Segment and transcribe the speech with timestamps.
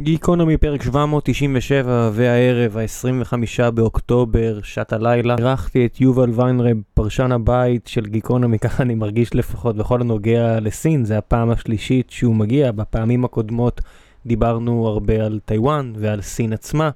[0.00, 5.34] גיקונומי פרק 797 והערב ה-25 באוקטובר, שעת הלילה.
[5.38, 11.04] אירחתי את יובל ויינרב, פרשן הבית של גיקונומי, ככה אני מרגיש לפחות בכל הנוגע לסין,
[11.04, 13.80] זה הפעם השלישית שהוא מגיע, בפעמים הקודמות
[14.26, 16.90] דיברנו הרבה על טיוואן ועל סין עצמה.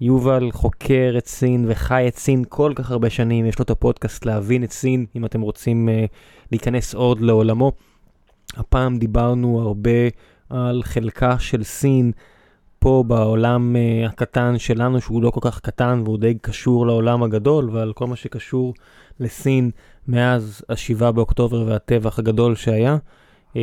[0.00, 4.24] יובל חוקר את סין וחי את סין כל כך הרבה שנים, יש לו את הפודקאסט
[4.24, 6.08] להבין את סין, אם אתם רוצים uh,
[6.52, 7.72] להיכנס עוד לעולמו.
[8.56, 9.90] הפעם דיברנו הרבה
[10.50, 12.12] על חלקה של סין.
[12.86, 17.70] פה בעולם uh, הקטן שלנו, שהוא לא כל כך קטן והוא די קשור לעולם הגדול,
[17.70, 18.74] ועל כל מה שקשור
[19.20, 19.70] לסין
[20.08, 22.96] מאז ה-7 באוקטובר והטבח הגדול שהיה.
[23.52, 23.56] Uh,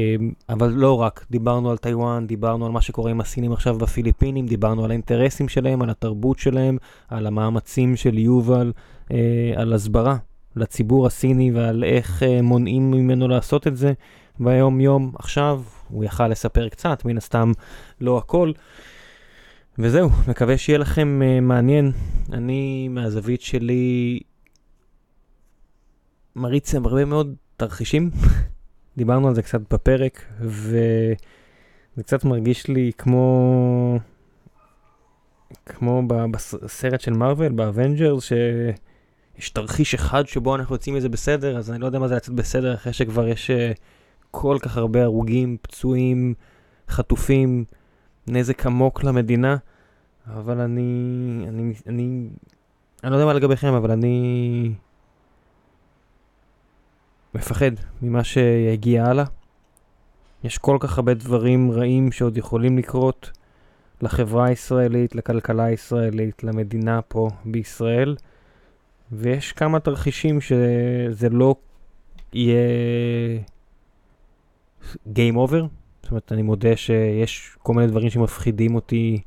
[0.50, 4.86] אבל לא רק, דיברנו על טיוואן, דיברנו על מה שקורה עם הסינים עכשיו בפיליפינים, דיברנו
[4.86, 6.78] על האינטרסים שלהם, על התרבות שלהם,
[7.10, 8.72] על המאמצים של יובל,
[9.08, 9.12] uh,
[9.56, 10.18] על הסברה
[10.56, 13.94] לציבור הסיני ועל איך מונעים ממנו לעשות את זה
[14.40, 15.62] ביום יום עכשיו.
[15.90, 17.52] הוא יכל לספר קצת, מן הסתם
[18.02, 18.52] לא הכל.
[19.80, 21.92] וזהו, מקווה שיהיה לכם uh, מעניין.
[22.34, 24.20] אני, מהזווית שלי,
[26.36, 28.10] מריץ הרבה מאוד תרחישים.
[28.98, 34.00] דיברנו על זה קצת בפרק, וזה קצת מרגיש לי כמו...
[35.66, 36.02] כמו
[36.32, 41.86] בסרט של מארוול, באבנג'רס, שיש תרחיש אחד שבו אנחנו יוצאים מזה בסדר, אז אני לא
[41.86, 43.78] יודע מה זה לצאת בסדר אחרי שכבר יש uh,
[44.32, 46.34] כל כך הרבה הרוגים, פצועים,
[46.90, 47.66] חטופים.
[48.28, 49.58] נזק עמוק למדינה,
[50.28, 52.30] אבל אני, אני, אני,
[53.04, 54.74] אני לא יודע מה לגביכם, אבל אני
[57.36, 59.26] מפחד ממה שיגיע הלאה.
[60.44, 63.32] יש כל כך הרבה דברים רעים שעוד יכולים לקרות
[64.02, 68.16] לחברה הישראלית, לכלכלה הישראלית, למדינה פה בישראל,
[69.12, 71.56] ויש כמה תרחישים שזה לא
[72.34, 72.60] יהיה
[75.08, 79.22] Game Over, זאת אומרת, אני מודה שיש כל מיני דברים שמפחידים אותי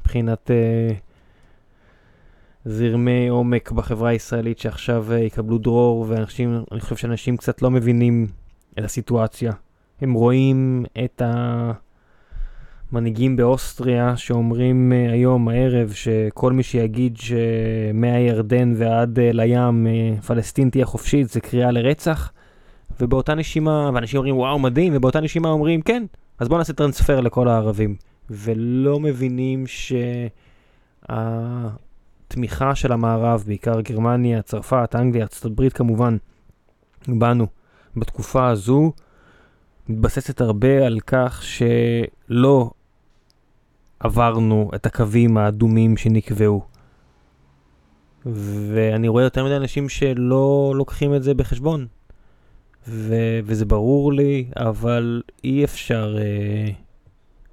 [0.00, 0.94] מבחינת uh,
[2.64, 8.26] זרמי עומק בחברה הישראלית שעכשיו uh, יקבלו דרור, ואנשים, אני חושב שאנשים קצת לא מבינים
[8.78, 9.52] את הסיטואציה.
[10.00, 11.22] הם רואים את
[12.92, 20.70] המנהיגים באוסטריה שאומרים uh, היום, הערב, שכל מי שיגיד שמהירדן ועד uh, לים uh, פלסטין
[20.70, 22.32] תהיה חופשית זה קריאה לרצח.
[23.00, 26.04] ובאותה נשימה, ואנשים אומרים וואו מדהים, ובאותה נשימה אומרים כן,
[26.42, 27.96] אז בואו נעשה טרנספר לכל הערבים.
[28.30, 29.64] ולא מבינים
[31.08, 36.16] שהתמיכה של המערב, בעיקר גרמניה, צרפת, אנגליה, ארצות הברית כמובן,
[37.08, 37.46] בנו,
[37.96, 38.92] בתקופה הזו,
[39.88, 42.70] מתבססת הרבה על כך שלא
[44.00, 46.62] עברנו את הקווים האדומים שנקבעו.
[48.26, 51.86] ואני רואה יותר מדי אנשים שלא לוקחים את זה בחשבון.
[52.88, 56.72] ו- וזה ברור לי, אבל אי אפשר uh,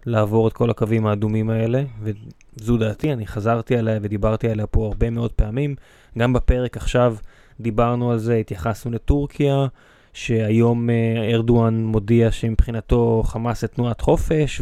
[0.06, 5.10] לעבור את כל הקווים האדומים האלה, וזו דעתי, אני חזרתי עליה ודיברתי עליה פה הרבה
[5.10, 5.76] מאוד פעמים.
[6.18, 7.16] גם בפרק עכשיו
[7.60, 9.68] דיברנו על זה, התייחסנו לטורקיה,
[10.14, 14.62] שהיום uh, ארדואן מודיע שמבחינתו חמאס זה תנועת חופש,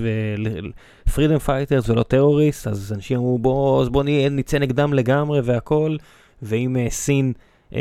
[1.07, 5.95] ו freedom fighters ולא טרוריסט, אז אנשים אמרו בואו בוא נצא נגדם לגמרי והכל,
[6.41, 7.33] ואם uh, סין...
[7.71, 7.75] Uh,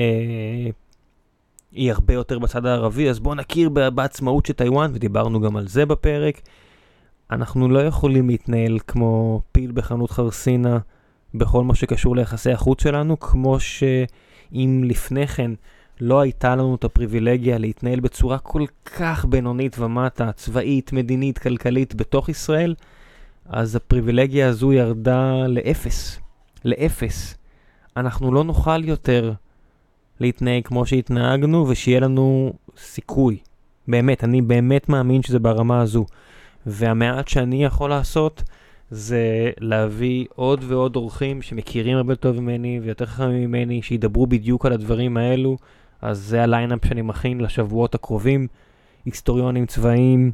[1.77, 5.87] היא הרבה יותר בצד הערבי, אז בואו נכיר בעצמאות של טיוואן, ודיברנו גם על זה
[5.87, 6.41] בפרק.
[7.31, 10.79] אנחנו לא יכולים להתנהל כמו פיל בחנות חרסינה
[11.35, 15.51] בכל מה שקשור ליחסי החוץ שלנו, כמו שאם לפני כן
[16.01, 18.65] לא הייתה לנו את הפריבילגיה להתנהל בצורה כל
[18.97, 22.75] כך בינונית ומטה, צבאית, מדינית, כלכלית, בתוך ישראל,
[23.47, 26.21] אז הפריבילגיה הזו ירדה לאפס.
[26.65, 27.37] לאפס.
[27.97, 29.33] אנחנו לא נוכל יותר
[30.21, 33.37] להתנהג כמו שהתנהגנו ושיהיה לנו סיכוי.
[33.89, 36.07] באמת, אני באמת מאמין שזה ברמה הזו.
[36.67, 38.43] והמעט שאני יכול לעשות
[38.91, 44.73] זה להביא עוד ועוד אורחים שמכירים הרבה טוב ממני ויותר חכמים ממני, שידברו בדיוק על
[44.73, 45.57] הדברים האלו.
[46.03, 48.47] אז זה הליינאפ שאני מכין לשבועות הקרובים.
[49.05, 50.33] היסטוריונים צבאיים,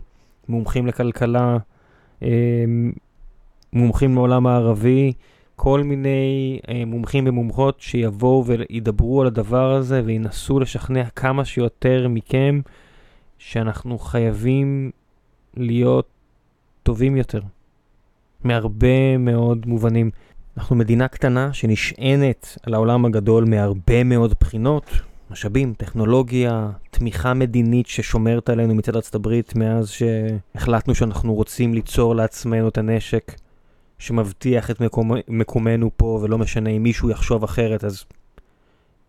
[0.49, 1.57] מומחים לכלכלה,
[2.23, 2.93] אמ,
[3.73, 5.13] מומחים מעולם הערבי.
[5.63, 12.61] כל מיני אה, מומחים ומומחות שיבואו וידברו על הדבר הזה וינסו לשכנע כמה שיותר מכם
[13.39, 14.91] שאנחנו חייבים
[15.57, 16.07] להיות
[16.83, 17.41] טובים יותר.
[18.45, 20.11] מהרבה מאוד מובנים.
[20.57, 24.91] אנחנו מדינה קטנה שנשענת על העולם הגדול מהרבה מאוד בחינות,
[25.31, 32.69] משאבים, טכנולוגיה, תמיכה מדינית ששומרת עלינו מצד ארצות הברית מאז שהחלטנו שאנחנו רוצים ליצור לעצמנו
[32.69, 33.33] את הנשק.
[34.03, 35.11] שמבטיח את מקומ...
[35.29, 38.05] מקומנו פה, ולא משנה אם מישהו יחשוב אחרת, אז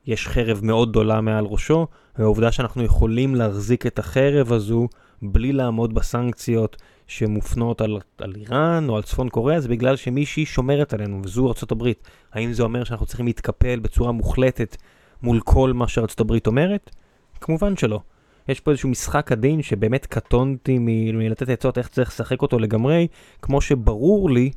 [0.05, 1.87] יש חרב מאוד גדולה מעל ראשו,
[2.17, 4.87] והעובדה שאנחנו יכולים להחזיק את החרב הזו
[5.21, 10.93] בלי לעמוד בסנקציות שמופנות על, על איראן או על צפון קוריאה, זה בגלל שמישהי שומרת
[10.93, 11.91] עלינו, וזו ארה"ב.
[12.33, 14.77] האם זה אומר שאנחנו צריכים להתקפל בצורה מוחלטת
[15.23, 16.95] מול כל מה שארה"ב אומרת?
[17.41, 17.99] כמובן שלא.
[18.47, 20.77] יש פה איזשהו משחק עדין שבאמת קטונתי
[21.13, 23.07] מלתת עצות איך צריך לשחק אותו לגמרי,
[23.41, 24.51] כמו שברור לי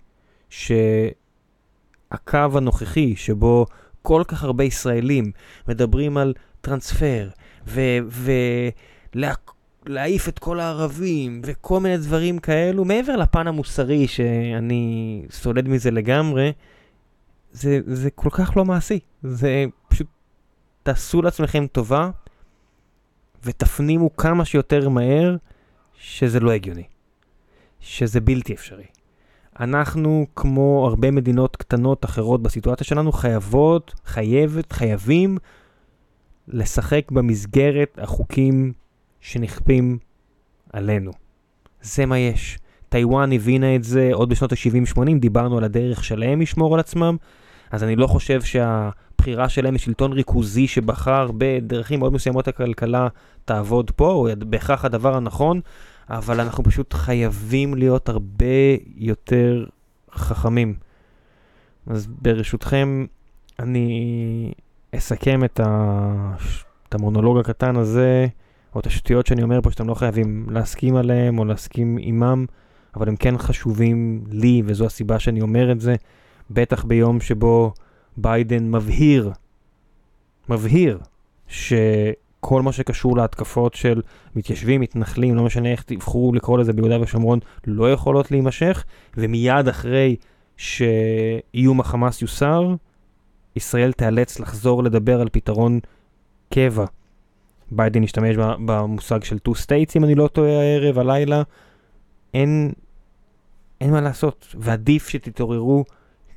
[0.49, 3.67] שהקו הנוכחי שבו
[4.03, 5.33] כל כך הרבה ישראלים
[5.69, 7.29] מדברים על טרנספר
[9.17, 16.53] ולהעיף את כל הערבים וכל מיני דברים כאלו, מעבר לפן המוסרי שאני סולד מזה לגמרי,
[17.53, 18.99] זה, זה כל כך לא מעשי.
[19.23, 20.07] זה פשוט,
[20.83, 22.11] תעשו לעצמכם טובה
[23.45, 25.37] ותפנימו כמה שיותר מהר
[25.99, 26.85] שזה לא הגיוני.
[27.81, 28.96] שזה בלתי אפשרי.
[29.61, 35.39] אנחנו, כמו הרבה מדינות קטנות אחרות בסיטואציה שלנו, חייבות, חייבת, חייבים
[36.49, 38.73] לשחק במסגרת החוקים
[39.21, 39.99] שנכפים
[40.73, 41.13] עלינו.
[41.83, 42.59] זה מה יש.
[42.89, 47.17] טיוואן הבינה את זה עוד בשנות ה-70-80, דיברנו על הדרך שלהם לשמור על עצמם,
[47.71, 53.09] אז אני לא חושב שהבחירה שלהם לשלטון ריכוזי שבחר בדרכים מאוד מסוימות הכלכלה
[53.45, 55.61] תעבוד פה, הוא בהכרח הדבר הנכון,
[56.11, 58.47] אבל אנחנו פשוט חייבים להיות הרבה
[58.97, 59.65] יותר
[60.13, 60.75] חכמים.
[61.87, 63.07] אז ברשותכם,
[63.59, 64.53] אני
[64.97, 66.35] אסכם את, ה...
[66.89, 68.27] את המונולוג הקטן הזה,
[68.75, 72.47] או את השטויות שאני אומר פה שאתם לא חייבים להסכים עליהם או להסכים עימם,
[72.97, 75.95] אבל הם כן חשובים לי, וזו הסיבה שאני אומר את זה,
[76.51, 77.73] בטח ביום שבו
[78.17, 79.33] ביידן מבהיר,
[80.49, 80.99] מבהיר,
[81.49, 81.73] ש...
[82.41, 84.03] כל מה שקשור להתקפות של
[84.37, 88.85] מתיישבים, מתנחלים, לא משנה איך תבחרו לקרוא לזה ביהודה ושומרון, לא יכולות להימשך,
[89.17, 90.17] ומיד אחרי
[90.57, 92.75] שאיום החמאס יוסר,
[93.57, 95.81] ישראל תיאלץ לחזור לדבר על פתרון
[96.55, 96.85] קבע.
[97.71, 101.43] ביידן השתמש במושג של two states, אם אני לא טועה הערב, הלילה.
[102.35, 102.73] אין,
[103.81, 105.85] אין מה לעשות, ועדיף שתתעוררו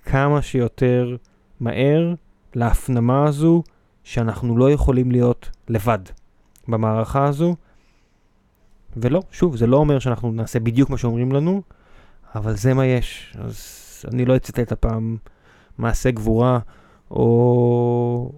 [0.03, 1.15] כמה שיותר
[1.59, 2.13] מהר
[2.55, 3.63] להפנמה הזו.
[4.03, 5.99] שאנחנו לא יכולים להיות לבד
[6.67, 7.55] במערכה הזו.
[8.97, 11.61] ולא, שוב, זה לא אומר שאנחנו נעשה בדיוק מה שאומרים לנו,
[12.35, 13.35] אבל זה מה יש.
[13.39, 13.65] אז
[14.13, 15.17] אני לא אצטט הפעם
[15.77, 16.59] מעשה גבורה,
[17.11, 18.31] או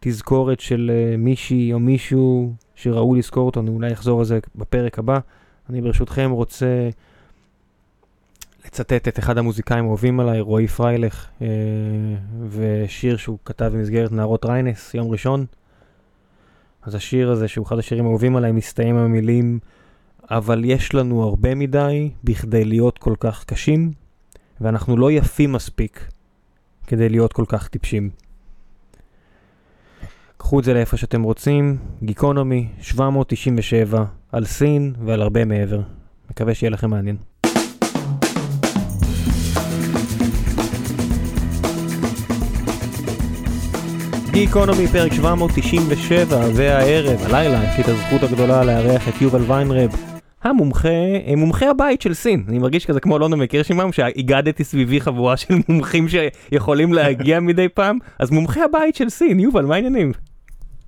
[0.00, 4.98] תזכורת של uh, מישהי או מישהו שראוי לזכור אותו, אני אולי אחזור על זה בפרק
[4.98, 5.18] הבא.
[5.70, 6.88] אני ברשותכם רוצה
[8.70, 11.46] לצטט את אחד המוזיקאים האהובים עליי, רועי פריילך, אה,
[12.50, 15.46] ושיר שהוא כתב במסגרת נערות ריינס, יום ראשון.
[16.82, 19.58] אז השיר הזה, שהוא אחד השירים האהובים עליי, מסתיים עם המילים,
[20.30, 23.92] אבל יש לנו הרבה מדי בכדי להיות כל כך קשים,
[24.60, 26.06] ואנחנו לא יפים מספיק
[26.86, 28.10] כדי להיות כל כך טיפשים.
[30.36, 35.80] קחו את זה לאיפה שאתם רוצים, גיקונומי 797, על סין ועל הרבה מעבר.
[36.30, 37.29] מקווה שיהיה לכם מעניין.
[44.32, 49.90] גיקונומי פרק 797 והערב, הלילה, יש לי את הזכות הגדולה לארח את יובל ויינרב,
[50.42, 52.44] המומחה, אה, מומחה הבית של סין.
[52.48, 57.98] אני מרגיש כזה כמו לונדון וקירשימאום שהגדתי סביבי חבורה של מומחים שיכולים להגיע מדי פעם,
[58.18, 60.12] אז מומחה הבית של סין, יובל, מה העניינים?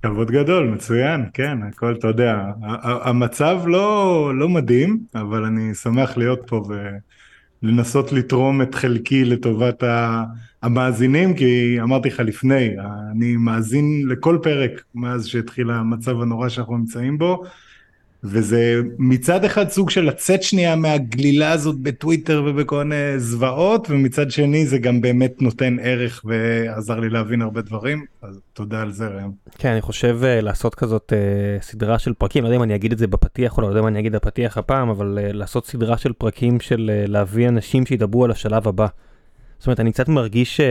[0.01, 2.37] כבוד גדול, מצוין, כן, הכל, אתה יודע,
[2.81, 6.63] המצב לא, לא מדהים, אבל אני שמח להיות פה
[7.63, 9.83] ולנסות לתרום את חלקי לטובת.
[10.63, 12.69] המאזינים, כי אמרתי לך לפני,
[13.11, 17.43] אני מאזין לכל פרק מאז שהתחיל המצב הנורא שאנחנו נמצאים בו,
[18.23, 24.65] וזה מצד אחד סוג של לצאת שנייה מהגלילה הזאת בטוויטר ובכל מיני זוועות, ומצד שני
[24.65, 29.31] זה גם באמת נותן ערך ועזר לי להבין הרבה דברים, אז תודה על זה ראם.
[29.57, 32.91] כן, אני חושב uh, לעשות כזאת uh, סדרה של פרקים, לא יודע אם אני אגיד
[32.91, 35.67] את זה בפתיח או לא, לא יודע אם אני אגיד בפתיח הפעם, אבל uh, לעשות
[35.67, 38.87] סדרה של פרקים של uh, להביא אנשים שידברו על השלב הבא.
[39.59, 40.63] זאת אומרת, אני קצת מרגיש uh,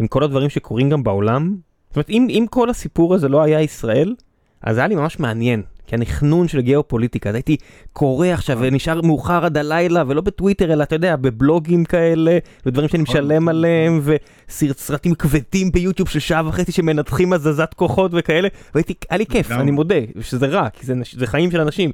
[0.00, 1.56] עם כל הדברים שקורים גם בעולם,
[1.88, 4.14] זאת אומרת, אם, אם כל הסיפור הזה לא היה ישראל,
[4.62, 7.56] אז היה לי ממש מעניין, כי הנכנון של גיאופוליטיקה, אז הייתי
[7.92, 13.02] קורא עכשיו ונשאר מאוחר עד הלילה, ולא בטוויטר, אלא אתה יודע, בבלוגים כאלה, ודברים שאני
[13.02, 14.00] משלם עליהם,
[14.48, 19.70] וסרטים כבדים ביוטיוב של שעה וחצי שמנתחים הזזת כוחות וכאלה, והייתי, היה לי כיף, אני
[19.70, 21.90] מודה, שזה רע, כי זה, זה חיים של אנשים,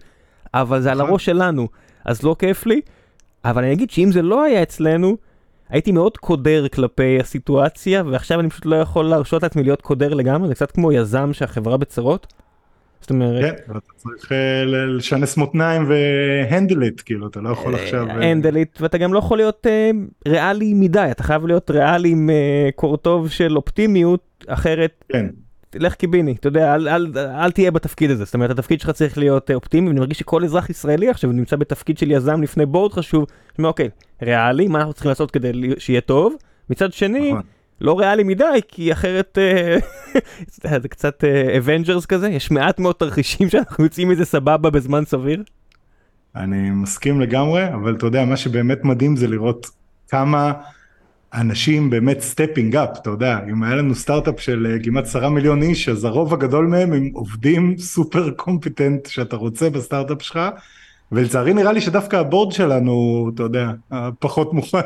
[0.55, 1.11] אבל זה על נכון.
[1.11, 1.69] הראש שלנו,
[2.05, 2.81] אז לא כיף לי,
[3.45, 5.17] אבל אני אגיד שאם זה לא היה אצלנו,
[5.69, 10.49] הייתי מאוד קודר כלפי הסיטואציה, ועכשיו אני פשוט לא יכול להרשות לעצמי להיות קודר לגמרי,
[10.49, 12.27] זה קצת כמו יזם שהחברה בצרות.
[13.05, 13.45] זאת אומרת...
[13.45, 18.11] כן, אתה צריך אה, לשנס מותניים והנדליט, כאילו, אתה לא יכול אה, עכשיו...
[18.11, 19.91] הנדליט, ואתה גם לא יכול להיות אה,
[20.29, 22.31] ריאלי מדי, אתה חייב להיות ריאלי עם
[22.75, 25.05] קורטוב של אופטימיות, אחרת...
[25.09, 25.27] כן.
[25.75, 29.19] לך קיבינימט, אתה יודע, אל, אל, אל תהיה בתפקיד הזה, זאת אומרת, התפקיד שלך צריך
[29.19, 32.93] להיות אה, אופטימי, ואני מרגיש שכל אזרח ישראלי עכשיו נמצא בתפקיד של יזם לפני בורד
[32.93, 33.89] חשוב, שאומר, אוקיי,
[34.23, 36.35] ריאלי, מה אנחנו צריכים לעשות כדי שיהיה טוב?
[36.71, 37.43] מצד שני, נכון.
[37.81, 39.77] לא ריאלי מדי, כי אחרת אה,
[40.83, 41.25] זה קצת
[41.59, 45.43] אבנג'רס כזה, יש מעט מאוד תרחישים שאנחנו יוצאים מזה סבבה בזמן סביר.
[46.37, 49.67] אני מסכים לגמרי, אבל אתה יודע, מה שבאמת מדהים זה לראות
[50.09, 50.53] כמה
[51.35, 55.63] אנשים באמת stepping up, אתה יודע, אם היה לנו סטארט-אפ של אה, כמעט עשרה מיליון
[55.63, 60.41] איש, אז הרוב הגדול מהם הם עובדים super competent שאתה רוצה בסטארט-אפ שלך,
[61.13, 62.95] ולצערי נראה לי שדווקא הבורד שלנו,
[63.35, 63.71] אתה יודע,
[64.19, 64.81] פחות מוכן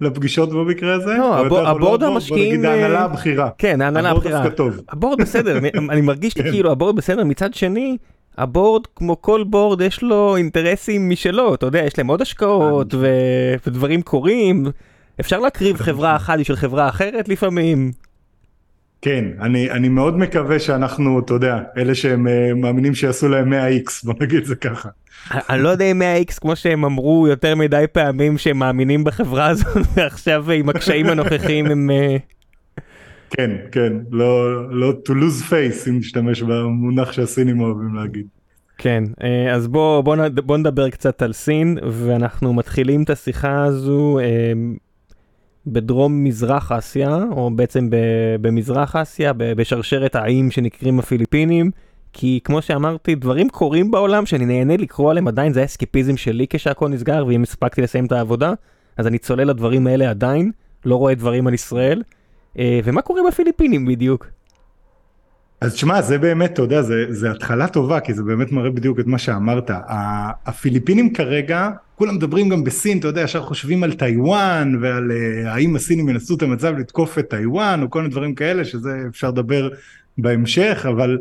[0.00, 1.14] לפגישות במקרה הזה.
[1.18, 3.48] לא, הבורד המשקיעים, בוא נגיד אה, ההנהלה הבכירה.
[3.58, 4.42] כן, ההנהלה הבורד הבכירה.
[4.42, 4.80] דווקא טוב.
[4.88, 5.58] הבורד בסדר,
[5.90, 6.34] אני- מרגיש.
[6.34, 7.96] כאילו הבורד בסדר, מצד שני,
[8.38, 13.06] הבורד, כמו כל בורד, יש לו אינטרסים משלו, אתה יודע, יש להם עוד השקעות ו-
[13.66, 14.66] ודברים קורים.
[15.20, 17.92] אפשר להקריב חברה אחת בשביל חברה אחרת לפעמים.
[19.02, 23.90] כן, אני, אני מאוד מקווה שאנחנו, אתה יודע, אלה שהם אה, מאמינים שיעשו להם 100x,
[24.04, 24.88] בוא נגיד זה ככה.
[25.34, 29.76] אני- לא יודע אם 100x כמו שהם אמרו יותר מדי פעמים שהם מאמינים בחברה הזאת
[29.94, 32.16] ועכשיו עם הקשיים הנוכחיים הם אה,
[33.30, 38.26] כן, כן, לא, לא to lose face, אם נשתמש במונח שהסינים אוהבים להגיד.
[38.78, 44.18] כן אה, אז בוא בוא בוא נדבר קצת על סין ואנחנו מתחילים את השיחה הזו
[45.72, 47.88] בדרום מזרח אסיה או בעצם
[48.40, 51.70] במזרח אסיה בשרשרת האיים שנקראים הפיליפינים
[52.12, 56.88] כי כמו שאמרתי דברים קורים בעולם שאני נהנה לקרוא עליהם עדיין זה האסקפיזם שלי כשהכל
[56.88, 58.52] נסגר ואם הספקתי לסיים את העבודה
[58.96, 60.50] אז אני צולל לדברים האלה עדיין
[60.84, 62.02] לא רואה דברים על ישראל
[62.58, 64.26] אה, ומה קורה בפיליפינים בדיוק.
[65.60, 69.00] אז תשמע, זה באמת, אתה יודע, זה, זה התחלה טובה, כי זה באמת מראה בדיוק
[69.00, 69.70] את מה שאמרת.
[70.46, 75.76] הפיליפינים כרגע, כולם מדברים גם בסין, אתה יודע, ישר חושבים על טיוואן ועל uh, האם
[75.76, 79.68] הסינים ינסו את המצב לתקוף את טיוואן, או כל מיני דברים כאלה, שזה אפשר לדבר
[80.18, 81.18] בהמשך, אבל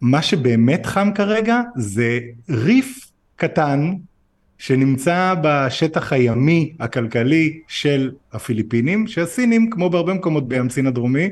[0.00, 2.18] מה שבאמת חם כרגע זה
[2.50, 3.92] ריף קטן
[4.58, 11.28] שנמצא בשטח הימי הכלכלי של הפיליפינים, שהסינים, כמו בהרבה מקומות בים סין הדרומי,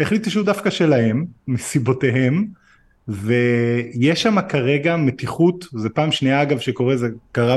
[0.00, 2.46] החליטו שהוא דווקא שלהם, מסיבותיהם,
[3.08, 7.56] ויש שם כרגע מתיחות, זה פעם שנייה אגב שקורה, זה קרה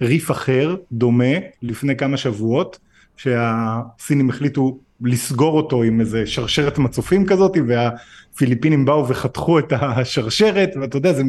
[0.00, 2.78] בריף אחר, דומה, לפני כמה שבועות,
[3.16, 10.96] שהסינים החליטו לסגור אותו עם איזה שרשרת מצופים כזאת, והפיליפינים באו וחתכו את השרשרת, ואתה
[10.96, 11.22] יודע, זה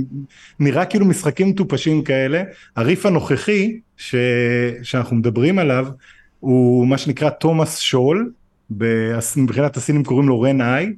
[0.59, 2.43] נראה כאילו משחקים מטופשים כאלה.
[2.75, 4.15] הריף הנוכחי, ש...
[4.83, 5.87] שאנחנו מדברים עליו,
[6.39, 8.31] הוא מה שנקרא תומאס שול,
[9.37, 10.93] מבחינת הסינים קוראים לו רן איי,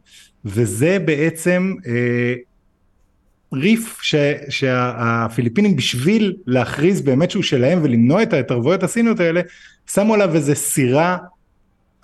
[0.45, 2.33] וזה בעצם אה,
[3.53, 4.15] ריף ש,
[4.49, 9.41] שהפיליפינים בשביל להכריז באמת שהוא שלהם ולמנוע את ההתערבויות הסיניות האלה,
[9.91, 11.17] שמו עליו איזה סירה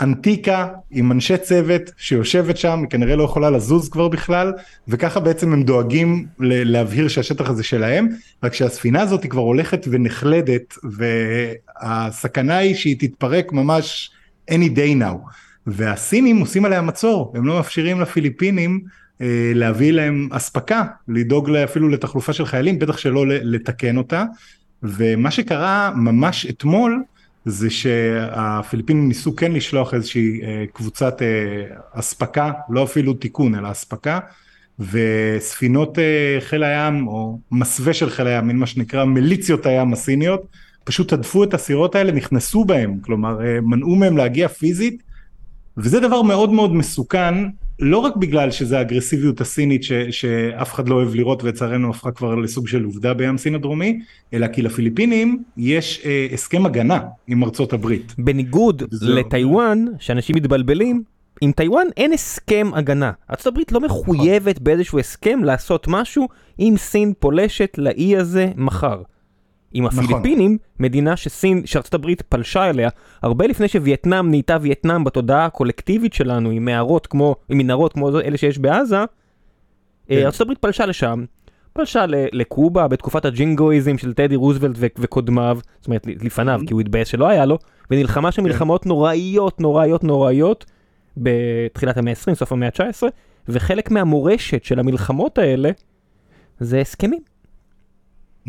[0.02, 4.54] אנטיקה עם אנשי צוות שיושבת שם, היא כנראה לא יכולה לזוז כבר בכלל,
[4.88, 8.08] וככה בעצם הם דואגים להבהיר שהשטח הזה שלהם,
[8.44, 14.12] רק שהספינה הזאת היא כבר הולכת ונחלדת, והסכנה היא שהיא תתפרק ממש
[14.52, 15.30] any day now.
[15.68, 18.82] והסינים עושים עליה מצור, הם לא מאפשרים לפיליפינים
[19.22, 24.26] אה, להביא להם אספקה, לדאוג אפילו לתחלופה של חיילים, בטח שלא לתקן אותה.
[24.84, 27.04] ומה שקרה ממש אתמול,
[27.46, 34.20] זה שהפיליפינים ניסו כן לשלוח איזושהי אה, קבוצת אה, אספקה, לא אפילו תיקון אלא אספקה,
[34.80, 40.42] וספינות אה, חיל הים או מסווה של חיל הים, מין מה שנקרא מיליציות הים הסיניות,
[40.84, 45.04] פשוט הדפו את הסירות האלה, נכנסו בהם, כלומר אה, מנעו מהם להגיע פיזית,
[45.80, 47.36] וזה דבר מאוד מאוד מסוכן,
[47.80, 52.36] לא רק בגלל שזה האגרסיביות הסינית ש, שאף אחד לא אוהב לראות ולצערנו הפכה כבר
[52.36, 54.00] לסוג של עובדה בים סין הדרומי,
[54.34, 58.16] אלא כי לפיליפינים יש אה, הסכם הגנה עם ארצות הברית.
[58.18, 59.16] בניגוד וזהו.
[59.16, 61.04] לטיוואן, שאנשים מתבלבלים,
[61.42, 63.12] עם טיוואן אין הסכם הגנה.
[63.30, 66.28] ארה"ב לא מחויבת באיזשהו הסכם לעשות משהו
[66.60, 69.02] אם סין פולשת לאי הזה מחר.
[69.74, 70.04] עם נכון.
[70.04, 72.90] הפיליפינים, מדינה שסין, שארה"ב פלשה אליה,
[73.22, 78.38] הרבה לפני שווייטנאם נהייתה וייטנאם בתודעה הקולקטיבית שלנו, עם מערות כמו, עם מנהרות כמו אלה
[78.38, 79.04] שיש בעזה,
[80.08, 80.16] כן.
[80.16, 81.26] אה, ארה"ב פלשה לשם,
[81.74, 87.08] פלשה לקובה בתקופת הג'ינגואיזם של טדי רוזוולט ו- וקודמיו, זאת אומרת לפניו, כי הוא התבאס
[87.08, 87.58] שלא היה לו,
[87.92, 88.48] ונלחמה שם כן.
[88.48, 90.66] מלחמות נוראיות נוראיות נוראיות
[91.18, 93.04] בתחילת המאה ה-20, סוף המאה ה-19,
[93.50, 95.72] וחלק מהמורשת של המלחמות האלה
[96.60, 97.22] זה הסכמים.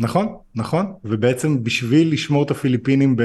[0.01, 3.15] נכון, נכון, ובעצם בשביל לשמור את הפיליפינים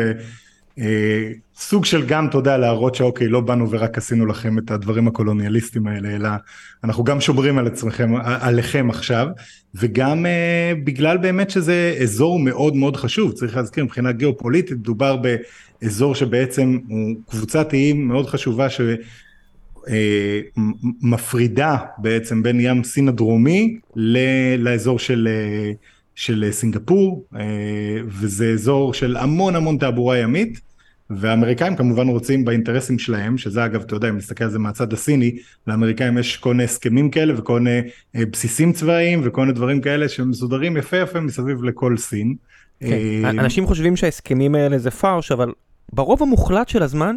[0.78, 5.86] בסוג של גם, אתה יודע, להראות שאוקיי, לא באנו ורק עשינו לכם את הדברים הקולוניאליסטיים
[5.86, 6.28] האלה, אלא
[6.84, 9.26] אנחנו גם שומרים על עצמכם, עליכם עכשיו,
[9.74, 16.14] וגם אה, בגלל באמת שזה אזור מאוד מאוד חשוב, צריך להזכיר מבחינה גיאופוליטית, מדובר באזור
[16.14, 18.80] שבעצם הוא קבוצת איים מאוד חשובה, ש...
[19.88, 20.40] אה,
[21.02, 23.78] מפרידה בעצם בין ים סין הדרומי
[24.58, 25.72] לאזור של, אה,
[26.16, 27.40] של סינגפור, אה,
[28.06, 30.66] וזה אזור של המון המון תעבורה ימית.
[31.10, 35.36] והאמריקאים כמובן רוצים באינטרסים שלהם, שזה אגב, אתה יודע, אם נסתכל על זה מהצד הסיני,
[35.66, 37.80] לאמריקאים יש כל מיני הסכמים כאלה וכל מיני
[38.14, 42.34] בסיסים צבאיים וכל מיני דברים כאלה שמסודרים יפה יפה מסביב לכל סין.
[42.80, 42.88] כן.
[43.24, 45.52] אנשים חושבים שההסכמים האלה זה פארש, אבל
[45.92, 47.16] ברוב המוחלט של הזמן,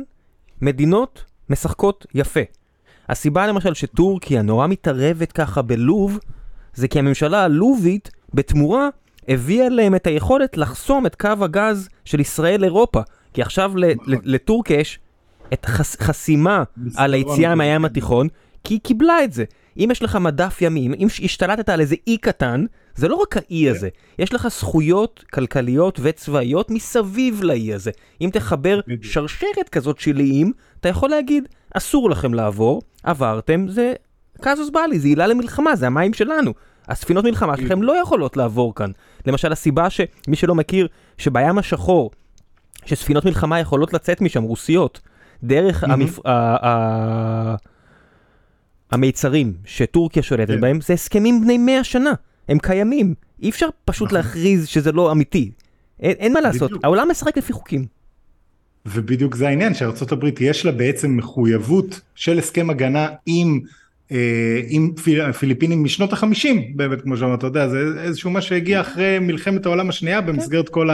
[0.61, 2.39] מדינות משחקות יפה.
[3.09, 6.19] הסיבה למשל שטורקיה נורא מתערבת ככה בלוב,
[6.73, 8.89] זה כי הממשלה הלובית בתמורה
[9.27, 13.01] הביאה להם את היכולת לחסום את קו הגז של ישראל אירופה.
[13.33, 14.15] כי עכשיו נכון.
[14.23, 14.99] לטורקיה יש
[15.53, 16.63] את חס, חסימה
[16.95, 18.27] על היציאה מהים התיכון,
[18.63, 19.43] כי היא קיבלה את זה.
[19.77, 23.65] אם יש לך מדף ימי, אם השתלטת על איזה אי קטן, זה לא רק האי
[23.65, 23.71] כן.
[23.71, 27.91] הזה, יש לך זכויות כלכליות וצבאיות מסביב לאי הזה.
[28.21, 33.93] אם תחבר שרשרת כזאת של איים, אתה יכול להגיד, אסור לכם לעבור, עברתם, זה
[34.41, 36.53] קזוס בלי, זה עילה למלחמה, זה המים שלנו.
[36.89, 38.91] הספינות מלחמה שלכם לא יכולות לעבור כאן.
[39.25, 42.11] למשל, הסיבה שמי שלא מכיר, שבים השחור,
[42.85, 44.99] שספינות מלחמה יכולות לצאת משם, רוסיות,
[45.43, 46.19] דרך המפ...
[48.91, 50.61] המיצרים שטורקיה שולטת כן.
[50.61, 52.13] בהם, זה הסכמים בני 100 שנה,
[52.49, 53.13] הם קיימים.
[53.41, 54.17] אי אפשר פשוט נכון.
[54.17, 55.51] להכריז שזה לא אמיתי.
[55.99, 57.85] אין, אין מה לעשות, העולם משחק לפי חוקים.
[58.85, 63.59] ובדיוק זה העניין שארה"ב יש לה בעצם מחויבות של הסכם הגנה עם,
[64.67, 69.19] עם פיל, הפיליפינים משנות החמישים באמת כמו שאמרת אתה יודע זה איזשהו מה שהגיע אחרי
[69.19, 70.89] מלחמת העולם השנייה במסגרת כל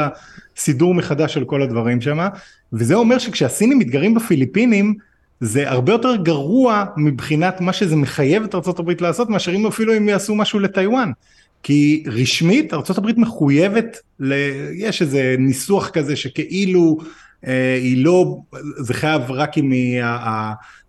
[0.56, 2.28] הסידור מחדש של כל הדברים שם
[2.74, 4.96] וזה אומר שכשהסינים מתגרים בפיליפינים
[5.40, 10.10] זה הרבה יותר גרוע מבחינת מה שזה מחייב את ארה"ב לעשות מאשר אם אפילו אם
[10.10, 11.12] יעשו משהו לטיוואן.
[11.64, 14.34] כי רשמית ארה"ב מחויבת, ל...
[14.74, 16.98] יש איזה ניסוח כזה שכאילו
[17.48, 18.38] אה, היא לא,
[18.78, 20.02] זה חייב רק אם היא,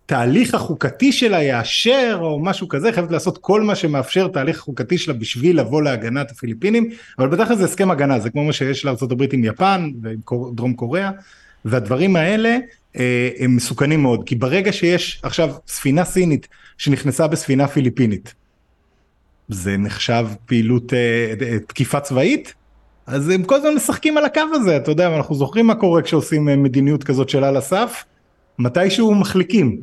[0.06, 5.14] התהליך החוקתי שלה יאשר או משהו כזה, חייבת לעשות כל מה שמאפשר תהליך חוקתי שלה
[5.14, 9.22] בשביל לבוא להגנת הפיליפינים, אבל בדרך כלל זה הסכם הגנה, זה כמו מה שיש לארה"ב
[9.32, 10.18] עם יפן ועם
[10.54, 11.10] דרום קוריאה,
[11.64, 12.58] והדברים האלה
[12.96, 18.34] אה, הם מסוכנים מאוד, כי ברגע שיש עכשיו ספינה סינית שנכנסה בספינה פיליפינית,
[19.49, 22.54] זה נחשב פעילות אה, תקיפה צבאית?
[23.06, 26.49] אז הם כל הזמן משחקים על הקו הזה, אתה יודע, אנחנו זוכרים מה קורה כשעושים
[26.49, 28.04] אה, מדיניות כזאת של על הסף,
[28.58, 29.76] מתישהו מחליקים.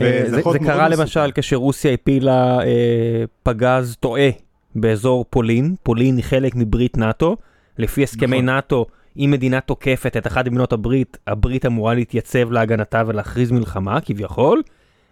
[0.00, 4.30] אה, זה, זה קרה למשל כשרוסיה הפילה אה, פגז טועה
[4.74, 7.36] באזור פולין, פולין היא חלק מברית נאטו,
[7.78, 8.44] לפי הסכמי נכון.
[8.44, 14.62] נאטו, אם מדינה תוקפת את אחת ממדינות הברית, הברית אמורה להתייצב להגנתה ולהכריז מלחמה כביכול,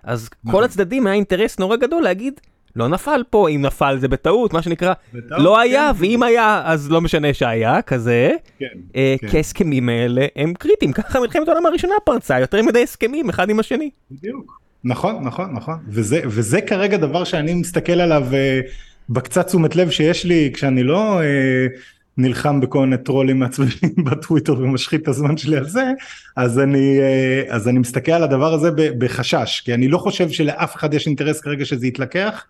[0.03, 0.61] אז נכון.
[0.61, 2.41] כל הצדדים היה אינטרס נורא גדול להגיד,
[2.79, 6.05] לא נפל פה, אם נפל זה בטעות, מה שנקרא, בטעות, לא היה, כן.
[6.05, 8.31] ואם היה, אז לא משנה שהיה, כזה.
[8.59, 9.29] כן, אה, כן.
[9.29, 13.61] כי ההסכמים האלה הם קריטיים, ככה מלחמת העולם הראשונה פרצה, יותר מדי הסכמים אחד עם
[13.61, 13.91] השני.
[14.11, 14.61] בדיוק.
[14.85, 15.75] נכון, נכון, נכון.
[15.89, 18.61] וזה, וזה כרגע דבר שאני מסתכל עליו אה,
[19.09, 21.21] בקצת תשומת לב שיש לי, כשאני לא...
[21.21, 21.67] אה,
[22.19, 25.85] נלחם בכל מיני טרולים מעצבנים בטוויטר ומשחית את הזמן שלי על זה,
[26.37, 30.77] אז אני, אה, אז אני מסתכל על הדבר הזה בחשש, כי אני לא חושב שלאף
[30.77, 32.45] אחד יש אינטרס כרגע שזה יתלקח,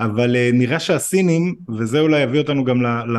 [0.00, 3.18] אבל אה, נראה שהסינים, וזה אולי יביא אותנו גם ל, ל,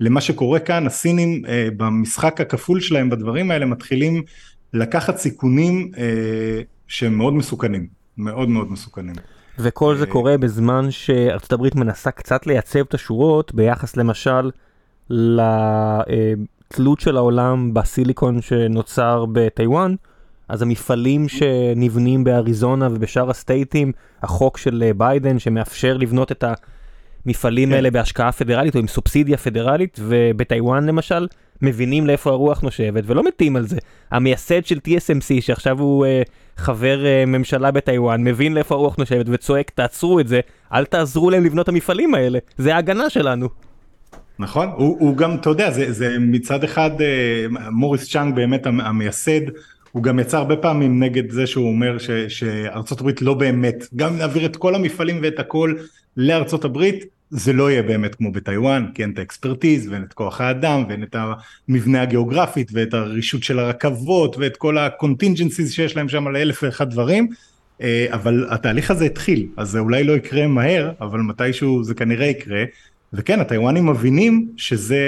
[0.00, 4.22] למה שקורה כאן, הסינים אה, במשחק הכפול שלהם בדברים האלה מתחילים
[4.74, 5.90] לקחת סיכונים
[6.88, 7.86] שהם מאוד מסוכנים,
[8.18, 9.14] מאוד מאוד מסוכנים.
[9.58, 14.50] וכל זה קורה בזמן שארצות הברית מנסה קצת לייצב את השורות ביחס למשל
[15.10, 19.94] לתלות של העולם בסיליקון שנוצר בטיוואן,
[20.48, 26.44] אז המפעלים שנבנים באריזונה ובשאר הסטייטים, החוק של אה, ביידן שמאפשר לבנות את
[27.26, 27.74] המפעלים כן.
[27.74, 31.26] האלה בהשקעה פדרלית או עם סובסידיה פדרלית, ובטיוואן למשל,
[31.62, 33.78] מבינים לאיפה הרוח נושבת ולא מתים על זה.
[34.10, 39.70] המייסד של TSMC שעכשיו הוא uh, חבר uh, ממשלה בטיוואן, מבין לאיפה הרוח נושבת וצועק
[39.70, 40.40] תעצרו את זה,
[40.72, 43.48] אל תעזרו להם לבנות המפעלים האלה, זה ההגנה שלנו.
[44.38, 49.40] נכון, הוא, הוא גם, אתה יודע, זה, זה מצד אחד, אה, מוריס צ'אנג באמת המייסד,
[49.98, 54.12] הוא גם יצא הרבה פעמים נגד זה שהוא אומר ש, שארצות הברית לא באמת, גם
[54.12, 55.74] אם נעביר את כל המפעלים ואת הכל
[56.16, 60.12] לארצות הברית, זה לא יהיה באמת כמו בטיוואן, כי אין את ה expertise ואין את
[60.12, 61.16] כוח האדם ואין את
[61.68, 66.62] המבנה הגיאוגרפית ואת הרישות של הרכבות ואת כל ה contingencies שיש להם שם על אלף
[66.62, 67.28] ואחד דברים,
[67.82, 72.26] אה, אבל התהליך הזה התחיל, אז זה אולי לא יקרה מהר, אבל מתישהו זה כנראה
[72.26, 72.64] יקרה.
[73.12, 75.00] וכן הטיוואנים מבינים שזה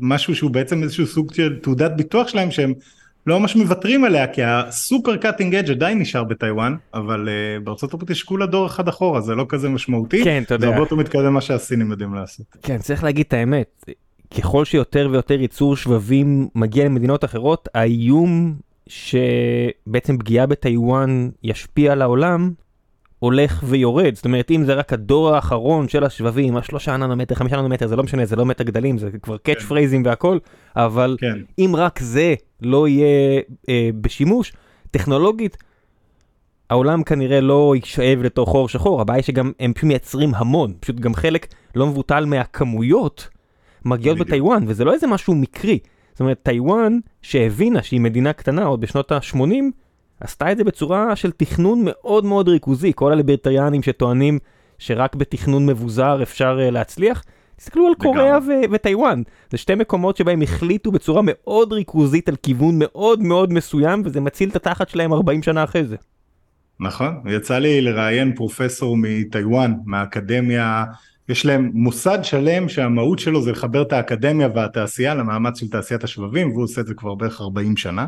[0.00, 2.72] משהו שהוא בעצם איזשהו סוג של תעודת ביטוח שלהם שהם
[3.26, 7.94] לא ממש מוותרים עליה כי ה super cutting edge עדיין נשאר בטיוואן אבל uh, בארצות
[7.94, 10.82] הברית זה כולה דור אחד אחורה זה לא כזה משמעותי כן אתה יודע זה הרבה
[10.82, 12.46] יותר מתקדם מה שהסינים יודעים לעשות.
[12.62, 13.84] כן צריך להגיד את האמת
[14.38, 18.54] ככל שיותר ויותר ייצור שבבים מגיע למדינות אחרות האיום
[18.86, 22.52] שבעצם פגיעה בטיוואן ישפיע על העולם
[23.22, 27.86] הולך ויורד, זאת אומרת אם זה רק הדור האחרון של השבבים, השלושה ננומטר, חמישה ננומטר,
[27.86, 29.64] זה לא משנה, זה לא מטה גדלים, זה כבר קאץ' כן.
[29.64, 30.38] פרייזים והכל,
[30.76, 31.38] אבל כן.
[31.58, 34.52] אם רק זה לא יהיה אה, בשימוש,
[34.90, 35.56] טכנולוגית,
[36.70, 40.96] העולם כנראה לא יישאב לתוך חור שחור, הבעיה היא שגם הם פשוט מייצרים המון, פשוט
[40.96, 43.28] גם חלק לא מבוטל מהכמויות
[43.84, 44.28] מגיעות בדיוק.
[44.28, 45.78] בטיוואן, וזה לא איזה משהו מקרי.
[46.12, 49.36] זאת אומרת, טיוואן שהבינה שהיא מדינה קטנה עוד בשנות ה-80,
[50.22, 52.92] עשתה את זה בצורה של תכנון מאוד מאוד ריכוזי.
[52.94, 54.38] כל הליברטריאנים שטוענים
[54.78, 57.24] שרק בתכנון מבוזר אפשר uh, להצליח,
[57.56, 59.22] תסתכלו על קוריאה ו- וטיוואן.
[59.50, 64.48] זה שתי מקומות שבהם החליטו בצורה מאוד ריכוזית על כיוון מאוד מאוד מסוים, וזה מציל
[64.48, 65.96] את התחת שלהם 40 שנה אחרי זה.
[66.80, 70.84] נכון, יצא לי לראיין פרופסור מטיוואן, מהאקדמיה,
[71.28, 76.50] יש להם מוסד שלם שהמהות שלו זה לחבר את האקדמיה והתעשייה למאמץ של תעשיית השבבים,
[76.50, 78.06] והוא עושה את זה כבר בערך 40 שנה,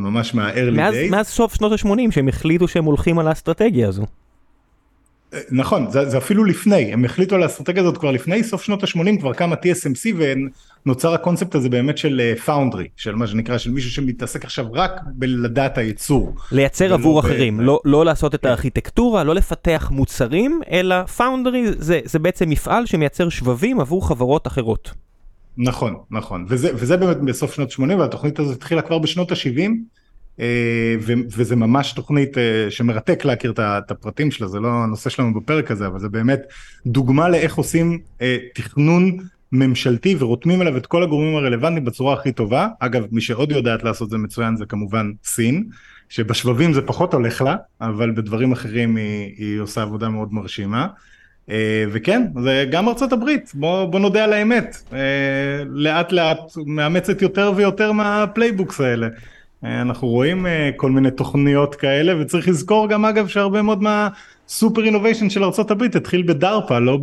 [0.00, 1.10] ממש מה-early days.
[1.10, 4.06] מאז סוף שנות ה-80 שהם החליטו שהם הולכים על האסטרטגיה הזו.
[5.50, 9.20] נכון, זה, זה אפילו לפני, הם החליטו על האסטרטגיה הזאת כבר לפני, סוף שנות ה-80
[9.20, 10.14] כבר קמה TSMC
[10.86, 15.78] ונוצר הקונספט הזה באמת של פאונדרי, של מה שנקרא, של מישהו שמתעסק עכשיו רק בלדעת
[15.78, 16.34] הייצור.
[16.52, 18.48] לייצר עבור אחרים, ב- לא, לא לעשות את כן.
[18.48, 24.90] הארכיטקטורה, לא לפתח מוצרים, אלא פאונדרי זה, זה בעצם מפעל שמייצר שבבים עבור חברות אחרות.
[25.56, 29.70] נכון, נכון, וזה, וזה באמת בסוף שנות ה-80 והתוכנית הזאת התחילה כבר בשנות ה-70
[31.36, 35.86] וזה ממש תוכנית אה, שמרתק להכיר את הפרטים שלה, זה לא הנושא שלנו בפרק הזה,
[35.86, 36.40] אבל זה באמת
[36.86, 39.16] דוגמה לאיך עושים אה, תכנון
[39.52, 42.68] ממשלתי ורותמים אליו את כל הגורמים הרלוונטיים בצורה הכי טובה.
[42.78, 45.64] אגב, מי שעוד יודעת לעשות זה מצוין זה כמובן סין,
[46.08, 50.86] שבשבבים זה פחות הולך לה, אבל בדברים אחרים היא, היא עושה עבודה מאוד מרשימה.
[51.52, 54.98] אה, וכן, זה גם ארצות הברית, בוא, בוא נודה על האמת, אה,
[55.70, 59.08] לאט לאט מאמצת יותר ויותר מה playbooks האלה.
[59.64, 64.84] אה, אנחנו רואים כל מיני תוכניות כאלה, וצריך לזכור גם אגב שהרבה מאוד מה super
[64.84, 66.98] innovation של ארצות הברית התחיל בדארפה, לא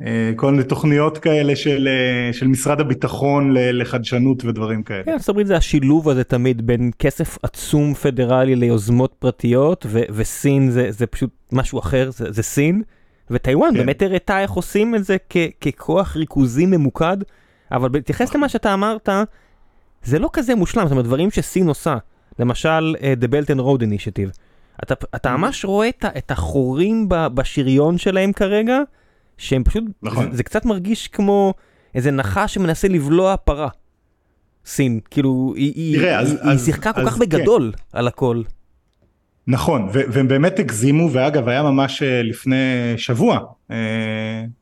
[0.00, 5.02] בכל מיני תוכניות כאלה של, אה, של משרד הביטחון לחדשנות ודברים כאלה.
[5.04, 10.70] כן, ארצות הברית זה השילוב הזה תמיד בין כסף עצום פדרלי ליוזמות פרטיות, ו- וסין
[10.70, 12.82] זה, זה פשוט משהו אחר, זה, זה סין,
[13.30, 13.76] וטיוואן כן.
[13.78, 15.36] באמת הראתה איך עושים את זה כ-
[15.68, 17.16] ככוח ריכוזי ממוקד,
[17.72, 19.08] אבל בהתייחס למה שאתה אמרת,
[20.02, 21.96] זה לא כזה מושלם, זאת אומרת, דברים שסין עושה,
[22.38, 24.38] למשל uh, The Belt and Road Initiative,
[24.82, 28.78] אתה, אתה ממש רואה את, החורים ב- בשריון שלהם כרגע,
[29.38, 30.30] שהם פשוט, נכון.
[30.30, 31.54] זה, זה קצת מרגיש כמו
[31.94, 33.68] איזה נחש שמנסה לבלוע פרה.
[34.66, 37.20] סין, כאילו, היא, היא, תראה, אז- היא, היא אז- שיחקה כל אז כך כן.
[37.20, 38.42] בגדול על הכל.
[39.48, 42.54] נכון, ו- והם באמת הגזימו, ואגב היה ממש אה, לפני
[42.96, 43.38] שבוע,
[43.70, 43.76] אה,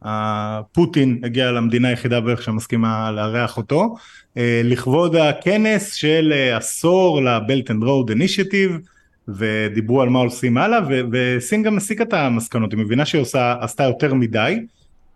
[0.02, 3.94] הפוטין הגיע למדינה היחידה בערך שמסכימה לארח אותו,
[4.36, 8.88] אה, לכבוד הכנס של אה, עשור ל-Belt and Road Initiative,
[9.28, 10.78] ודיברו על מה עושים הלאה,
[11.12, 14.60] וסין גם הסיקה את המסקנות, היא מבינה שהיא עושה, עשתה יותר מדי,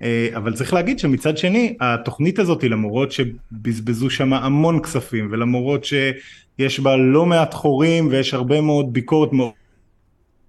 [0.02, 6.80] אה, אבל צריך להגיד שמצד שני, התוכנית הזאת, למרות שבזבזו שם המון כספים, ולמרות שיש
[6.80, 9.52] בה לא מעט חורים ויש הרבה מאוד ביקורת מאוד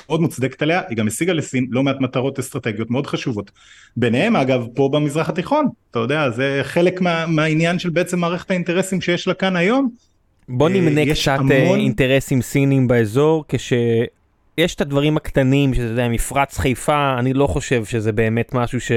[0.09, 3.51] מאוד מוצדקת עליה, היא גם השיגה לסין לא מעט מטרות אסטרטגיות מאוד חשובות.
[3.97, 9.01] ביניהם אגב פה במזרח התיכון, אתה יודע, זה חלק מה, מהעניין של בעצם מערכת האינטרסים
[9.01, 9.89] שיש לה כאן היום.
[10.49, 14.05] בוא אה, נמנה קצת המון- אה, אינטרסים סינים באזור, כשיש
[14.75, 18.91] את הדברים הקטנים, שזה יודע, מפרץ חיפה, אני לא חושב שזה באמת משהו ש...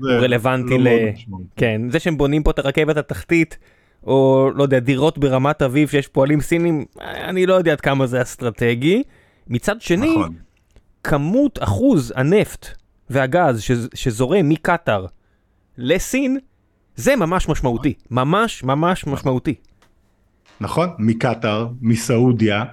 [0.00, 1.08] זה רלוונטי לא ל-.
[1.56, 3.58] כן, זה שהם בונים פה את הרכבת התחתית,
[4.06, 8.22] או לא יודע, דירות ברמת אביב שיש פועלים סינים, אני לא יודע עד כמה זה
[8.22, 9.02] אסטרטגי.
[9.48, 10.34] מצד שני, נכון,
[11.04, 12.66] כמות אחוז הנפט
[13.10, 15.06] והגז ש- שזורם מקטאר
[15.78, 16.38] לסין,
[16.96, 17.94] זה ממש משמעותי.
[18.10, 19.54] ממש ממש משמעותי.
[20.60, 22.64] נכון, מקטאר, מסעודיה,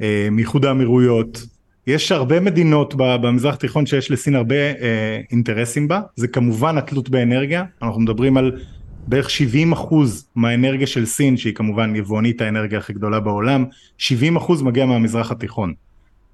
[0.00, 1.46] אה, מאיחוד האמירויות,
[1.86, 7.64] יש הרבה מדינות במזרח התיכון שיש לסין הרבה אה, אינטרסים בה, זה כמובן התלות באנרגיה,
[7.82, 8.52] אנחנו מדברים על
[9.06, 13.64] בערך 70 אחוז מהאנרגיה של סין, שהיא כמובן יבואנית האנרגיה הכי גדולה בעולם,
[13.98, 15.74] 70 אחוז מגיע מהמזרח התיכון.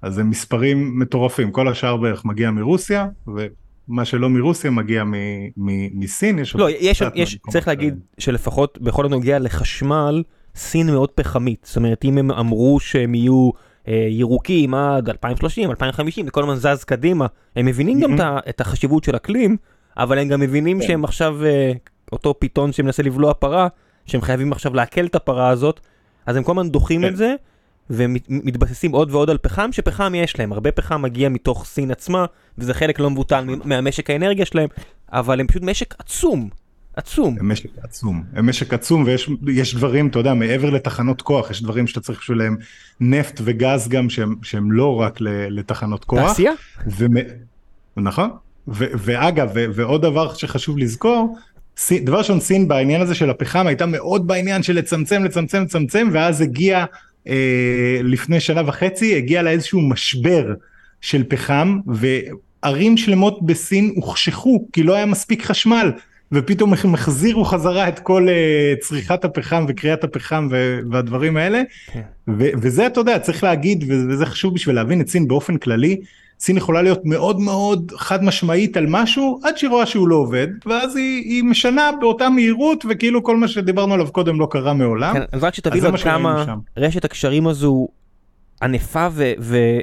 [0.01, 5.13] אז זה מספרים מטורפים, כל השאר בערך מגיע מרוסיה, ומה שלא מרוסיה מגיע מ-
[5.57, 6.39] מ- מסין.
[6.39, 7.67] יש לא, יש, יש, צריך.
[7.67, 10.23] להגיד שלפחות בכל הנוגע לחשמל,
[10.55, 11.59] סין מאוד פחמית.
[11.67, 13.49] זאת אומרת, אם הם אמרו שהם יהיו
[13.87, 18.49] אה, ירוקים עד 2030, 2050, זה כל הזמן זז קדימה, הם מבינים גם Mhm.
[18.49, 19.57] את החשיבות של אקלים,
[19.97, 20.87] אבל הם גם מבינים כן.
[20.87, 21.71] שהם עכשיו, אה,
[22.11, 23.67] אותו פיתון שמנסה לבלוע פרה,
[24.05, 25.79] שהם חייבים עכשיו לעכל את הפרה הזאת,
[26.25, 27.07] אז הם כל הזמן דוחים כן.
[27.07, 27.35] את זה,
[27.89, 32.25] ומתבססים עוד ועוד על פחם, שפחם יש להם, הרבה פחם מגיע מתוך סין עצמה,
[32.57, 34.67] וזה חלק לא מבוטל מ- מהמשק האנרגיה שלהם,
[35.11, 36.49] אבל הם פשוט משק עצום,
[36.95, 37.35] עצום.
[37.39, 39.05] הם משק עצום, הם משק עצום
[39.43, 42.55] ויש דברים, אתה יודע, מעבר לתחנות כוח, יש דברים שאתה צריך בשבילם
[42.99, 45.17] נפט וגז גם שהם, שהם לא רק
[45.49, 46.29] לתחנות כוח.
[46.29, 46.51] תעשייה?
[46.97, 47.13] ומ...
[47.97, 48.29] נכון,
[48.67, 51.37] ו, ואגב, ו, ועוד דבר שחשוב לזכור,
[51.77, 56.09] סין, דבר ראשון סין בעניין הזה של הפחם הייתה מאוד בעניין של לצמצם, לצמצם, לצמצם,
[56.11, 56.85] ואז הגיע
[57.27, 60.53] אה, לפני שנה וחצי, הגיע לאיזשהו משבר
[61.01, 65.91] של פחם, וערים שלמות בסין הוחשכו, כי לא היה מספיק חשמל.
[66.35, 70.47] ופתאום הם החזירו חזרה את כל uh, צריכת הפחם וקריאת הפחם
[70.91, 71.61] והדברים האלה.
[71.91, 72.01] כן.
[72.37, 76.01] וזה אתה יודע צריך להגיד וזה חשוב בשביל להבין את סין באופן כללי.
[76.39, 80.47] סין יכולה להיות מאוד מאוד חד משמעית על משהו עד שהיא רואה שהוא לא עובד
[80.65, 85.13] ואז היא, היא משנה באותה מהירות וכאילו כל מה שדיברנו עליו קודם לא קרה מעולם.
[85.13, 86.45] כן, אז רק שתבין עוד כמה
[86.77, 87.87] רשת הקשרים הזו
[88.61, 89.79] ענפה ו- ו-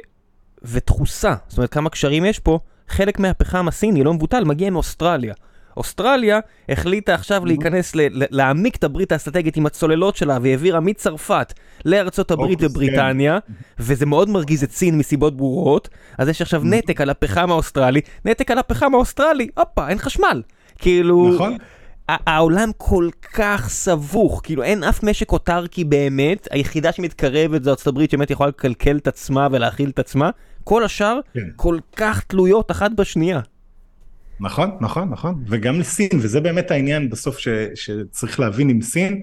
[0.63, 5.33] ודחוסה זאת אומרת כמה קשרים יש פה חלק מהפחם הסיני לא מבוטל מגיע מאוסטרליה.
[5.77, 11.53] אוסטרליה החליטה עכשיו להיכנס, להעמיק את הברית האסטרטגית עם הצוללות שלה והעבירה מצרפת
[11.85, 13.39] לארצות הברית ובריטניה
[13.79, 18.51] וזה מאוד מרגיז את סין מסיבות ברורות אז יש עכשיו נתק על הפחם האוסטרלי, נתק
[18.51, 20.41] על הפחם האוסטרלי, הופה, אין חשמל.
[20.77, 21.57] כאילו, נכון.
[22.09, 28.11] העולם כל כך סבוך, כאילו אין אף משק אוטרקי באמת, היחידה שמתקרבת זה ארצות הברית
[28.11, 30.29] שבאמת יכולה לכלכל את עצמה ולהכיל את עצמה,
[30.63, 31.39] כל השאר כן.
[31.55, 33.39] כל כך תלויות אחת בשנייה.
[34.39, 39.21] נכון, נכון, נכון, וגם לסין, וזה באמת העניין בסוף ש, שצריך להבין עם סין,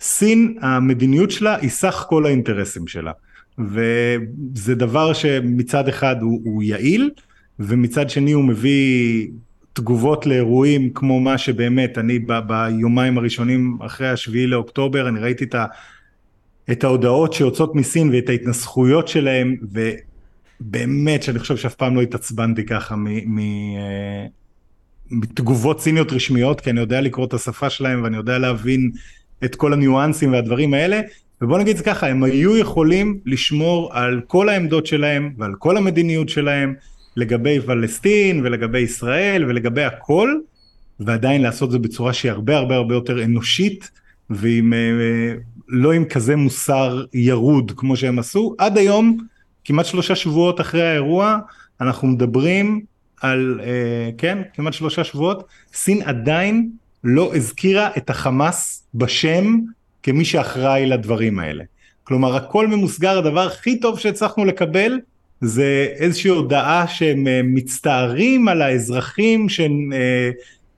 [0.00, 3.12] סין, המדיניות שלה היא סך כל האינטרסים שלה,
[3.58, 7.10] וזה דבר שמצד אחד הוא, הוא יעיל,
[7.58, 9.28] ומצד שני הוא מביא
[9.72, 15.54] תגובות לאירועים כמו מה שבאמת, אני ב, ביומיים הראשונים אחרי השביעי לאוקטובר, אני ראיתי את,
[15.54, 15.66] ה,
[16.70, 19.56] את ההודעות שיוצאות מסין ואת ההתנסחויות שלהם,
[20.60, 23.40] ובאמת שאני חושב שאף פעם לא התעצבנתי ככה מ, מ,
[25.10, 28.90] מתגובות סיניות רשמיות, כי אני יודע לקרוא את השפה שלהם ואני יודע להבין
[29.44, 31.00] את כל הניואנסים והדברים האלה,
[31.42, 36.28] ובוא נגיד זה ככה, הם היו יכולים לשמור על כל העמדות שלהם ועל כל המדיניות
[36.28, 36.74] שלהם
[37.16, 40.34] לגבי פלסטין ולגבי ישראל ולגבי הכל,
[41.00, 43.90] ועדיין לעשות זה בצורה שהיא הרבה הרבה הרבה יותר אנושית
[44.30, 45.34] ועם, אה,
[45.68, 48.54] לא עם כזה מוסר ירוד כמו שהם עשו.
[48.58, 49.18] עד היום,
[49.64, 51.38] כמעט שלושה שבועות אחרי האירוע,
[51.80, 52.80] אנחנו מדברים
[53.20, 56.70] על, אה, כן, כמעט שלושה שבועות, סין עדיין
[57.04, 59.58] לא הזכירה את החמאס בשם
[60.02, 61.64] כמי שאחראי לדברים האלה.
[62.04, 65.00] כלומר, הכל ממוסגר, הדבר הכי טוב שהצלחנו לקבל
[65.40, 70.30] זה איזושהי הודעה שהם אה, מצטערים על האזרחים שהם אה,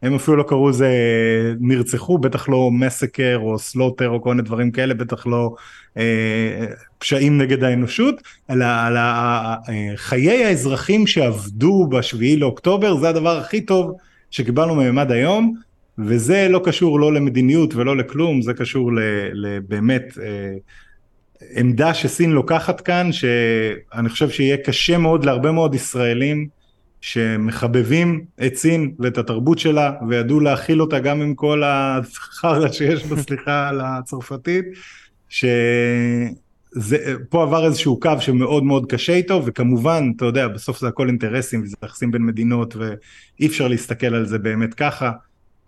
[0.02, 0.88] הם אפילו לא קראו לזה
[1.60, 5.54] נרצחו, בטח לא מסקר או סלוטר או כל מיני דברים כאלה, בטח לא
[5.96, 6.66] אה,
[6.98, 8.96] פשעים נגד האנושות, אלא על
[9.96, 13.96] חיי האזרחים שעבדו בשביעי לאוקטובר, זה הדבר הכי טוב
[14.30, 15.54] שקיבלנו מהם עד היום,
[15.98, 18.90] וזה לא קשור לא למדיניות ולא לכלום, זה קשור
[19.32, 20.54] לבאמת אה,
[21.56, 26.61] עמדה שסין לוקחת כאן, שאני חושב שיהיה קשה מאוד להרבה מאוד ישראלים,
[27.02, 33.22] שמחבבים את סין ואת התרבות שלה וידעו להכיל אותה גם עם כל החרא שיש בה,
[33.22, 34.64] סליחה על הצרפתית,
[35.28, 35.52] שפה
[37.32, 41.76] עבר איזשהו קו שמאוד מאוד קשה איתו וכמובן אתה יודע בסוף זה הכל אינטרסים וזה
[41.84, 45.10] יחסים בין מדינות ואי אפשר להסתכל על זה באמת ככה.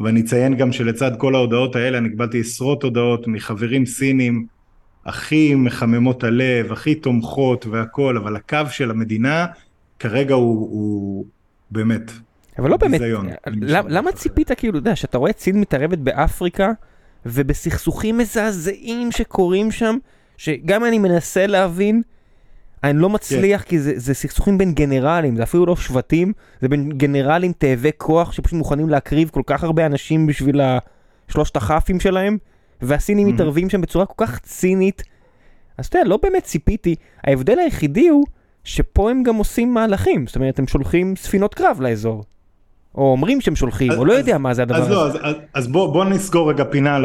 [0.00, 4.46] ואני אציין גם שלצד כל ההודעות האלה אני קיבלתי עשרות הודעות מחברים סינים
[5.06, 9.46] הכי מחממות הלב, הכי תומכות והכל, אבל הקו של המדינה
[9.98, 11.26] כרגע הוא, הוא
[11.70, 12.10] באמת
[12.58, 13.00] אבל לא באמת,
[13.46, 16.72] למה, למה ציפית כאילו, אתה יודע, שאתה רואה סין מתערבת באפריקה
[17.26, 19.96] ובסכסוכים מזעזעים שקורים שם,
[20.36, 22.02] שגם אני מנסה להבין,
[22.84, 23.68] אני לא מצליח כן.
[23.68, 28.32] כי זה, זה סכסוכים בין גנרלים, זה אפילו לא שבטים, זה בין גנרלים תאבי כוח
[28.32, 30.60] שפשוט מוכנים להקריב כל כך הרבה אנשים בשביל
[31.28, 32.38] שלושת הכ"פים שלהם,
[32.82, 33.32] והסינים mm-hmm.
[33.32, 35.02] מתערבים שם בצורה כל כך צינית.
[35.78, 38.24] אז אתה יודע, לא באמת ציפיתי, ההבדל היחידי הוא
[38.64, 42.24] שפה הם גם עושים מהלכים, זאת אומרת, הם שולחים ספינות קרב לאזור.
[42.94, 44.94] או אומרים שהם שולחים, אז, או לא אז, יודע מה זה הדבר אז הזה.
[44.94, 47.04] לא, אז, אז, אז בוא, בוא נסגור רגע פינה על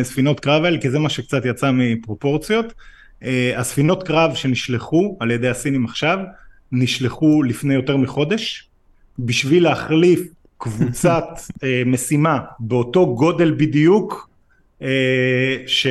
[0.00, 2.66] הספינות קרב האלה, כי זה מה שקצת יצא מפרופורציות.
[3.22, 6.18] Uh, הספינות קרב שנשלחו על ידי הסינים עכשיו,
[6.72, 8.68] נשלחו לפני יותר מחודש,
[9.18, 10.20] בשביל להחליף
[10.58, 14.30] קבוצת uh, משימה באותו גודל בדיוק,
[14.80, 14.84] uh,
[15.66, 15.86] ש...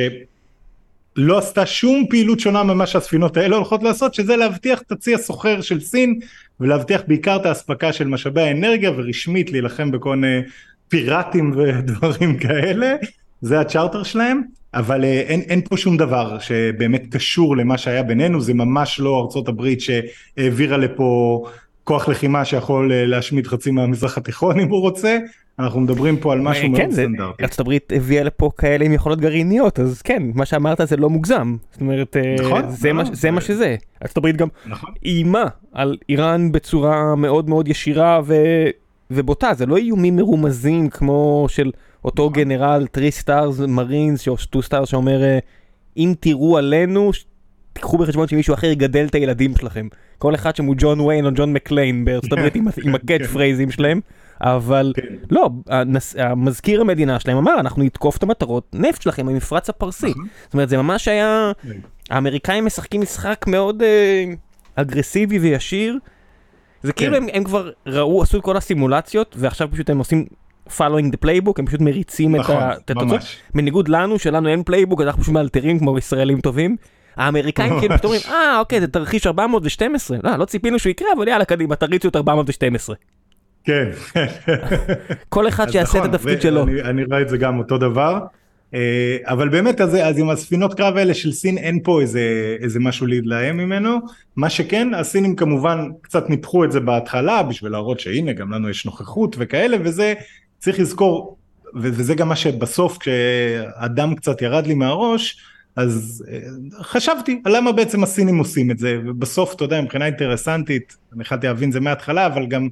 [1.20, 5.60] לא עשתה שום פעילות שונה ממה שהספינות האלה הולכות לעשות, שזה להבטיח את הצי הסוחר
[5.60, 6.18] של סין,
[6.60, 10.40] ולהבטיח בעיקר את האספקה של משאבי האנרגיה, ורשמית להילחם בכל מיני
[10.88, 12.94] פיראטים ודברים כאלה,
[13.40, 14.42] זה הצ'רטר שלהם,
[14.74, 19.20] אבל אה, אין, אין פה שום דבר שבאמת קשור למה שהיה בינינו, זה ממש לא
[19.20, 21.44] ארצות הברית שהעבירה לפה
[21.84, 25.18] כוח לחימה שיכול אה, להשמיד חצי מהמזרח התיכון אם הוא רוצה,
[25.58, 27.42] אנחנו מדברים פה על משהו מאוד כן, סטנדרטי.
[27.42, 31.56] ארצות הברית הביאה לפה כאלה עם יכולות גרעיניות, אז כן, מה שאמרת זה לא מוגזם.
[31.72, 33.76] זאת אומרת, אה, נכון, זה מה- לא, זה מה זה- שזה.
[34.02, 34.90] ארצות הברית גם נכון.
[35.04, 38.34] איימה על איראן בצורה מאוד מאוד ישירה ו...
[39.10, 41.70] ובוטה, זה לא איומים מרומזים כמו של
[42.04, 42.32] אותו נכון.
[42.42, 45.38] גנרל 3 stars marines או 2 stars שאומר אה,
[45.96, 47.10] אם תראו עלינו,
[47.72, 49.88] תיקחו בחשבון שמישהו אחר יגדל את הילדים שלכם.
[50.18, 53.08] כל אחד שם הוא ג'ון ויין או ג'ון מקליין בארצות הברית עם, ה- עם ה
[53.08, 54.00] catch phraseים שלהם,
[54.40, 55.02] אבל כן.
[55.30, 56.16] לא, הנס...
[56.18, 60.10] המזכיר המדינה שלהם אמר אנחנו נתקוף את המטרות נפט שלכם במפרץ הפרסי.
[60.10, 60.26] נכון.
[60.44, 61.52] זאת אומרת זה ממש היה,
[62.10, 64.24] האמריקאים משחקים משחק מאוד אה,
[64.74, 65.98] אגרסיבי וישיר.
[66.82, 67.22] זה כאילו כן.
[67.22, 70.26] הם, הם כבר ראו, עשו את כל הסימולציות ועכשיו פשוט הם עושים
[70.68, 73.20] following the playbook, הם פשוט מריצים את נכון, את התוצאות.
[73.54, 76.76] בניגוד לנו, שלנו אין playbook, אנחנו פשוט מאלתרים כמו ישראלים טובים.
[77.16, 81.28] האמריקאים כאילו פשוט אומרים, אה אוקיי זה תרחיש 412, לא, לא ציפינו שהוא יקרה, אבל
[81.28, 82.96] יאללה קדימה, תריצו את 412.
[83.68, 83.90] כן.
[85.28, 86.62] כל אחד שיעשה את נכון, התפקיד שלו.
[86.62, 88.18] אני, אני רואה את זה גם אותו דבר.
[88.74, 92.80] אה, אבל באמת אז, אז עם הספינות קרב האלה של סין אין פה איזה, איזה
[92.80, 93.98] משהו להתלהם ממנו.
[94.36, 98.86] מה שכן הסינים כמובן קצת ניפחו את זה בהתחלה בשביל להראות שהנה גם לנו יש
[98.86, 100.14] נוכחות וכאלה וזה
[100.58, 101.36] צריך לזכור
[101.74, 105.42] וזה גם מה שבסוף כשהדם קצת ירד לי מהראש
[105.76, 106.38] אז אה,
[106.82, 111.72] חשבתי למה בעצם הסינים עושים את זה ובסוף אתה יודע מבחינה אינטרסנטית אני התחלתי להבין
[111.72, 112.68] זה מההתחלה אבל גם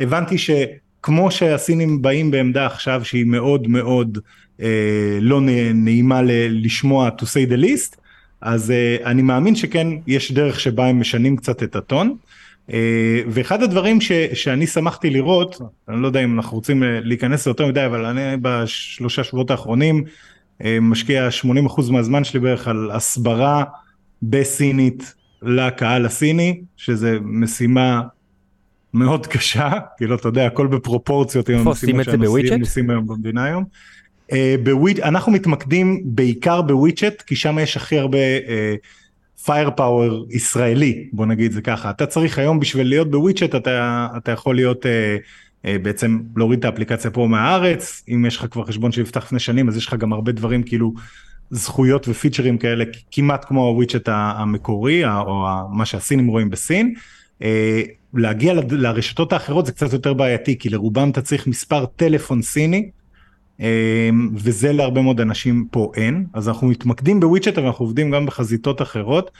[0.00, 4.18] הבנתי שכמו שהסינים באים בעמדה עכשיו שהיא מאוד מאוד
[4.62, 5.40] אה, לא
[5.74, 7.96] נעימה ל- לשמוע to say the least
[8.40, 12.16] אז אה, אני מאמין שכן יש דרך שבה הם משנים קצת את הטון.
[12.72, 17.46] אה, ואחד הדברים ש, שאני שמחתי לראות, אני לא יודע אם אנחנו רוצים אה, להיכנס
[17.46, 20.04] ליותר מדי, אבל אני בשלושה שבועות האחרונים
[20.64, 23.64] אה, משקיע 80% מהזמן שלי בערך על הסברה
[24.22, 28.02] בסינית לקהל הסיני, שזה משימה
[28.94, 32.60] מאוד קשה, כאילו אתה יודע, הכל בפרופורציות עם שהנושאים בוויצ'ט?
[32.60, 33.64] עושים היום במדינה היום.
[34.32, 38.18] אה, בוויצ'ט, אנחנו מתמקדים בעיקר בוויצ'ט, כי שם יש הכי הרבה
[39.44, 41.90] פייר פאוור ישראלי, בוא נגיד זה ככה.
[41.90, 47.10] אתה צריך היום בשביל להיות בוויצ'ט, אתה, אתה יכול להיות אה, בעצם להוריד את האפליקציה
[47.10, 50.32] פה מהארץ, אם יש לך כבר חשבון שנפתח לפני שנים, אז יש לך גם הרבה
[50.32, 50.94] דברים כאילו
[51.50, 56.94] זכויות ופיצ'רים כאלה, כמעט כמו הוויצ'ט המקורי, או מה שהסינים רואים בסין.
[58.16, 62.90] אה, להגיע לרשתות האחרות זה קצת יותר בעייתי, כי לרובם אתה צריך מספר טלפון סיני,
[63.60, 66.26] אמ, וזה להרבה מאוד אנשים פה אין.
[66.34, 69.30] אז אנחנו מתמקדים בוויצ'ט אבל אנחנו עובדים גם בחזיתות אחרות.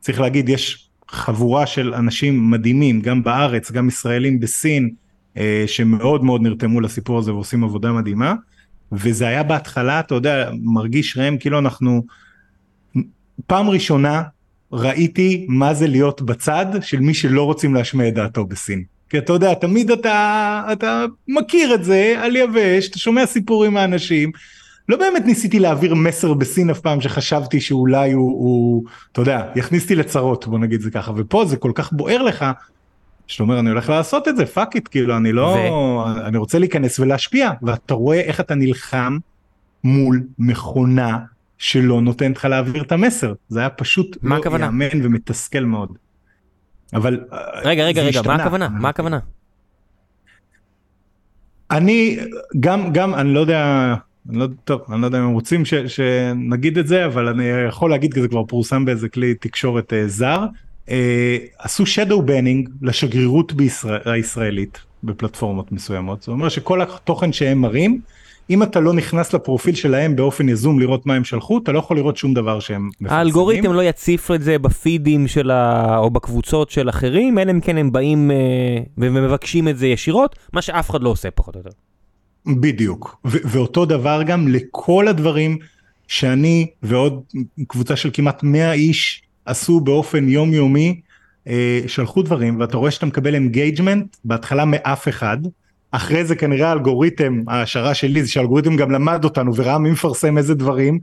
[0.00, 4.90] צריך להגיד יש חבורה של אנשים מדהימים גם בארץ גם ישראלים בסין
[5.36, 8.34] אה, שמאוד מאוד נרתמו לסיפור הזה ועושים עבודה מדהימה.
[8.92, 12.02] וזה היה בהתחלה אתה יודע מרגיש ראם כאילו אנחנו
[13.46, 14.22] פעם ראשונה
[14.72, 18.84] ראיתי מה זה להיות בצד של מי שלא רוצים להשמיע את דעתו בסין.
[19.10, 24.32] כי אתה יודע, תמיד אתה, אתה מכיר את זה על יבש, אתה שומע סיפורים מהאנשים.
[24.88, 29.82] לא באמת ניסיתי להעביר מסר בסין אף פעם שחשבתי שאולי הוא, הוא, אתה יודע, יכניס
[29.82, 32.44] אותי לצרות, בוא נגיד זה ככה, ופה זה כל כך בוער לך,
[33.26, 36.58] שאתה אומר אני הולך לעשות את זה, fuck it, כאילו אני לא, ו- אני רוצה
[36.58, 39.18] להיכנס ולהשפיע, ואתה רואה איך אתה נלחם
[39.84, 41.18] מול מכונה
[41.60, 44.64] שלא נותנת לך להעביר את המסר, זה היה פשוט מה לא הכוונה?
[44.64, 45.92] יאמן ומתסכל מאוד.
[46.94, 48.34] אבל אה, רגע, רגע, רגע, מה השתנה.
[48.34, 48.68] הכוונה?
[48.68, 49.18] מה הכוונה?
[51.70, 52.18] אני
[52.60, 53.94] גם גם אני לא יודע
[54.28, 57.44] אני לא טוב אני לא יודע אם הם רוצים ש, שנגיד את זה אבל אני
[57.68, 60.46] יכול להגיד כי זה כבר פורסם באיזה כלי תקשורת אה, זר
[60.90, 68.00] אה, עשו shadow banning לשגרירות בישראל, הישראלית בפלטפורמות מסוימות זה אומר שכל התוכן שהם מראים
[68.50, 71.96] אם אתה לא נכנס לפרופיל שלהם באופן יזום לראות מה הם שלחו אתה לא יכול
[71.96, 73.18] לראות שום דבר שהם מפרסמים.
[73.18, 75.96] האלגוריתם לא יציף את זה בפידים של ה...
[75.98, 78.36] או בקבוצות של אחרים, אלא אם כן הם באים אה,
[78.98, 81.70] ומבקשים את זה ישירות, מה שאף אחד לא עושה פחות או יותר.
[82.46, 85.58] בדיוק ו- ואותו דבר גם לכל הדברים
[86.08, 87.22] שאני ועוד
[87.68, 91.00] קבוצה של כמעט 100 איש עשו באופן יומיומי
[91.48, 95.38] אה, שלחו דברים ואתה רואה שאתה מקבל engagement בהתחלה מאף אחד
[95.90, 100.54] אחרי זה כנראה האלגוריתם ההשערה שלי זה שהאלגוריתם גם למד אותנו וראה מי מפרסם איזה
[100.54, 100.98] דברים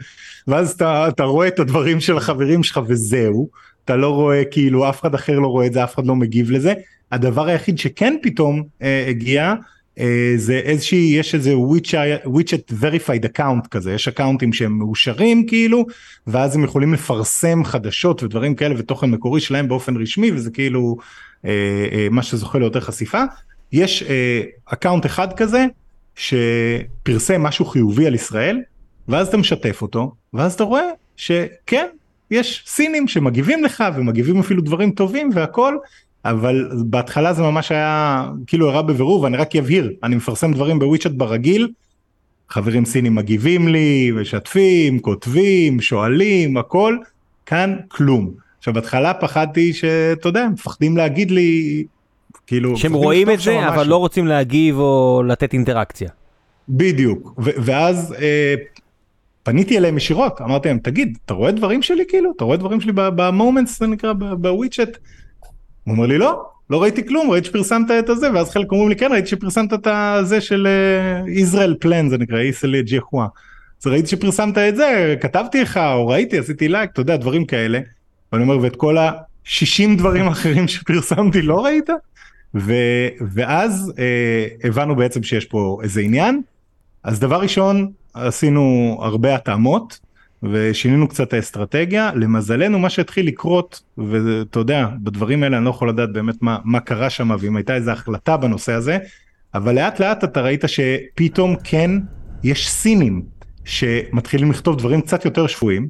[0.48, 3.50] ואז אתה, אתה רואה את הדברים של החברים שלך וזהו
[3.86, 6.52] אתה לא רואה כאילו אף אחד אחר לא רואה את זה אף אחד לא מגיב
[6.52, 6.74] לזה.
[7.12, 9.54] הדבר היחיד שכן פתאום אה, הגיע
[10.00, 11.58] אה, זה איזושהי יש איזה
[12.26, 15.86] WeChat verified account כזה יש accountים שהם מאושרים כאילו
[16.28, 20.98] ואז הם יכולים לפרסם חדשות ודברים כאלה ותוכן מקורי שלהם באופן רשמי וזה כאילו
[21.46, 21.52] אה,
[21.92, 23.24] אה, מה שזוכה ליותר חשיפה
[23.72, 25.66] יש אה, account אחד כזה
[26.16, 28.62] שפרסם משהו חיובי על ישראל
[29.08, 31.86] ואז אתה משתף אותו ואז אתה רואה שכן
[32.32, 35.78] יש סינים שמגיבים לך ומגיבים אפילו דברים טובים והכל
[36.26, 40.84] אבל בהתחלה זה ממש היה כאילו הראה בבירור ואני רק אבהיר אני מפרסם דברים ב
[40.84, 41.68] WeChat ברגיל
[42.50, 46.98] חברים סינים מגיבים לי משתפים כותבים שואלים הכל
[47.46, 48.32] כאן כלום.
[48.60, 51.84] עכשיו בהתחלה פחדתי שאתה יודע מפחדים להגיד לי
[52.48, 53.90] כאילו שהם רואים את זה אבל משהו.
[53.90, 56.10] לא רוצים להגיב או לתת אינטראקציה.
[56.70, 58.56] בדיוק ו- ואז אה,
[59.44, 62.92] פניתי אליהם ישירות אמרתי להם תגיד אתה רואה דברים שלי כאילו אתה רואה דברים שלי
[62.96, 64.98] במומנטס זה נקרא ב- בוויצ'אט.
[65.84, 68.96] הוא אומר לי לא לא ראיתי כלום ראיתי שפרסמת את הזה ואז חלק אומרים לי
[68.96, 73.28] כן ראיתי שפרסמת את הזה של אה, ישראל פלן זה נקרא ישראל ג'יחווה.
[73.82, 77.80] אז ראיתי שפרסמת את זה כתבתי לך או ראיתי עשיתי לייק אתה יודע דברים כאלה.
[78.34, 81.90] ואני אומר ואת כל ה-60 דברים אחרים שפרסמתי לא ראית?
[82.56, 82.74] ו,
[83.32, 86.42] ואז אה, הבנו בעצם שיש פה איזה עניין.
[87.04, 90.00] אז דבר ראשון עשינו הרבה התאמות
[90.44, 96.14] ושינינו קצת האסטרטגיה למזלנו מה שהתחיל לקרות ואתה יודע בדברים האלה אני לא יכול לדעת
[96.14, 98.98] באמת מה, מה קרה שם ואם הייתה איזו החלטה בנושא הזה
[99.54, 101.92] אבל לאט לאט אתה ראית שפתאום כן
[102.44, 103.22] יש סינים
[103.66, 105.88] שמתחילים לכתוב דברים קצת יותר שפויים.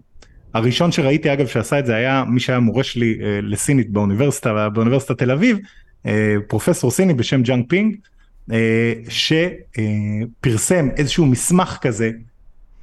[0.54, 5.18] הראשון שראיתי אגב שעשה את זה היה מי שהיה מורה שלי אה, לסינית באוניברסיטה באוניברסיטת
[5.18, 5.58] תל אביב
[6.48, 7.96] פרופסור סיני בשם ג'אנג פינג
[8.52, 12.12] אה, שפרסם איזשהו מסמך כזה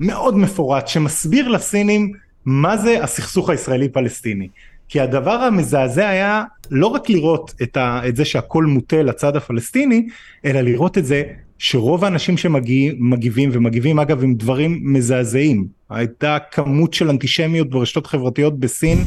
[0.00, 2.12] מאוד מפורט שמסביר לסינים
[2.44, 4.48] מה זה הסכסוך הישראלי פלסטיני.
[4.88, 10.06] כי הדבר המזעזע היה לא רק לראות את, ה, את זה שהכל מוטה לצד הפלסטיני,
[10.44, 11.22] אלא לראות את זה
[11.58, 15.66] שרוב האנשים שמגיבים ומגיבים אגב עם דברים מזעזעים.
[15.90, 18.98] הייתה כמות של אנטישמיות ברשתות חברתיות בסין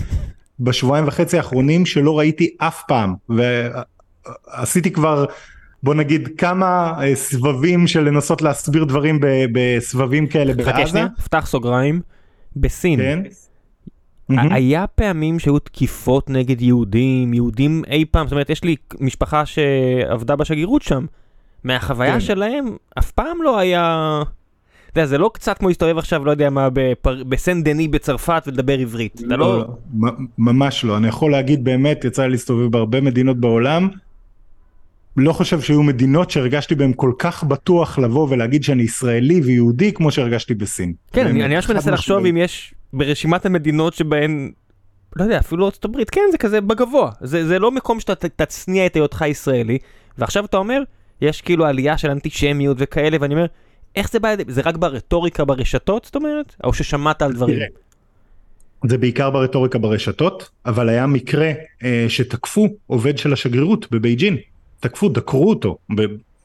[0.59, 3.13] בשבועיים וחצי האחרונים שלא ראיתי אף פעם.
[4.57, 5.25] ועשיתי כבר
[5.83, 9.19] בוא נגיד כמה אה, סבבים של לנסות להסביר דברים
[9.51, 10.87] בסבבים כאלה חכה בעזה.
[10.89, 12.01] שנייה, פתח סוגריים.
[12.55, 13.23] בסין, כן.
[14.37, 19.45] ה- היה פעמים שהיו תקיפות נגד יהודים, יהודים אי פעם, זאת אומרת יש לי משפחה
[19.45, 21.05] שעבדה בשגרירות שם,
[21.63, 22.19] מהחוויה כן.
[22.19, 22.65] שלהם
[22.99, 24.21] אף פעם לא היה,
[24.91, 28.43] אתה יודע, זה לא קצת כמו להסתובב עכשיו, לא יודע מה, בפר- בסן דני בצרפת
[28.47, 30.97] ולדבר עברית, אתה לא, לא, מ- ממש לא.
[30.97, 33.87] אני יכול להגיד באמת, יצא לי להסתובב בהרבה מדינות בעולם.
[35.17, 40.11] לא חושב שהיו מדינות שהרגשתי בהן כל כך בטוח לבוא ולהגיד שאני ישראלי ויהודי כמו
[40.11, 40.93] שהרגשתי בסין.
[41.13, 42.25] כן, אני ממש מנסה לחשוב.
[42.25, 44.51] אם יש ברשימת המדינות שבהן,
[45.15, 47.11] לא יודע, אפילו ארצות הברית, כן, זה כזה בגבוה.
[47.21, 49.77] זה זה לא מקום שאתה תצניע את היותך ישראלי,
[50.17, 50.81] ועכשיו אתה אומר,
[51.21, 53.45] יש כאילו עלייה של אנטישמיות וכאלה, ואני אומר,
[53.95, 56.55] איך זה בא זה רק ברטוריקה ברשתות, זאת אומרת?
[56.63, 57.55] או ששמעת על דברים?
[57.55, 57.67] תראה,
[58.85, 61.51] זה בעיקר ברטוריקה ברשתות, אבל היה מקרה
[61.83, 64.37] אה, שתקפו עובד של השגרירות בבייג'ין.
[64.79, 66.01] תקפו, דקרו אותו, ב...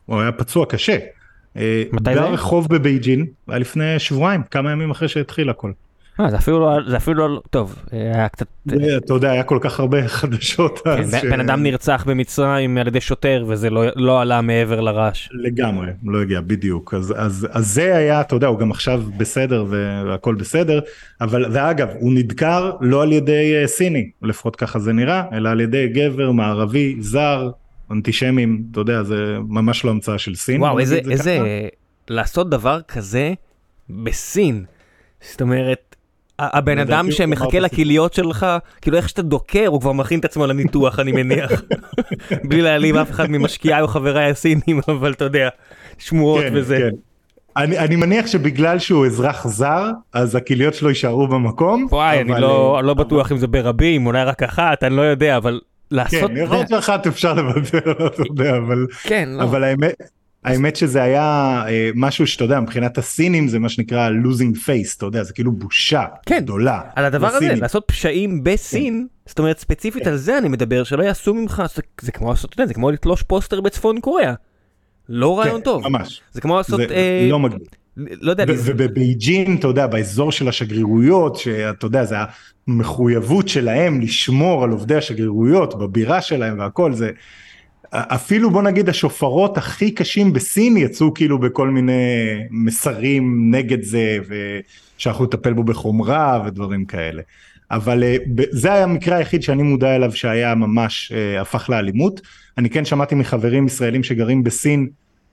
[0.07, 0.97] הוא היה פצוע קשה.
[1.57, 2.21] אה, מתי זה?
[2.21, 5.73] ברחוב בבייג'ין, היה לפני שבועיים, כמה ימים אחרי שהתחיל הכל.
[6.21, 9.59] אה, זה אפילו לא, זה אפילו לא, טוב, היה קצת, זה, אתה יודע, היה כל
[9.61, 11.15] כך הרבה חדשות כן, אז.
[11.31, 15.29] בן אדם נרצח במצרים על ידי שוטר וזה לא- לא עלה מעבר לרעש.
[15.33, 16.95] לגמרי, לא הגיע, בדיוק.
[16.95, 20.81] אז, אז, אז זה היה, אתה יודע, הוא גם עכשיו בסדר והכל בסדר,
[21.21, 25.61] אבל, ואגב, הוא נדקר לא על ידי אה, סיני, לפחות ככה זה נראה, אלא על
[25.61, 27.51] ידי גבר מערבי, זר,
[27.93, 30.61] אנטישמים, אתה יודע, זה ממש לא המצאה של סין.
[30.61, 31.77] וואו, איזה, איזה, ככה.
[32.09, 33.33] לעשות דבר כזה
[33.91, 34.65] בסין.
[35.21, 35.97] זאת אומרת,
[36.39, 37.61] הבן אדם שמחכה.
[37.61, 38.47] לכליות שלך,
[38.81, 41.63] כאילו איך שאתה דוקר, הוא כבר מכין את עצמו לניתוח, אני מניח.
[42.49, 45.49] בלי להעליב אף אחד ממשקיעיי או חבריי הסינים, אבל אתה יודע,
[45.99, 46.79] שמועות כן, וזה.
[46.79, 46.97] כן.
[47.57, 51.87] אני, אני מניח שבגלל שהוא אזרח זר, אז הכליות שלו יישארו במקום.
[51.91, 55.37] וואי, אני לא אה, לא בטוח אם זה ברבים, אולי רק אחת, אני לא יודע,
[55.37, 55.61] אבל
[55.93, 56.31] לעשות...
[56.31, 58.87] כן, להיות שאחת אפשר לוותר, אתה יודע, אבל...
[59.03, 59.43] כן, לא.
[59.43, 59.95] אבל האמת,
[60.45, 61.23] האמת שזה היה
[61.69, 65.53] אה, משהו שאתה יודע, מבחינת הסינים זה מה שנקרא losing face, אתה יודע, זה כאילו
[65.53, 66.39] בושה כן.
[66.43, 66.81] גדולה.
[66.95, 67.63] על הדבר הזה, לסינים.
[67.63, 72.13] לעשות פשעים בסין, זאת אומרת ספציפית על זה אני מדבר, שלא יעשו ממך, זה- זה
[72.13, 74.35] כמו לעשות, זה כמו לתלוש פוסטר בצפון קוריאה.
[75.09, 75.89] לא רעיון כן, טוב.
[75.89, 76.21] ממש.
[76.33, 77.67] זה כמו לעשות, זה אה, לא מגניב.
[77.97, 82.17] לא יודע, ובבייג'ין, אתה יודע, באזור של השגרירויות, שאתה יודע, זה
[82.69, 87.11] המחויבות שלהם לשמור על עובדי השגרירויות בבירה שלהם והכל, זה...
[87.95, 91.93] אפילו בוא נגיד השופרות הכי קשים בסין יצאו כאילו בכל מיני
[92.51, 94.19] מסרים נגד זה
[94.97, 97.23] ושאנחנו נטפל בו בחומרה ודברים כאלה.
[97.71, 98.17] אבל אה,
[98.51, 102.21] זה היה המקרה היחיד שאני מודע אליו שהיה ממש אה, הפך לאלימות.
[102.59, 104.89] אני כן שמעתי מחברים ישראלים שגרים בסין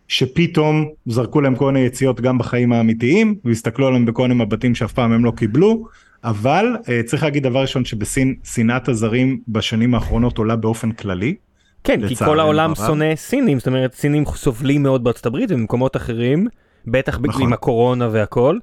[0.10, 4.93] שפתאום זרקו להם כל מיני יציאות גם בחיים האמיתיים והסתכלו עליהם בכל מיני מבטים שאף
[4.93, 5.86] פעם הם לא קיבלו
[6.24, 11.36] אבל uh, צריך להגיד דבר ראשון שבסין שנאת הזרים בשנים האחרונות עולה באופן כללי.
[11.84, 12.88] כן, כי כל העולם הרב.
[12.88, 16.47] שונא סינים, זאת אומרת סינים סובלים מאוד בארצות הברית ובמקומות אחרים,
[16.88, 17.41] בטח נכון.
[17.41, 18.57] עם הקורונה והכל.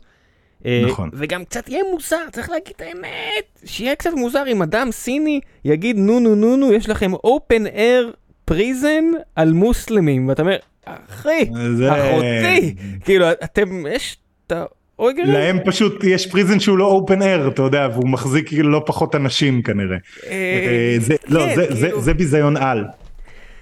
[0.66, 1.10] אה, נכון.
[1.12, 5.96] וגם קצת יהיה מוזר, צריך להגיד את האמת, שיהיה קצת מוזר אם אדם סיני יגיד
[5.96, 9.04] נו נו נו נו, יש לכם open air פריזן
[9.36, 10.56] על מוסלמים, ואתה אומר,
[10.86, 11.44] אחי,
[11.76, 12.74] זה- אחותי,
[13.04, 14.16] כאילו, אתם, יש
[14.46, 14.52] את
[14.98, 15.30] האויגרים?
[15.30, 19.62] להם פשוט יש פריזן שהוא לא אופן אייר, אתה יודע, והוא מחזיק לא פחות אנשים
[19.62, 19.96] כנראה.
[20.26, 22.84] אה, אה, זה, לא, כן, זה, זה, כאילו- זה ביזיון על.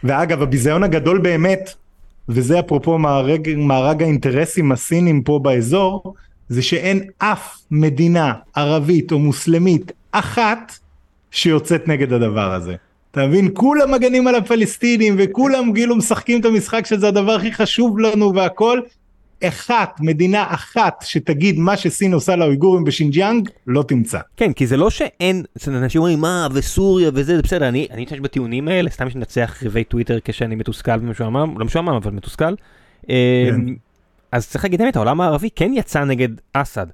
[0.05, 1.71] ואגב, הביזיון הגדול באמת,
[2.29, 6.15] וזה אפרופו מארג, מארג האינטרסים הסינים פה באזור,
[6.49, 10.73] זה שאין אף מדינה ערבית או מוסלמית אחת
[11.31, 12.75] שיוצאת נגד הדבר הזה.
[13.15, 13.51] אתה מבין?
[13.55, 18.81] כולם מגנים על הפלסטינים וכולם כאילו משחקים את המשחק שזה הדבר הכי חשוב לנו והכל.
[19.45, 24.19] אחת, מדינה אחת שתגיד מה שסין עושה לאויגורים בשינג'יאנג, לא תמצא.
[24.37, 28.69] כן, כי זה לא שאין, אנשים אומרים מה, וסוריה וזה, זה בסדר, אני משתמש בטיעונים
[28.69, 32.55] האלה, סתם יש לנצח ריבי טוויטר כשאני מתוסכל ומשועמם, לא משועמם, אבל מתוסכל.
[33.11, 33.51] אה,
[34.33, 36.87] אז צריך להגיד האמת, העולם הערבי כן יצא נגד אסד.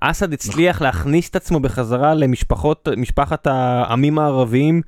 [0.00, 4.82] אסד הצליח להכניס את עצמו בחזרה למשפחות, משפחת העמים הערביים,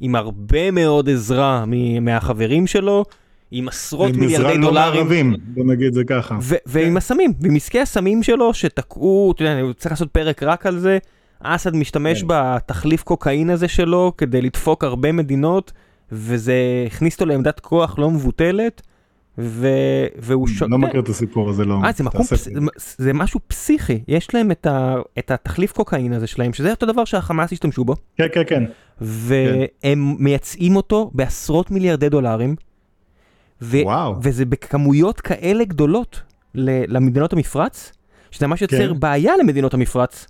[0.00, 3.04] עם הרבה מאוד עזרה מ- מהחברים שלו,
[3.50, 4.94] עם עשרות עם מיליארדי עזרה לא דולרים.
[4.94, 6.38] מערבים, בוא נגיד זה ככה.
[6.42, 10.66] ו- ועם הסמים, ועם עסקי הסמים שלו שתקעו, אתה יודע, אני צריך לעשות פרק רק
[10.66, 10.98] על זה.
[11.40, 12.26] אסד משתמש כן.
[12.30, 15.72] בתחליף קוקאין הזה שלו כדי לדפוק הרבה מדינות,
[16.12, 16.54] וזה
[16.86, 18.82] הכניס אותו לעמדת כוח לא מבוטלת,
[19.38, 19.68] ו...
[20.18, 20.62] והוא ש...
[20.62, 21.80] לא מכיר את הסיפור הזה, לא.
[21.84, 22.48] אה, זה מקום, פס...
[22.98, 24.94] זה משהו פסיכי, יש להם את, ה...
[25.18, 28.64] את התחליף קוקאין הזה שלהם, שזה אותו דבר שהחמאס השתמשו בו, כן, כן, כן.
[29.00, 32.56] והם מייצאים אותו בעשרות מיליארדי דולרים,
[33.62, 33.76] ו...
[33.84, 34.14] וואו.
[34.22, 36.22] וזה בכמויות כאלה גדולות
[36.54, 36.96] ל...
[36.96, 37.92] למדינות המפרץ,
[38.30, 39.00] שזה ממש יוצר כן.
[39.00, 40.26] בעיה למדינות המפרץ,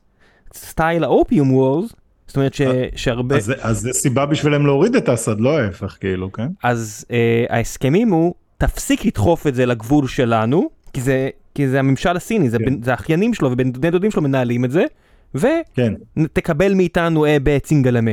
[0.54, 1.92] סטייל האופיום וורס,
[2.26, 2.62] זאת אומרת ש...
[2.96, 6.46] שהרבה, אז אז זה סיבה בשבילם להוריד את אסד, לא ההפך, כאילו, כן?
[6.62, 12.16] אז אה, ההסכמים הוא, תפסיק לדחוף את זה לגבול שלנו, כי זה, כי זה הממשל
[12.16, 12.64] הסיני, זה, כן.
[12.64, 14.84] בן, זה האחיינים שלו ובני דודים שלו מנהלים את זה,
[15.74, 15.94] כן.
[16.16, 18.10] ותקבל מאיתנו אה, בעצינגלמה.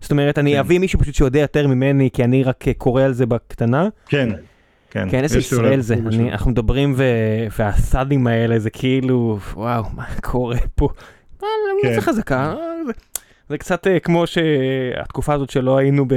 [0.00, 0.58] זאת אומרת, אני כן.
[0.58, 3.88] אביא מישהו פשוט שיודע יותר ממני, כי אני רק אה, קורא על זה בקטנה.
[4.06, 4.28] כן.
[4.90, 5.08] כן.
[5.10, 6.32] כן, איזה ישראל זה, אני.
[6.32, 7.04] אנחנו מדברים ו...
[7.58, 10.88] והסאדים האלה זה כאילו, וואו, מה קורה פה?
[11.42, 11.48] אה,
[11.82, 11.94] כן.
[11.94, 12.92] זה חזקה, אה, זה,
[13.48, 16.14] זה קצת כמו שהתקופה הזאת שלא היינו ב...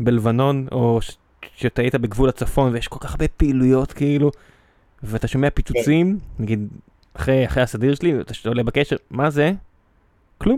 [0.00, 1.16] בלבנון, או ש...
[1.54, 4.30] שאתה היית בגבול הצפון ויש כל כך הרבה פעילויות כאילו,
[5.02, 6.68] ואתה שומע פיצוצים, נגיד
[7.14, 9.52] אחרי, אחרי הסדיר שלי, ואתה עולה בקשר, מה זה?
[10.38, 10.56] כלום.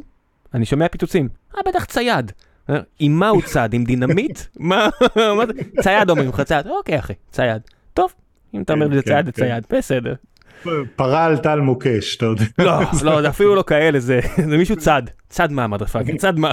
[0.54, 2.32] אני שומע פיצוצים, אה בטח צייד.
[2.70, 3.74] אה, עם מה הוא צד?
[3.74, 4.40] עם דינמיט?
[4.56, 5.52] מה מה זה?
[5.82, 7.62] צייד אומרים לך צייד, אוקיי אחי, צייד.
[7.94, 8.12] טוב,
[8.54, 9.42] אם אתה אומר לי זה כן, צייד זה כן.
[9.42, 10.14] צייד, בסדר.
[10.96, 12.44] פרה על מוקש, אתה יודע.
[12.58, 15.02] לא, לא, זה אפילו לא כאלה, זה זה מישהו צד.
[15.28, 16.16] צד מה, motherfucker?
[16.16, 16.52] צד מה?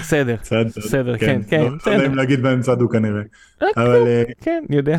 [0.00, 0.36] בסדר,
[0.76, 1.92] בסדר, כן, כן, לא- לא.
[1.92, 3.22] יודע אם להגיד בהם צד הוא כנראה.
[3.62, 4.98] אה, אבל אה, כן, יודע.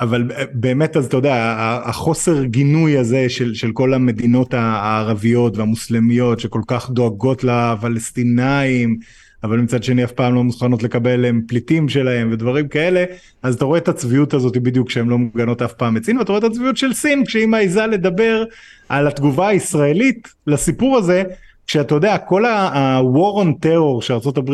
[0.00, 1.54] אבל באמת אז אתה יודע
[1.84, 8.98] החוסר גינוי הזה של, של כל המדינות הערביות והמוסלמיות שכל כך דואגות לפלסטינאים
[9.44, 13.04] אבל מצד שני אף פעם לא מוכנות לקבל הם פליטים שלהם ודברים כאלה
[13.42, 16.32] אז אתה רואה את הצביעות הזאת בדיוק שהן לא מוגנות אף פעם את סין ואתה
[16.32, 18.44] רואה את הצביעות של סין כשהיא מעיזה לדבר
[18.88, 21.22] על התגובה הישראלית לסיפור הזה
[21.68, 24.50] כשאתה יודע כל ה-war on terror שארה"ב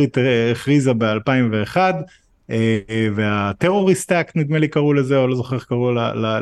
[0.53, 5.93] הכריזה ב-2001 אה, אה, והטרוריסט אקט נדמה לי קראו לזה או לא זוכר איך קראו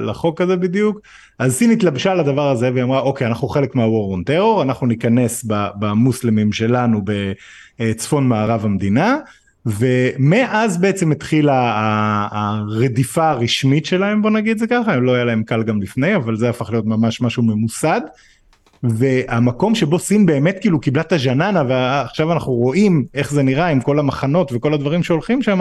[0.01, 1.01] לחוק הזה בדיוק
[1.39, 5.45] אז סין התלבשה לדבר הזה והיא אמרה אוקיי אנחנו חלק מה-war on terror אנחנו ניכנס
[5.79, 7.01] במוסלמים שלנו
[7.79, 9.18] בצפון מערב המדינה
[9.66, 11.75] ומאז בעצם התחילה
[12.31, 16.51] הרדיפה הרשמית שלהם בוא נגיד זה ככה לא היה להם קל גם לפני אבל זה
[16.51, 18.01] הפך להיות ממש משהו ממוסד.
[18.83, 23.80] והמקום שבו סין באמת כאילו קיבלה את הז'ננה ועכשיו אנחנו רואים איך זה נראה עם
[23.80, 25.61] כל המחנות וכל הדברים שהולכים שם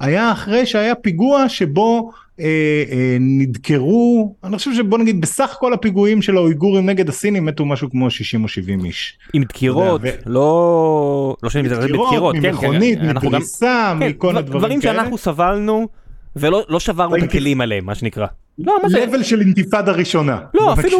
[0.00, 2.44] היה אחרי שהיה פיגוע שבו אה,
[2.90, 7.90] אה, נדקרו אני חושב שבוא נגיד בסך כל הפיגועים של האויגורים נגד הסינים מתו משהו
[7.90, 9.18] כמו 60 או 70 איש.
[9.32, 11.36] עם דקירות, יודע, לא...
[11.42, 14.80] לא שאני מזלזל בדקירות, כן, כן, ממכונית, אנחנו גם- מדריסה, כן, מכל דבר- הדברים דברים
[14.80, 14.94] כאלה.
[15.00, 15.88] שאנחנו סבלנו,
[16.36, 18.26] ולא לא שברנו את הכלים עליהם, מה שנקרא.
[18.58, 19.06] לא, מה זה?
[19.06, 20.38] לבל של אינתיפאדה ראשונה.
[20.54, 20.98] לא, אפילו.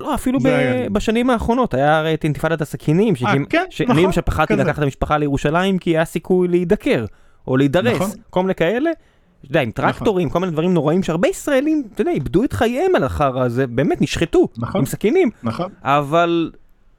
[0.00, 0.90] לא, אפילו ב- היה.
[0.90, 4.62] בשנים האחרונות, היה הרי את אינתיפאדת הסכינים, שהגיעים- כן, שאני נכון, למשל פחדתי כזה.
[4.64, 7.04] לקחת את המשפחה לירושלים כי היה סיכוי להידקר,
[7.46, 8.10] או להידרס, נכון.
[8.30, 8.90] כל מיני כאלה.
[8.90, 12.96] אתה יודע, עם טרקטורים, כל מיני דברים נוראים שהרבה ישראלים, אתה יודע, איבדו את חייהם
[12.96, 14.78] על החרא הזה, באמת נשחטו, נכון.
[14.80, 15.70] עם סכינים, נכון.
[15.82, 16.50] אבל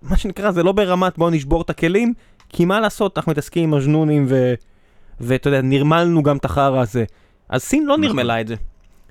[0.01, 2.13] מה שנקרא, זה לא ברמת בואו נשבור את הכלים,
[2.49, 4.27] כי מה לעשות, אנחנו מתעסקים עם מג'נונים.
[5.21, 7.03] ואתה יודע, נרמלנו גם את החרא הזה.
[7.49, 8.05] אז סין לא נכון.
[8.17, 8.55] נרמלה את זה.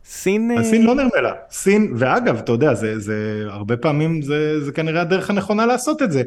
[0.05, 0.51] סין...
[0.59, 1.33] אז אה, סין לא נרמלה.
[1.51, 6.13] סין, ואגב, אתה יודע, זה, זה הרבה פעמים זה, זה כנראה הדרך הנכונה לעשות את
[6.13, 6.23] זה.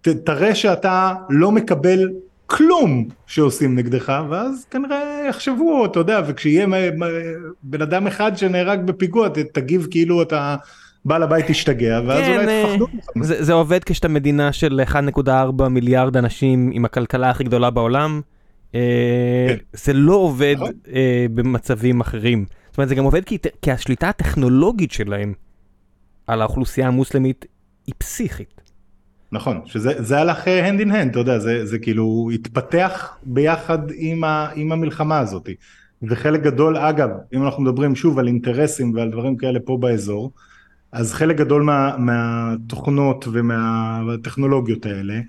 [0.00, 2.08] ת, תראה שאתה לא מקבל
[2.46, 6.66] כלום שעושים נגדך, ואז כנראה יחשבו, אתה יודע, וכשיהיה
[7.62, 10.56] בן אדם אחד שנהרג בפיגוע, ת, תגיב כאילו אתה
[11.04, 12.86] בעל הבית ישתגע, ואז כן, אולי אה, תפחדו.
[13.22, 18.20] זה, זה עובד כשאתה מדינה של 1.4 מיליארד אנשים עם הכלכלה הכי גדולה בעולם.
[18.74, 18.80] אה,
[19.48, 19.56] כן.
[19.72, 20.72] זה לא עובד נכון.
[21.34, 22.44] במצבים אחרים.
[22.70, 25.34] זאת אומרת, זה גם עובד כי, כי השליטה הטכנולוגית שלהם
[26.26, 27.46] על האוכלוסייה המוסלמית
[27.86, 28.60] היא פסיכית.
[29.32, 34.24] נכון, שזה זה הלך hand in hand, אתה יודע, זה, זה כאילו התפתח ביחד עם,
[34.24, 35.48] ה, עם המלחמה הזאת.
[36.02, 40.32] וחלק גדול, אגב, אם אנחנו מדברים שוב על אינטרסים ועל דברים כאלה פה באזור,
[40.92, 45.20] אז חלק גדול מה, מהתוכנות ומהטכנולוגיות האלה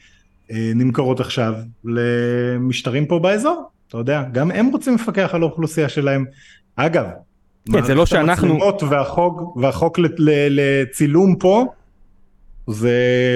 [0.51, 6.25] אה, נמכרות עכשיו למשטרים פה באזור, אתה יודע, גם הם רוצים לפקח על האוכלוסייה שלהם.
[6.75, 7.05] אגב,
[7.73, 11.65] כן, זה לא שאנחנו- המצלמות והחוק, והחוק לצילום פה,
[12.67, 12.91] זה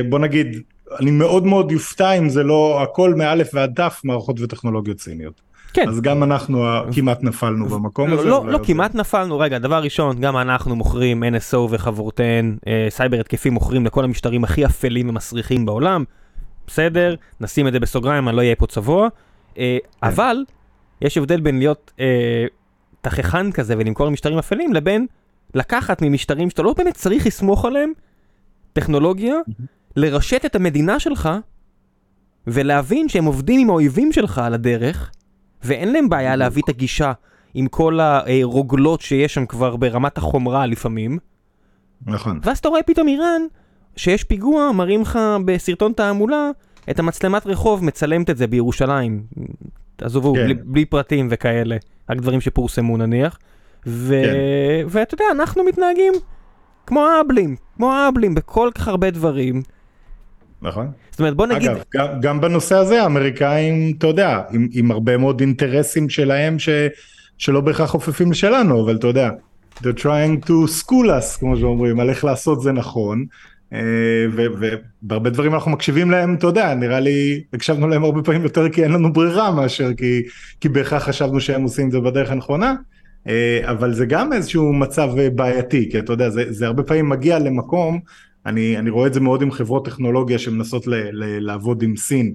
[0.10, 0.58] בוא נגיד,
[1.00, 5.42] אני מאוד מאוד יופתע אם זה לא הכל מאלף ועד תף מערכות וטכנולוגיות סיניות.
[5.74, 5.90] כן.
[5.90, 6.64] אז גם אנחנו
[6.96, 8.30] כמעט נפלנו במקום לא, הזה.
[8.30, 13.20] לא, אבל- לא כמעט נפלנו, רגע, דבר ראשון, גם אנחנו מוכרים NSO וחברותיהן, אה, סייבר
[13.20, 16.04] התקפים מוכרים לכל המשטרים הכי אפלים ומסריחים בעולם,
[16.68, 19.08] בסדר, נשים את זה בסוגריים, אני לא אהיה פה צבוע,
[19.58, 20.08] אה, כן.
[20.08, 20.38] אבל
[21.02, 22.46] יש הבדל בין להיות אה,
[23.06, 25.06] תככן כזה ולמכור למשטרים אפלים, לבין
[25.54, 27.92] לקחת ממשטרים שאתה לא באמת צריך לסמוך עליהם,
[28.74, 29.36] טכנולוגיה,
[29.96, 31.30] לרשת את המדינה שלך,
[32.48, 35.12] ולהבין שהם עובדים עם האויבים שלך על הדרך,
[35.64, 37.14] ואין להם בעיה להביא את הגישה
[37.54, 41.18] עם כל הרוגלות שיש שם כבר ברמת החומרה לפעמים,
[42.06, 42.40] נכון.
[42.44, 43.42] ואז אתה רואה פתאום איראן,
[43.96, 46.52] שיש פיגוע, מראים לך בסרטון תעמולה
[46.90, 49.24] את המצלמת רחוב מצלמת את זה בירושלים.
[50.02, 50.44] עזובו, כן.
[50.44, 51.78] בלי, בלי פרטים וכאלה,
[52.10, 53.40] רק דברים שפורסמו נניח.
[53.88, 54.22] ו...
[54.26, 54.34] כן.
[54.90, 56.14] ואתה יודע, אנחנו מתנהגים
[56.88, 59.62] כמו האבלים, כמו האבלים בכל כך הרבה דברים.
[60.62, 60.92] נכון.
[61.12, 65.18] זאת אומרת, בוא נגיד, אגב, גם, גם בנושא הזה האמריקאים, אתה יודע, עם, עם הרבה
[65.18, 66.70] מאוד אינטרסים שלהם ש,
[67.38, 69.30] שלא בהכרח חופפים לשלנו, אבל אתה יודע,
[69.76, 73.26] they're trying to school us, כמו שאומרים, על איך לעשות זה נכון.
[73.74, 73.80] אה,
[74.32, 78.84] ובהרבה דברים אנחנו מקשיבים להם, אתה יודע, נראה לי הקשבנו להם הרבה פעמים יותר כי
[78.84, 80.22] אין לנו ברירה מאשר כי,
[80.62, 82.74] כי בהכרח חשבנו שהם עושים את זה בדרך הנכונה.
[83.28, 87.10] אה, אבל זה גם איזשהו מצב אה, בעייתי, כי אתה יודע, זה, זה הרבה פעמים
[87.10, 88.00] מגיע למקום,
[88.46, 92.34] אני, אני רואה את זה מאוד עם חברות טכנולוגיה שמנסות ל, ל, לעבוד עם סין,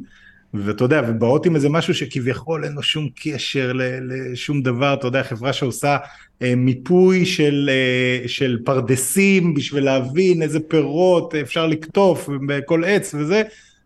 [0.54, 3.72] ואתה יודע, ובאות עם איזה משהו שכביכול אין לו שום קשר
[4.02, 5.96] לשום דבר, אתה יודע, חברה שעושה
[6.42, 13.42] אה, מיפוי של, אה, של פרדסים בשביל להבין איזה פירות אפשר לקטוף בכל עץ וזה,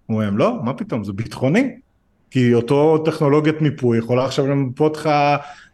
[0.08, 1.70] אומרים לא, מה פתאום, זה ביטחוני.
[2.30, 5.10] כי אותו טכנולוגיית מיפוי יכולה עכשיו למפות לך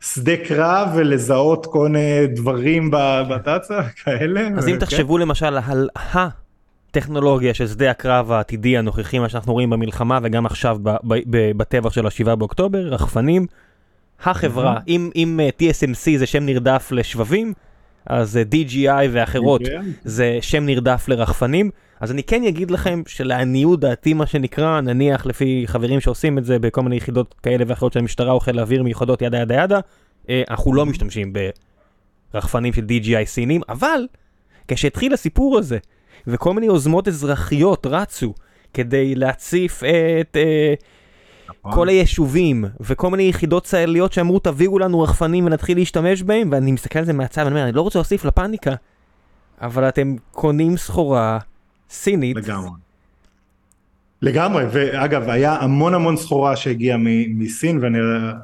[0.01, 2.91] שדה קרב ולזהות כל מיני דברים
[3.30, 4.49] בתצ"א כאלה.
[4.57, 4.76] אז אם.
[4.76, 5.88] תחשבו למשל על
[6.91, 10.78] הטכנולוגיה של שדה הקרב העתידי הנוכחי, מה שאנחנו רואים במלחמה וגם עכשיו
[11.57, 13.47] בטבח של השבעה באוקטובר, רחפנים,
[14.24, 17.53] החברה, אם, אם אה, TSMC זה שם נרדף לשבבים,
[18.07, 19.62] אז אה, DGI ואחרות
[20.05, 21.70] זה שם נרדף לרחפנים,
[22.01, 26.59] אז אני כן אגיד לכם שלעניות דעתי מה שנקרא, נניח לפי חברים שעושים את זה
[26.59, 29.80] בכל מיני יחידות כאלה ואחרות של המשטרה או חיל האוויר מיוחדות ידה ידה ידה,
[30.28, 31.32] אה, אנחנו לא משתמשים
[32.32, 34.07] ברחפנים של DGI סינים, אבל
[34.68, 35.78] כשהתחיל הסיפור הזה,
[36.26, 38.34] וכל מיני יוזמות אזרחיות רצו
[38.74, 40.74] כדי להציף את אה,
[41.60, 41.72] נכון.
[41.72, 46.98] כל היישובים, וכל מיני יחידות צה"ליות שאמרו תביאו לנו רחפנים ונתחיל להשתמש בהם, ואני מסתכל
[46.98, 48.74] על זה מהצד ואני אומר, אני לא רוצה להוסיף לפאניקה,
[49.60, 51.38] אבל אתם קונים סחורה
[51.90, 52.70] סינית, לגמרי.
[54.22, 56.98] לגמרי, ואגב, היה המון המון סחורה שהגיעה
[57.28, 57.98] מסין, ואני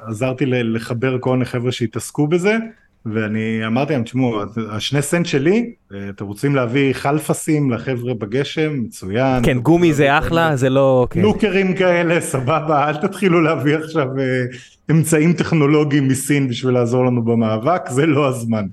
[0.07, 2.57] עזרתי לחבר כל מיני חבר'ה שהתעסקו בזה,
[3.05, 4.41] ואני אמרתי להם, תשמעו,
[4.71, 9.43] השני סנט שלי, אה, אתם רוצים להביא חלפסים לחבר'ה בגשם, מצוין.
[9.45, 11.07] כן, גומי זה אחלה, זה לא...
[11.09, 11.21] כן.
[11.21, 14.43] לוקרים כאלה, סבבה, אל תתחילו להביא עכשיו אה,
[14.91, 18.65] אמצעים טכנולוגיים מסין בשביל לעזור לנו במאבק, זה לא הזמן.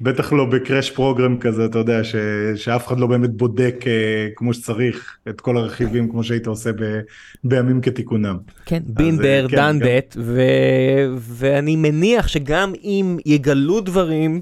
[0.00, 2.16] בטח לא בקראש פרוגרם כזה, אתה יודע, ש,
[2.56, 7.00] שאף אחד לא באמת בודק אה, כמו שצריך את כל הרכיבים כמו שהיית עושה ב,
[7.44, 8.36] בימים כתיקונם.
[8.66, 9.86] כן, been אה, כן, done כן.
[9.86, 14.40] that, ו- ואני מניח שגם אם יגלו דברים,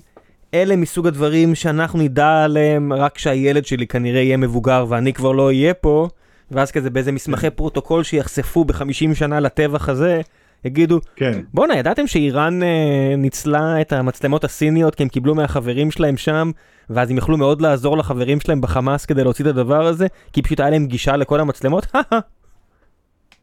[0.54, 5.46] אלה מסוג הדברים שאנחנו נדע עליהם רק כשהילד שלי כנראה יהיה מבוגר ואני כבר לא
[5.46, 6.08] אהיה פה,
[6.50, 10.20] ואז כזה באיזה מסמכי פרוטוקול שיחשפו בחמישים שנה לטבח הזה,
[10.64, 16.16] יגידו, כן, בואנה, ידעתם שאיראן אה, ניצלה את המצלמות הסיניות כי הם קיבלו מהחברים שלהם
[16.16, 16.50] שם,
[16.90, 20.60] ואז הם יכלו מאוד לעזור לחברים שלהם בחמאס כדי להוציא את הדבר הזה, כי פשוט
[20.60, 21.86] היה להם גישה לכל המצלמות?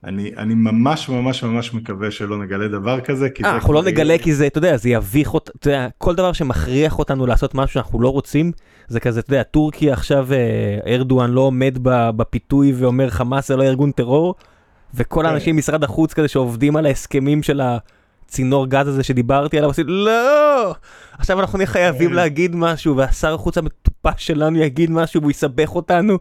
[0.05, 3.83] אני, אני ממש ממש ממש מקווה שלא נגלה דבר כזה, כי אה, זה אנחנו לא
[3.83, 7.55] נגלה כי זה, אתה יודע, זה יביך אותנו, אתה יודע, כל דבר שמכריח אותנו לעשות
[7.55, 8.51] משהו שאנחנו לא רוצים,
[8.87, 13.63] זה כזה, אתה יודע, טורקיה עכשיו, אה, ארדואן לא עומד בפיתוי ואומר חמאס זה לא
[13.63, 14.35] ארגון טרור,
[14.95, 15.29] וכל כן.
[15.29, 17.61] האנשים במשרד החוץ כזה שעובדים על ההסכמים של
[18.25, 20.75] הצינור גז הזה שדיברתי עליו, עשיתי, לא!
[21.17, 22.15] עכשיו אנחנו נהיה חייבים כן.
[22.15, 26.17] להגיד משהו, והשר החוץ המטופש שלנו יגיד משהו והוא יסבך אותנו.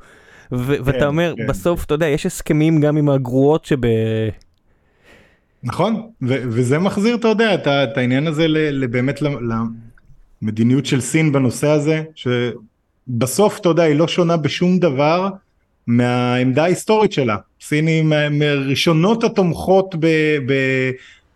[0.52, 1.46] ואתה אומר, כן.
[1.46, 3.78] בסוף, אתה יודע, יש הסכמים גם עם הגרועות שב...
[5.62, 8.46] נכון, וזה מחזיר, אתה יודע, את, העניין הזה
[8.90, 9.20] באמת
[10.42, 15.28] למדיניות של סין בנושא הזה, שבסוף, אתה יודע, היא לא שונה בשום דבר
[15.86, 17.36] מהעמדה ההיסטורית שלה.
[17.68, 19.94] סין מה- מראשונות התומכות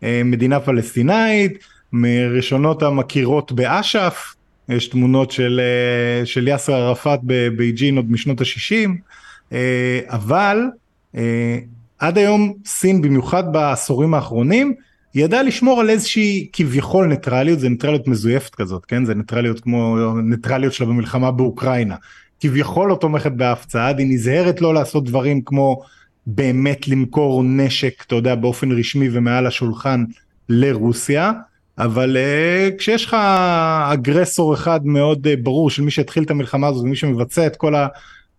[0.02, 1.58] במדינה פלסטינאית,
[1.92, 4.34] מראשונות המכירות באש"ף,
[4.68, 9.54] יש תמונות של, אה, של יאסר ערפאת בבייג'ין עוד משנות ה-60,
[10.06, 10.62] אבל
[11.16, 11.58] אה,
[11.98, 14.74] עד היום סין במיוחד בעשורים האחרונים
[15.14, 19.04] ידעה לשמור על איזושהי כביכול ניטרליות, זה ניטרליות מזויפת כזאת, כן?
[19.04, 21.94] זה ניטרליות כמו ניטרליות שלה במלחמה באוקראינה.
[22.40, 25.82] כביכול לא תומכת באף צד, היא נזהרת לא לעשות דברים כמו
[26.30, 30.04] באמת למכור נשק, אתה יודע, באופן רשמי ומעל השולחן
[30.48, 31.32] לרוסיה,
[31.78, 33.16] אבל uh, כשיש לך
[33.92, 37.74] אגרסור אחד מאוד uh, ברור של מי שהתחיל את המלחמה הזאת ומי שמבצע את כל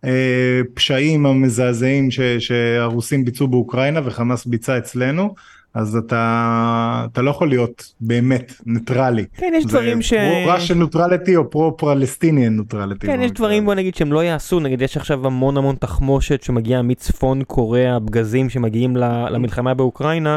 [0.02, 5.34] הפשעים המזעזעים ש, שהרוסים ביצעו באוקראינה וחמאס ביצע אצלנו,
[5.74, 9.24] אז אתה, אתה לא יכול להיות באמת ניטרלי.
[9.36, 10.12] כן, יש דברים ש...
[10.14, 13.06] pro-Russian neutrality או pro-Palestinian neutrality.
[13.06, 16.82] כן, יש דברים בוא נגיד שהם לא יעשו, נגיד יש עכשיו המון המון תחמושת שמגיעה
[16.82, 20.36] מצפון קוריאה, פגזים שמגיעים למלחמה באוקראינה,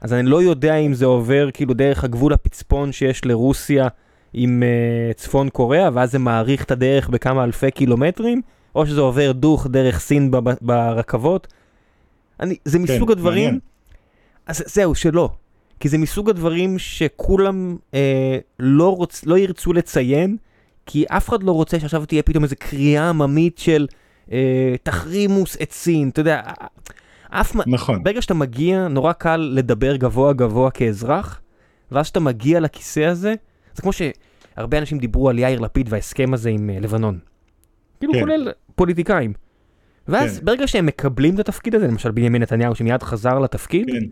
[0.00, 3.88] אז אני לא יודע אם זה עובר כאילו דרך הגבול הפצפון שיש לרוסיה
[4.32, 8.42] עם uh, צפון קוריאה, ואז זה מאריך את הדרך בכמה אלפי קילומטרים,
[8.74, 10.30] או שזה עובר דוך דרך סין
[10.60, 11.48] ברכבות.
[12.40, 13.60] אני, זה מסוג הדברים, מעניין.
[14.46, 15.30] אז זהו, שלא.
[15.80, 20.36] כי זה מסוג הדברים שכולם אה, לא, רוצ, לא ירצו לציין,
[20.86, 23.86] כי אף אחד לא רוצה שעכשיו תהיה פתאום איזו קריאה עממית של
[24.32, 26.40] אה, תחרימו את סין, אתה יודע,
[27.30, 28.04] אף, מ- נכון.
[28.04, 31.40] ברגע שאתה מגיע, נורא קל לדבר גבוה גבוה כאזרח,
[31.92, 33.34] ואז שאתה מגיע לכיסא הזה,
[33.74, 37.18] זה כמו שהרבה אנשים דיברו על יאיר לפיד וההסכם הזה עם אה, לבנון.
[38.00, 38.20] כאילו כן.
[38.20, 39.32] כולל פוליטיקאים.
[40.08, 40.44] ואז כן.
[40.44, 44.06] ברגע שהם מקבלים את התפקיד הזה, למשל בנימין נתניהו שמיד חזר לתפקיד, כן.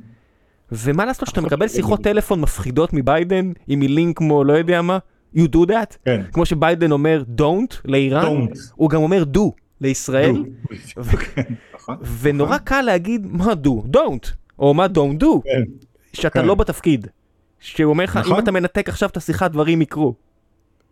[0.72, 2.02] ומה לעשות שאתה מקבל שיחות.
[2.02, 4.98] טלפון מפחידות מביידן עם מילים כמו לא יודע מה,
[5.36, 6.22] you do that, כן.
[6.32, 8.58] כמו שביידן אומר don't לאיראן, Don't.
[8.74, 9.40] הוא גם אומר do
[9.80, 10.32] לישראל,
[10.96, 11.02] דו.
[11.34, 11.42] כן,
[11.74, 11.96] נכון.
[12.20, 15.62] ונורא קל להגיד מה do, don't, או מה don't do, כן.
[16.12, 16.46] שאתה כן.
[16.46, 17.06] לא בתפקיד.
[17.60, 18.42] שהוא אומר לך, אם נכון.
[18.42, 20.14] אתה מנתק עכשיו את השיחה דברים יקרו.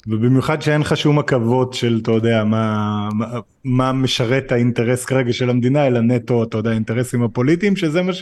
[0.06, 3.26] ובמיוחד שאין לך שום עכבות של אתה יודע מה, מה,
[3.64, 8.12] מה משרת האינטרס כרגע של המדינה אלא נטו אתה יודע האינטרסים הפוליטיים שזה מה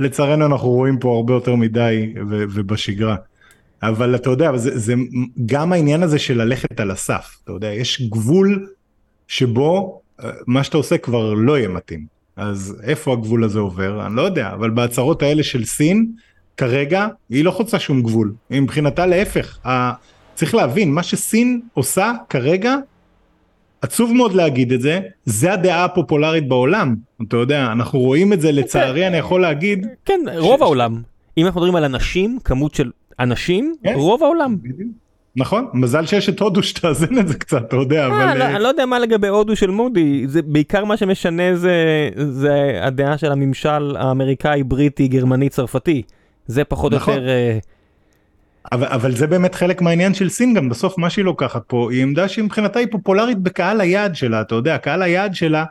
[0.00, 3.16] שלצערנו אנחנו רואים פה הרבה יותר מדי ו, ובשגרה.
[3.82, 4.94] אבל אתה יודע זה, זה
[5.46, 8.66] גם העניין הזה של ללכת על הסף אתה יודע יש גבול
[9.28, 14.16] שבו אה, מה שאתה עושה כבר לא יהיה מתאים אז איפה הגבול הזה עובר אני
[14.16, 16.06] לא יודע אבל בהצהרות האלה של סין
[16.56, 19.66] כרגע היא לא חוצה שום גבול מבחינתה להפך.
[19.66, 19.92] ה-
[20.34, 22.76] צריך להבין מה שסין עושה כרגע
[23.82, 26.94] עצוב מאוד להגיד את זה זה הדעה הפופולרית בעולם
[27.28, 31.02] אתה יודע אנחנו רואים את זה לצערי אני יכול להגיד כן, רוב העולם.
[31.38, 33.94] אם אנחנו מדברים על אנשים, כמות של אנשים, כן.
[33.96, 34.56] רוב העולם.
[35.36, 38.50] נכון מזל שיש את הודו שתאזן את זה קצת אתה יודע אה, אבל לא- אה,
[38.56, 43.32] אני לא יודע מה לגבי הודו של מודי, זה בעיקר מה שמשנה זה, הדעה של
[43.32, 46.02] הממשל האמריקאי, בריטי, גרמני, צרפתי.
[46.46, 47.14] זה פחות או נכון.
[47.14, 47.28] יותר...
[48.72, 52.02] אבל, אבל זה באמת חלק מהעניין של סין גם בסוף מה שהיא לוקחת פה היא
[52.02, 55.64] עמדה שמבחינתה היא פופולרית בקהל היעד שלה אתה יודע קהל היעד שלה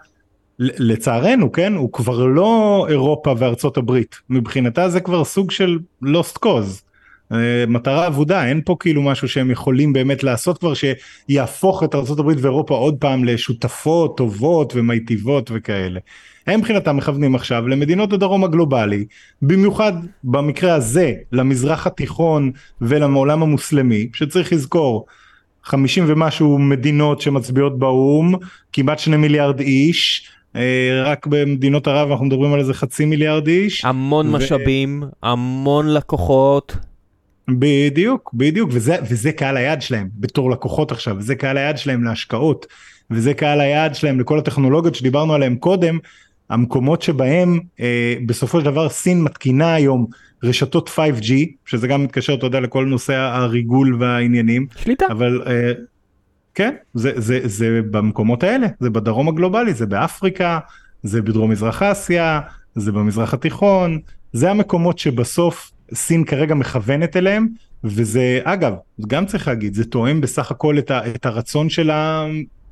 [0.60, 6.90] לצערנו כן הוא כבר לא אירופה וארצות הברית מבחינתה זה כבר סוג של lost cause.
[7.32, 12.20] אה, מטרה אבודה אין פה כאילו משהו שהם יכולים באמת לעשות כבר שיהפוך את ארצות
[12.20, 16.00] הברית ואירופה עוד פעם לשותפות טובות ומיטיבות וכאלה.
[16.48, 19.06] הם מבחינתם מכוונים עכשיו למדינות הדרום הגלובלי
[19.42, 25.06] במיוחד במקרה הזה למזרח התיכון ולעולם המוסלמי שצריך לזכור
[25.64, 28.34] 50 ומשהו מדינות שמצביעות באו"ם
[28.74, 33.86] כמעט שני מיליארד איש אה, רק במדינות ערב אנחנו מדברים על איזה חצי מיליארד איש
[33.86, 36.78] המון ו- משאבים, המון לקוחות.
[37.50, 42.68] בדיוק בדיוק וזה וזה קהל היעד שלהם בתור לקוחות עכשיו וזה קהל היעד שלהם להשקעות
[43.12, 46.00] וזה קהל היעד שלהם לכל הטכנולוגיות שדיברנו עליהם קודם
[46.50, 50.06] המקומות שבהם אה, בסופו של דבר סין מתקינה היום
[50.44, 51.32] רשתות 5G
[51.66, 54.68] שזה גם מתקשר אתה יודע לכל נושא הריגול והעניינים.
[54.78, 55.06] שליטה.
[55.12, 55.72] אבל אה,
[56.56, 58.68] כן זה זה זה במקומות האלה.
[58.80, 60.60] זה בדרום הגלובלי זה באפריקה
[61.04, 62.42] זה בדרום מזרח אסיה
[62.76, 64.00] זה במזרח התיכון.
[64.34, 67.48] זה המקומות שבסוף סין כרגע מכוונת אליהם
[67.84, 68.74] וזה אגב
[69.08, 72.26] גם צריך להגיד זה תואם בסך הכל את, ה, את הרצון שלה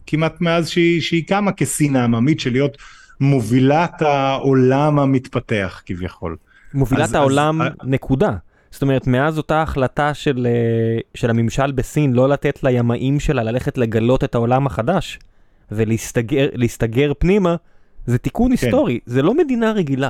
[0.07, 2.77] כמעט מאז שהיא, שהיא קמה כסין העממית של להיות
[3.19, 6.35] מובילת העולם המתפתח כביכול.
[6.73, 8.31] מובילת אז- העולם, אז- נקודה.
[8.71, 13.77] זאת אומרת, מאז אותה החלטה של, אה, של הממשל בסין לא לתת לימאים שלה ללכת
[13.77, 15.19] לגלות את העולם החדש
[15.71, 17.55] ולהסתגר פנימה,
[18.05, 18.51] זה תיקון כן.
[18.51, 20.09] היסטורי, זה לא מדינה רגילה.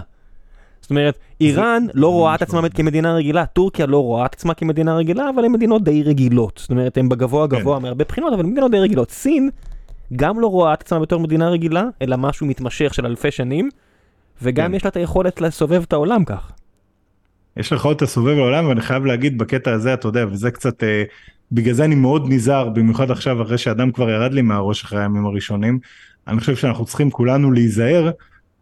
[0.81, 2.69] זאת אומרת, איראן זה לא רואה את עצמה לא.
[2.69, 6.57] כמדינה רגילה, טורקיה לא רואה את עצמה כמדינה רגילה, אבל הן מדינות די רגילות.
[6.61, 7.59] זאת אומרת, הן בגבוה כן.
[7.59, 9.11] גבוה מהרבה בחינות, אבל הן מדינות די רגילות.
[9.11, 9.49] סין
[10.15, 13.69] גם לא רואה את עצמה בתור מדינה רגילה, אלא משהו מתמשך של אלפי שנים,
[14.41, 14.75] וגם כן.
[14.75, 16.51] יש לה את היכולת לסובב את העולם כך.
[17.57, 20.83] יש לך עוד את הסובב העולם ואני חייב להגיד בקטע הזה אתה יודע וזה קצת
[20.83, 21.03] אה,
[21.51, 25.25] בגלל זה אני מאוד נזהר במיוחד עכשיו אחרי שאדם כבר ירד לי מהראש אחרי הימים
[25.25, 25.79] הראשונים
[26.27, 28.11] אני חושב שאנחנו צריכים כולנו להיזהר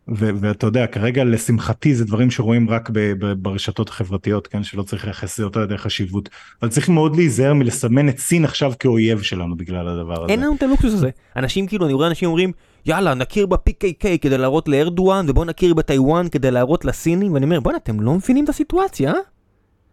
[0.07, 2.89] ואתה יודע כרגע לשמחתי זה דברים שרואים רק
[3.37, 6.29] ברשתות החברתיות כן שלא צריך לייחס ליותר יותר חשיבות
[6.61, 10.33] אבל צריך מאוד להיזהר מלסמן את סין עכשיו כאויב שלנו בגלל הדבר הזה.
[10.33, 11.09] אין לנו את הלוקסוס הזה.
[11.35, 12.51] אנשים כאילו, אני רואה אנשים אומרים,
[12.85, 17.77] יאללה, נכיר ב-PKK כדי להראות לארדואן, ובוא נכיר בטיוואן כדי להראות לסינים, ואני אומר, בואנה,
[17.77, 19.17] אתם לא מבינים את הסיטואציה, אה?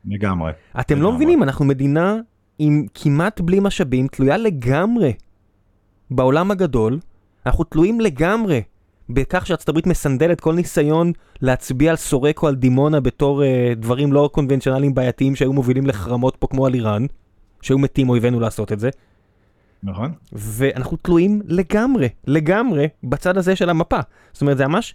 [0.04, 0.52] לגמרי.
[0.80, 1.12] אתם לא.
[1.12, 2.16] מבינים, אנחנו מדינה
[2.58, 5.12] עם כמעט בלי משאבים, תלויה לגמרי
[6.10, 6.98] בעולם הגדול,
[7.46, 8.62] אנחנו תלויים לגמרי
[9.14, 14.12] בכך שארצות הברית מסנדלת כל ניסיון להצביע על סורק או על דימונה בתור uh, דברים
[14.12, 17.06] לא קונבנציונליים בעייתיים שהיו מובילים לחרמות פה כמו על איראן,
[17.62, 18.90] שהיו מתים אויבינו לעשות את זה,
[19.82, 20.12] נכון?
[20.32, 23.98] ואנחנו תלויים לגמרי, לגמרי, בצד הזה של המפה.
[24.32, 24.94] זאת אומרת, זה ממש,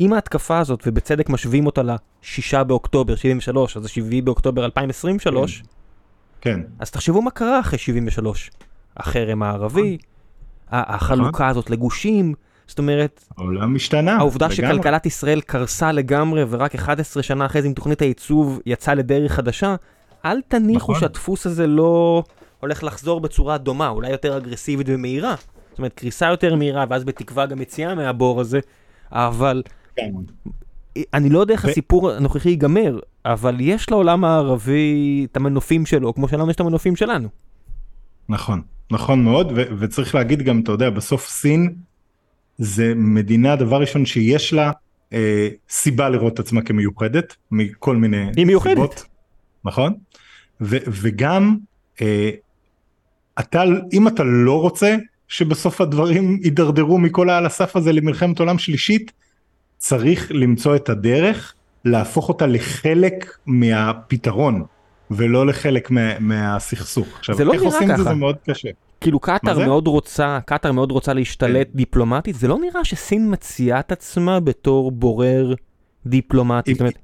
[0.00, 5.62] אם ההתקפה הזאת, ובצדק משווים אותה לשישה באוקטובר 73, אז השבעי באוקטובר 2023,
[6.40, 6.60] כן.
[6.78, 8.50] אז תחשבו מה קרה אחרי 73.
[8.96, 9.98] החרם הערבי,
[10.70, 12.34] ה- החלוקה הזאת לגושים,
[12.66, 14.16] זאת אומרת, העולם השתנה.
[14.16, 14.56] העובדה לגמרי.
[14.56, 19.76] שכלכלת ישראל קרסה לגמרי ורק 11 שנה אחרי זה עם תוכנית הייצוב יצאה לדרך חדשה,
[20.24, 21.00] אל תניחו נכון.
[21.00, 22.22] שהדפוס הזה לא
[22.60, 25.34] הולך לחזור בצורה דומה, אולי יותר אגרסיבית ומהירה.
[25.70, 28.60] זאת אומרת, קריסה יותר מהירה ואז בתקווה גם יציאה מהבור הזה,
[29.12, 29.62] אבל
[29.98, 30.24] לגמרי.
[31.14, 36.14] אני לא יודע איך ו- הסיפור הנוכחי ייגמר, אבל יש לעולם הערבי את המנופים שלו,
[36.14, 37.28] כמו שלנו יש את המנופים שלנו.
[38.28, 41.74] נכון, נכון מאוד, ו- וצריך להגיד גם, אתה יודע, בסוף סין
[42.58, 44.70] זה מדינה, דבר ראשון, שיש לה
[45.12, 48.74] אה, סיבה לראות את עצמה כמיוחדת, מכל מיני היא מיוחדת.
[48.74, 49.04] סיבות,
[49.64, 49.94] נכון?
[50.60, 51.56] ו- וגם,
[52.02, 52.30] אה,
[53.40, 54.96] אתה, אם אתה לא רוצה
[55.28, 59.12] שבסוף הדברים יידרדרו מכל העל הסף הזה למלחמת עולם שלישית,
[59.78, 64.64] צריך למצוא את הדרך להפוך אותה לחלק מהפתרון.
[65.10, 67.08] ולא לחלק מה, מהסכסוך.
[67.18, 68.02] עכשיו, זה לא איך עושים את זה.
[68.02, 68.68] זה מאוד קשה.
[69.04, 69.66] כאילו קטאר.
[69.66, 74.90] מאוד רוצה, קטאר מאוד רוצה להשתלט דיפלומטית, זה לא נראה שסין מציעה את עצמה בתור
[74.90, 75.54] בורר
[76.06, 76.70] דיפלומטי.
[76.70, 76.94] היא- אומרת,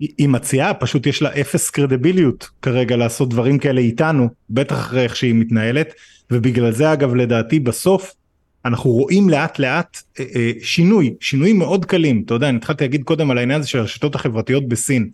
[0.00, 5.02] היא היא מציעה, פשוט יש לה אפס קרדיביליות כרגע לעשות דברים כאלה איתנו, בטח אחרי
[5.02, 5.94] איך שהיא מתנהלת,
[6.30, 8.12] ובגלל זה אגב לדעתי בסוף
[8.64, 13.02] אנחנו רואים לאט לאט אה, אה, שינוי, שינויים מאוד קלים, אתה יודע, אני התחלתי להגיד
[13.02, 15.10] קודם על העניין הזה של הרשתות החברתיות בסין.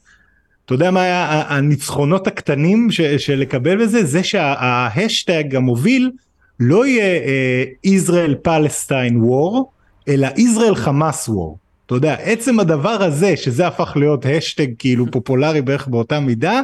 [0.69, 4.05] אתה יודע מה היה הניצחונות הקטנים ש- של לקבל בזה?
[4.05, 6.11] זה שההשטג המוביל
[6.61, 7.21] לא יהיה
[7.87, 9.65] Israel Palestine War,
[10.09, 11.57] אלא Israel Hamas War.
[11.87, 16.61] אתה יודע, עצם הדבר הזה, שזה הפך להיות השטג כאילו פופולרי בערך באותה מידה,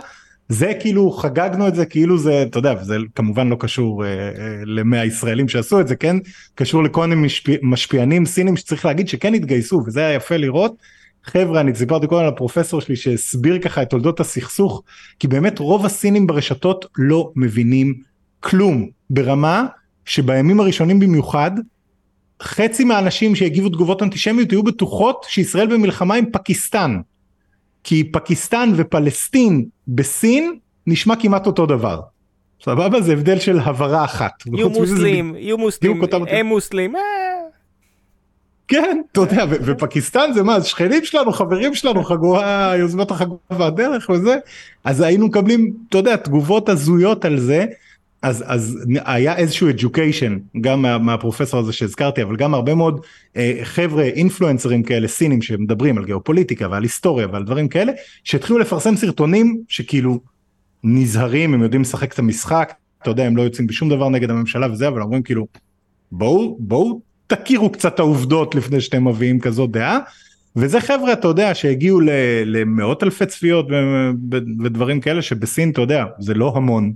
[0.49, 4.31] זה כאילו חגגנו את זה כאילו זה, אתה יודע, וזה כמובן לא קשור אה, אה,
[4.67, 6.17] למאה ישראלים שעשו את זה, כן?
[6.55, 10.75] קשור לכל מיני משפיע, משפיענים סינים שצריך להגיד שכן התגייסו, וזה היה יפה לראות.
[11.25, 14.83] חבר'ה, אני סיפרתי קודם על הפרופסור שלי שהסביר ככה את תולדות הסכסוך,
[15.19, 17.95] כי באמת רוב הסינים ברשתות לא מבינים
[18.41, 19.67] כלום, ברמה
[20.05, 21.51] שבימים הראשונים במיוחד,
[22.43, 27.01] חצי מהאנשים שהגיבו תגובות אנטישמיות היו בטוחות שישראל במלחמה עם פקיסטן.
[27.85, 32.01] כי פקיסטן ופלסטין בסין נשמע כמעט אותו דבר.
[32.65, 33.01] סבבה?
[33.01, 34.33] זה הבדל של הברה אחת.
[34.47, 37.03] יהיו מוסלים, יהיו מוסלים, אותם- הם מוסלים, אה,
[38.69, 44.37] כן, אתה יודע, ופקיסטן זה מה, שכנים שלנו, חברים שלנו, חגורה, יוזמת החגורה והדרך וזה,
[44.85, 47.67] אז היינו מקבלים, אתה יודע, תגובות הזויות על זה,
[48.23, 53.01] אז, אז היה איזשהו education, גם מה, מהפרופסור הזה שהזכרתי, אבל גם הרבה מאוד
[53.37, 57.93] אה, חבר'ה, אינפלואנסרים כאלה, סינים, שמדברים על גיאופוליטיקה ועל היסטוריה ועל דברים כאלה,
[58.25, 60.21] שהתחילו לפרסם סרטונים שכאילו
[60.85, 64.73] נזהרים, הם יודעים לשחק את המשחק, אתה יודע, הם לא יוצאים בשום דבר נגד הממשלה
[64.73, 65.47] וזה, אבל אומרים כאילו,
[66.13, 69.99] בואו, בואו תכירו קצת העובדות לפני שאתם מביאים כזאת דעה.
[70.57, 72.11] וזה חבר'ה, אתה יודע, שהגיעו ל-
[72.45, 73.67] למאות אלפי צפיות
[74.65, 76.93] ודברים כאלה שבסין, אתה יודע, זה לא המון,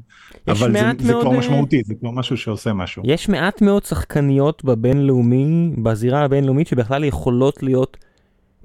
[0.49, 3.03] אבל זה, מעט זה מאוד, כבר אה, משמעותי, זה כבר משהו שעושה משהו.
[3.07, 7.97] יש מעט מאוד שחקניות בבינלאומי, בזירה הבינלאומית, שבכלל יכולות להיות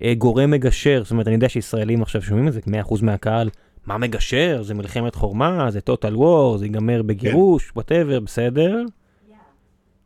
[0.03, 1.01] אה, גורם מגשר.
[1.03, 2.59] זאת אומרת, אני יודע שישראלים עכשיו שומעים את זה,
[2.89, 3.49] 100% מהקהל,
[3.87, 4.61] מה מגשר?
[4.63, 8.83] זה מלחמת חורמה, זה total war, זה ייגמר בגירוש, whatever, בסדר.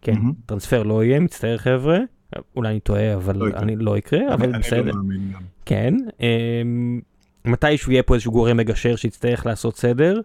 [0.07, 0.33] כן, מהמם.
[0.45, 1.97] טרנספר לא יהיה, מצטער חבר'ה.
[2.55, 3.45] אולי אני טועה, אבל לא.
[3.55, 4.81] אני לא יקרה, אני- אבל אני בסדר.
[4.91, 5.41] לא מאמין גם.
[5.65, 6.99] כן, אמ,
[7.45, 10.19] מתישהו יהיה פה איזשהו גורם מגשר שיצטרך לעשות סדר,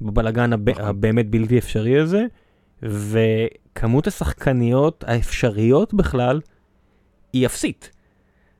[0.00, 0.70] בבלגן הב...
[0.70, 0.84] נכון.
[0.84, 2.24] הבאמת בלתי אפשרי הזה,
[2.82, 6.40] וכמות השחקניות האפשריות בכלל
[7.32, 7.90] היא אפסית.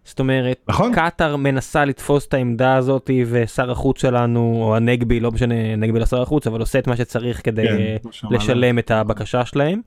[0.05, 0.93] זאת אומרת, נכון.
[0.95, 6.07] קטאר מנסה לתפוס את העמדה הזאת, ושר החוץ שלנו, או הנגבי, לא משנה, הנגבי לא
[6.07, 8.37] שר החוץ, אבל עושה את מה שצריך כדי כן, אה, לא.
[8.37, 9.81] לשלם את הבקשה שלהם.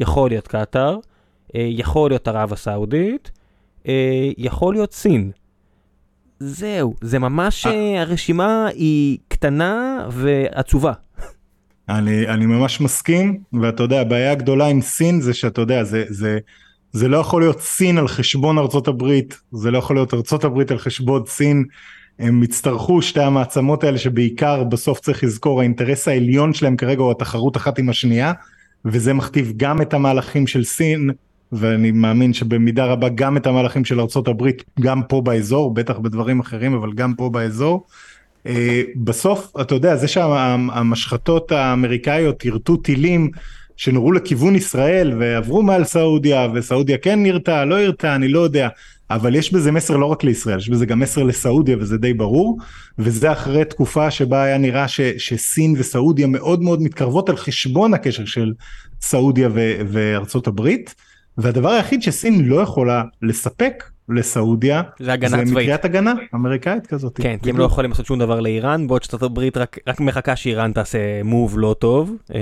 [0.00, 0.98] יכול להיות קטאר,
[1.54, 3.30] אה, יכול להיות ערב הסעודית,
[3.88, 5.30] אה, יכול להיות סין.
[6.40, 8.00] זהו, זה ממש, אה.
[8.02, 10.92] הרשימה היא קטנה ועצובה.
[11.88, 16.38] אני, אני ממש מסכים, ואתה יודע, הבעיה הגדולה עם סין זה שאתה יודע, זה, זה,
[16.92, 20.70] זה לא יכול להיות סין על חשבון ארצות הברית, זה לא יכול להיות ארצות הברית
[20.70, 21.64] על חשבון סין.
[22.18, 27.56] הם יצטרכו שתי המעצמות האלה שבעיקר בסוף צריך לזכור האינטרס העליון שלהם כרגע הוא התחרות
[27.56, 28.32] אחת עם השנייה
[28.84, 31.10] וזה מכתיב גם את המהלכים של סין
[31.52, 36.74] ואני מאמין שבמידה רבה גם את המהלכים של הברית גם פה באזור בטח בדברים אחרים
[36.74, 37.86] אבל גם פה באזור.
[38.46, 43.30] אה, בסוף אתה יודע זה שהמשחטות האמריקאיות יירטו טילים
[43.76, 48.68] שנורו לכיוון ישראל ועברו מעל סעודיה וסעודיה כן נרתה לא הרתה אני לא יודע
[49.10, 52.58] אבל יש בזה מסר לא רק לישראל יש בזה גם מסר לסעודיה וזה די ברור
[52.98, 58.24] וזה אחרי תקופה שבה היה נראה ש, שסין וסעודיה מאוד מאוד מתקרבות על חשבון הקשר
[58.24, 58.52] של
[59.00, 60.94] סעודיה ו, וארצות הברית
[61.38, 65.50] והדבר היחיד שסין לא יכולה לספק לסעודיה זה הגנה זה צבאית.
[65.50, 67.16] מטריית הגנה אמריקאית כזאת.
[67.22, 70.36] כן, כי הם לא יכולים לעשות שום דבר לאיראן, בעוד שארצות הברית רק, רק מחכה
[70.36, 72.40] שאיראן תעשה move לא טוב, אה,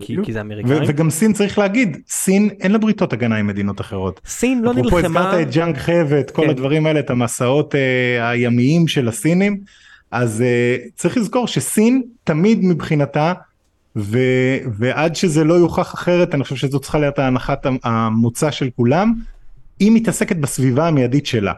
[0.00, 0.16] כי.
[0.22, 0.82] כי זה אמריקאים.
[0.86, 4.20] וגם סין צריך להגיד סין אין לה בריתות הגנה עם מדינות אחרות.
[4.26, 6.50] סין לא אפרופו נלחמה, הזכרת את ג'נג חה ואת כל כן.
[6.50, 9.60] הדברים האלה את המסעות אה, הימיים של הסינים
[10.10, 13.32] אז אה, צריך לזכור שסין תמיד מבחינתה
[13.96, 14.18] ו,
[14.78, 19.12] ועד שזה לא יוכח אחרת אני חושב שזו צריכה להיות ההנחת המ- המוצא של כולם
[19.80, 21.52] היא מתעסקת בסביבה המיידית שלה.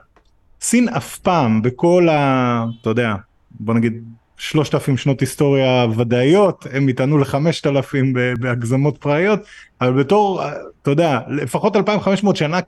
[0.60, 2.64] סין אף פעם בכל ה...
[2.80, 3.14] אתה יודע
[3.50, 4.02] בוא נגיד
[4.38, 9.40] שלושת אלפים שנות היסטוריה ודאיות הם יטענו לחמשת אלפים בהגזמות פראיות
[9.80, 10.42] אבל בתור
[10.82, 12.58] אתה יודע לפחות 2500 שנה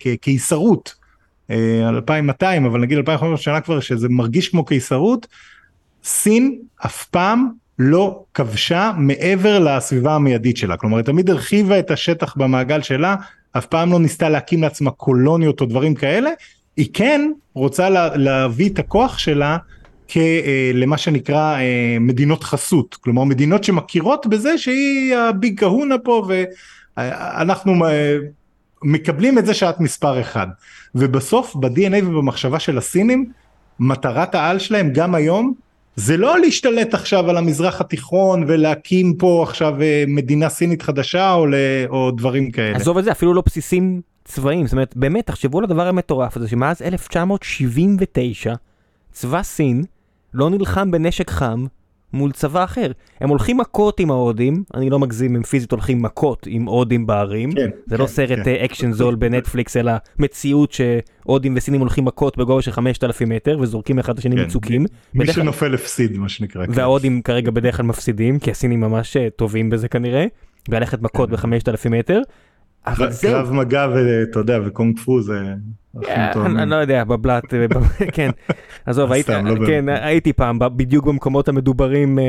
[0.00, 0.94] כקיסרות
[1.50, 5.26] אה, 2200 אבל נגיד 2500 שנה כבר שזה מרגיש כמו קיסרות
[6.04, 12.36] סין אף פעם לא כבשה מעבר לסביבה המיידית שלה כלומר היא תמיד הרחיבה את השטח
[12.36, 13.16] במעגל שלה
[13.58, 16.30] אף פעם לא ניסתה להקים לעצמה קולוניות או דברים כאלה.
[16.76, 19.56] היא כן רוצה לה, להביא את הכוח שלה
[20.16, 22.94] אה, למה שנקרא אה, מדינות חסות.
[22.94, 26.28] כלומר מדינות שמכירות בזה שהיא הביג קהונה פה
[26.96, 28.16] ואנחנו אה,
[28.82, 30.46] מקבלים את זה שאת מספר אחד.
[30.94, 33.30] ובסוף ב-DNA ובמחשבה של הסינים
[33.80, 35.54] מטרת העל שלהם גם היום
[35.96, 41.46] זה לא להשתלט עכשיו על המזרח התיכון ולהקים פה עכשיו אה, מדינה סינית חדשה או,
[41.46, 41.54] ל-
[41.88, 42.76] או דברים כאלה.
[42.76, 46.48] עזוב את זה, אפילו לא בסיסים צבאיים, זאת אומרת, באמת, תחשבו על הדבר המטורף הזה,
[46.48, 48.54] שמאז 1979,
[49.12, 49.84] צבא סין
[50.34, 51.66] לא נלחם בנשק חם
[52.16, 52.90] מול צבא אחר.
[53.20, 57.52] הם הולכים מכות עם ההודים, אני לא מגזים, הם פיזית הולכים מכות עם הודים בהרים.
[57.52, 58.50] כן, זה לא כן, סרט כן.
[58.50, 63.98] אה, אקשן זול בנטפליקס, אלא מציאות שהודים וסינים הולכים מכות בגובה של 5,000 מטר וזורקים
[63.98, 64.42] אחד את השני כן.
[64.42, 64.86] מצוקים.
[65.14, 66.66] מי בדרך שנופל הפסיד מה שנקרא.
[66.66, 66.72] כן.
[66.74, 70.26] וההודים כרגע בדרך כלל מפסידים, כי הסינים ממש אה, טובים בזה כנראה,
[70.68, 71.36] וללכת מכות כן.
[71.36, 72.20] ב-5,000 מטר.
[72.86, 75.40] אבל זהו, קרב מגע ואתה יודע וקונג פו זה.
[76.46, 77.74] אני לא יודע, בבלת, אה, ב-
[78.12, 78.30] כן,
[78.86, 79.84] עזוב, הייתי- לא כן.
[79.88, 82.24] הייתי פעם, בדיוק במקומות המדוברים, אה,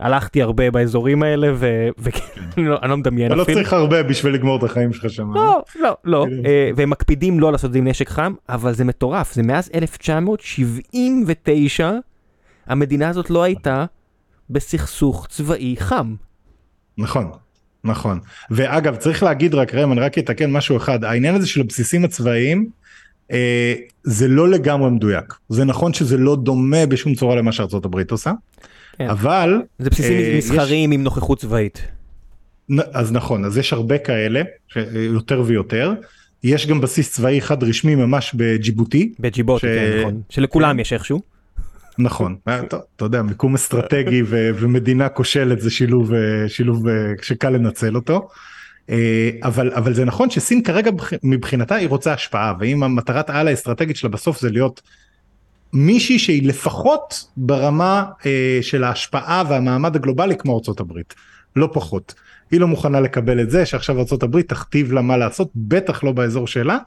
[0.00, 2.24] הלכתי הרבה באזורים האלה, ו- וכן,
[2.58, 3.58] אני לא- לא מדמיין אתה לא אפילו.
[3.58, 5.30] צריך הרבה בשביל לגמור את החיים שלך שם.
[5.30, 5.34] אה?
[5.34, 6.44] לא, לא, לא, כאילו.
[6.44, 9.70] אה, והם מקפידים לא לעשות את זה עם נשק חם, אבל זה מטורף, זה מאז
[9.74, 11.90] 1979,
[12.66, 13.84] המדינה הזאת לא הייתה
[14.50, 16.14] בסכסוך צבאי חם.
[16.98, 17.30] נכון.
[17.84, 18.18] נכון
[18.50, 22.68] ואגב צריך להגיד רק אני רק אתקן משהו אחד העניין הזה של הבסיסים הצבאיים
[23.32, 28.10] אה, זה לא לגמרי מדויק זה נכון שזה לא דומה בשום צורה למה שארצות הברית
[28.10, 28.32] עושה
[28.98, 29.08] כן.
[29.10, 31.82] אבל זה בסיסים אה, מסחריים עם נוכחות צבאית.
[32.70, 35.92] נ- אז נכון אז יש הרבה כאלה ש- יותר ויותר
[36.44, 40.20] יש גם בסיס צבאי אחד רשמי ממש בג'יבוטי בג'יבוטי, ש- כן, נכון.
[40.28, 40.80] שלכולם כן.
[40.80, 41.20] יש איכשהו.
[42.00, 47.96] נכון אה, אתה יודע מיקום אסטרטגי ומדינה כושלת זה שילוב אה, שילוב אה, שקל לנצל
[47.96, 48.28] אותו.
[49.42, 53.96] אבל אבל זה נכון שסין כרגע בח- מבחינתה היא רוצה השפעה ואם המטרת העל האסטרטגית
[53.96, 54.82] שלה בסוף זה להיות
[55.72, 58.04] מישהי שהיא לפחות ברמה
[58.60, 61.14] של ההשפעה והמעמד הגלובלי כמו ארצות הברית
[61.56, 62.14] לא פחות.
[62.50, 66.12] היא לא מוכנה לקבל את זה שעכשיו ארצות הברית תכתיב לה מה לעשות בטח לא
[66.12, 66.78] באזור שלה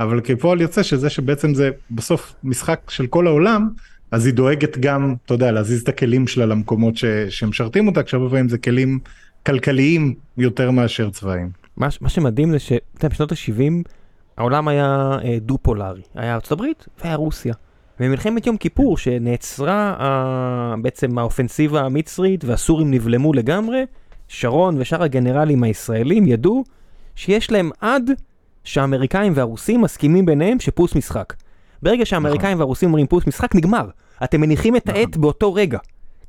[0.00, 3.68] אבל כפועל יוצא שזה שבעצם זה בסוף משחק של כל העולם
[4.16, 6.94] אז היא דואגת גם אתה יודע להזיז את הכלים שלה למקומות
[7.28, 8.98] שמשרתים אותה כשהרבה פעמים זה כלים
[9.46, 11.50] כלכליים יותר מאשר צבאיים.
[11.76, 13.90] מה מה שמדהים זה שבשנות ה-70
[14.36, 16.02] העולם היה אה, דו-פולארי.
[16.14, 17.54] היה הברית והיה רוסיה.
[18.00, 23.84] במלחמת יום כיפור, שנעצרה uh, בעצם האופנסיבה המצרית והסורים נבלמו לגמרי,
[24.28, 26.64] שרון ושאר הגנרלים הישראלים ידעו
[27.16, 28.10] שיש להם עד
[28.64, 31.34] שהאמריקאים והרוסים מסכימים ביניהם שפוס משחק.
[31.82, 32.60] ברגע שהאמריקאים נכון.
[32.60, 33.88] והרוסים אומרים פוס משחק, נגמר.
[34.24, 35.00] אתם מניחים את נכון.
[35.00, 35.78] העט באותו רגע.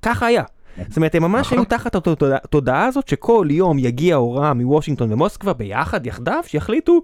[0.02, 0.44] ככה היה.
[0.88, 1.58] זאת אומרת, הם ממש נכון.
[1.58, 7.02] היו תחת התודעה הזאת שכל יום יגיע הוראה מוושינגטון ומוסקבה ביחד, יחדיו, שיחליטו,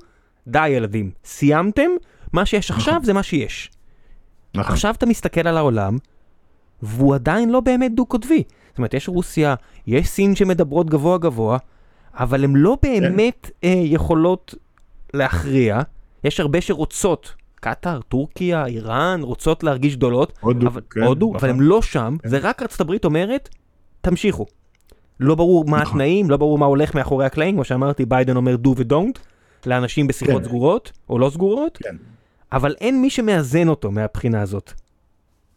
[0.48, 1.90] די ילדים, סיימתם,
[2.34, 2.80] מה שיש נכון.
[2.82, 3.72] עכשיו זה מה שיש.
[4.56, 4.74] נכון.
[4.74, 5.98] עכשיו אתה מסתכל על העולם,
[6.82, 8.44] והוא עדיין לא באמת דו-קוטבי.
[8.70, 9.56] זאת אומרת, יש רוסיה,
[9.88, 11.58] יש סין שמדברות גבוה גבוה,
[12.14, 13.00] אבל הן לא כן.
[13.02, 13.52] באמת.
[13.64, 14.56] אה, יכולות
[15.14, 15.82] להכריע.
[16.24, 20.34] יש הרבה שרוצות, קטאר, טורקיה, איראן, רוצות להרגיש גדולות.
[20.40, 21.02] הודו, אבל, כן.
[21.02, 21.40] הודו, נכון.
[21.40, 22.30] אבל הן לא שם, כן.
[22.30, 23.50] זה רק ארצות הברית אומרת,
[24.02, 24.46] תמשיכו.
[25.20, 25.88] לא ברור מה נכון.
[25.92, 29.20] התנאים, לא ברור מה הולך מאחורי הקלעים, כמו שאמרתי, ביידן אומר do ו-don't,
[29.66, 30.48] לאנשים בשיחות כן.
[30.48, 31.96] סגורות, או לא סגורות, כן.
[32.52, 34.72] אבל אין מי שמאזן אותו מהבחינה הזאת.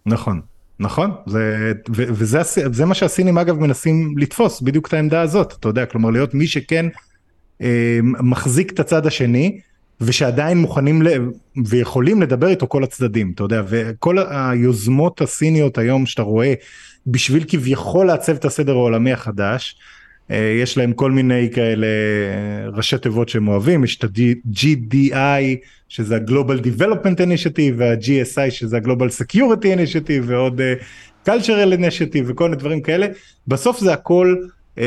[0.06, 0.40] נכון,
[0.80, 2.40] נכון, זה, ו, וזה
[2.72, 6.46] זה מה שהסינים אגב מנסים לתפוס, בדיוק את העמדה הזאת, אתה יודע, כלומר להיות מי
[6.46, 6.86] שכן
[7.62, 9.60] אה, מחזיק את הצד השני,
[10.00, 11.08] ושעדיין מוכנים ל...
[11.66, 16.54] ויכולים לדבר איתו כל הצדדים, אתה יודע, וכל היוזמות הסיניות היום שאתה רואה
[17.06, 19.76] בשביל כביכול לעצב את הסדר העולמי החדש,
[20.30, 25.56] אה, יש להם כל מיני כאלה אה, ראשי תיבות שהם אוהבים, יש את ה-GDI
[25.88, 32.56] שזה ה-Global Development Initiative וה-GSI שזה ה-Global Security Initiative ועוד uh, Cultural Initiative וכל מיני
[32.56, 33.06] דברים כאלה,
[33.48, 34.36] בסוף זה הכל
[34.76, 34.80] uh,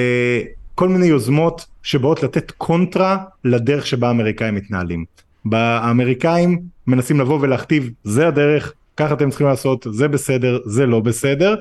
[0.79, 5.05] כל מיני יוזמות שבאות לתת קונטרה לדרך שבה האמריקאים מתנהלים.
[5.51, 11.55] האמריקאים מנסים לבוא ולהכתיב זה הדרך, ככה אתם צריכים לעשות, זה בסדר, זה לא בסדר.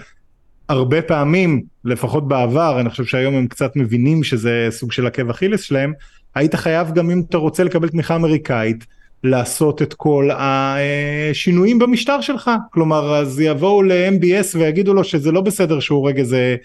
[0.69, 5.61] הרבה פעמים, לפחות בעבר, אני חושב שהיום הם קצת מבינים שזה סוג של עקב אכילס
[5.61, 5.93] שלהם,
[6.35, 8.87] היית חייב גם אם אתה רוצה לקבל תמיכה אמריקאית,
[9.25, 12.51] לעשות את כל השינויים במשטר שלך.
[12.71, 16.57] כלומר, אז יבואו ל-MBS ויגידו לו שזה לא בסדר שהוא הורג איזה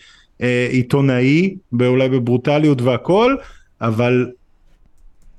[0.44, 3.36] אה, עיתונאי, אולי בברוטליות והכל,
[3.82, 4.32] אבל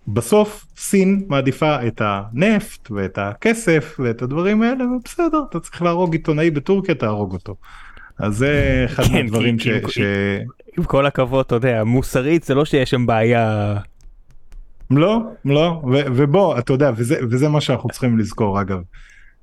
[0.09, 6.51] בסוף סין מעדיפה את הנפט ואת הכסף ואת הדברים האלה, ובסדר, אתה צריך להרוג עיתונאי
[6.51, 7.57] בטורקיה, תהרוג אותו.
[8.19, 9.69] אז זה אחד כן, מהדברים ש...
[9.89, 9.99] ש...
[10.79, 13.77] עם כל הכבוד, אתה יודע, מוסרית זה לא שיש שם בעיה.
[14.91, 18.79] לא, לא, ו- ובוא, אתה יודע, וזה, וזה מה שאנחנו צריכים לזכור אגב.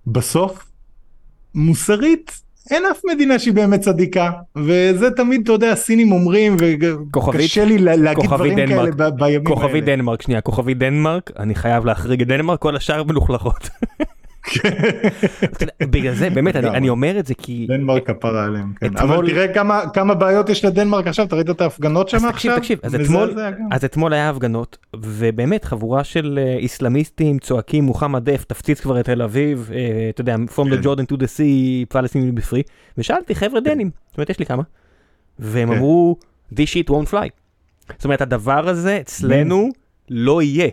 [0.08, 0.72] בסוף,
[1.56, 7.78] מוסרית, אין אף מדינה שהיא באמת צדיקה, וזה תמיד, אתה יודע, הסינים אומרים, וקשה לי
[7.78, 9.56] להגיד דברים דנמרק, כאלה בימים האלה.
[9.56, 13.70] כוכבי דנמרק, שנייה, כוכבי דנמרק, אני חייב להחריג את דנמרק, כל השאר מלוכלכות.
[15.82, 18.88] בגלל זה באמת אני, אני אומר את זה כי דנמרק כפרה עליהם כן.
[18.88, 19.14] אתמול...
[19.14, 22.80] אבל תראה כמה כמה בעיות יש לדנמרק עכשיו אתה ראית את ההפגנות שם עכשיו תקשיב,
[22.84, 23.36] אז אתמול
[23.72, 29.06] אז אתמול היה הפגנות ובאמת חבורה של uh, איסלאמיסטים צועקים מוחמד דף תפציץ כבר את
[29.06, 29.74] תל אביב uh,
[30.10, 30.82] אתה יודע from the כן.
[30.82, 32.64] Jordan to the sea פלסטינים בפרי
[32.98, 33.70] ושאלתי חבר'ה כן.
[33.70, 34.64] דנים זאת אומרת יש לי כמה
[35.40, 35.76] והם כן.
[35.76, 36.18] אמרו
[36.54, 37.30] this shit won't fly.
[37.98, 39.70] זאת אומרת הדבר הזה אצלנו
[40.10, 40.70] לא יהיה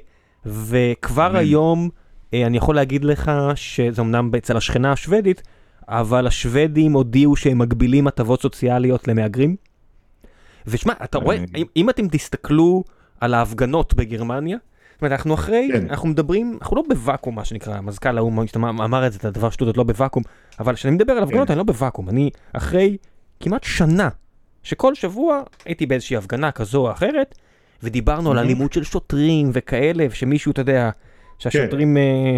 [0.47, 1.89] וכבר היום.
[2.35, 5.43] אה, אני יכול להגיד לך שזה אמנם אצל השכנה השוודית,
[5.89, 9.57] אבל השוודים הודיעו שהם מגבילים הטבות סוציאליות למהגרים.
[10.67, 12.85] ושמע, אתה רואה, אם, אם אתם תסתכלו
[13.21, 14.57] על ההפגנות בגרמניה,
[14.99, 15.87] זאת אומרת, אנחנו אחרי, כן.
[15.91, 19.77] אנחנו מדברים, אנחנו לא בוואקום, מה שנקרא, מזכ"ל האו"ם אמר את זה, את הדבר שטות,
[19.77, 20.23] לא בוואקום,
[20.61, 21.53] אבל כשאני מדבר על הפגנות, כן.
[21.53, 22.97] אני לא בוואקום, אני אחרי
[23.41, 24.09] כמעט שנה,
[24.63, 27.35] שכל שבוע הייתי באיזושהי הפגנה כזו או אחרת,
[27.83, 30.91] ודיברנו על אלימות של שוטרים וכאלה, ושמישהו, אתה יודע,
[31.39, 31.97] שהשוטרים כן.
[31.97, 32.37] אה,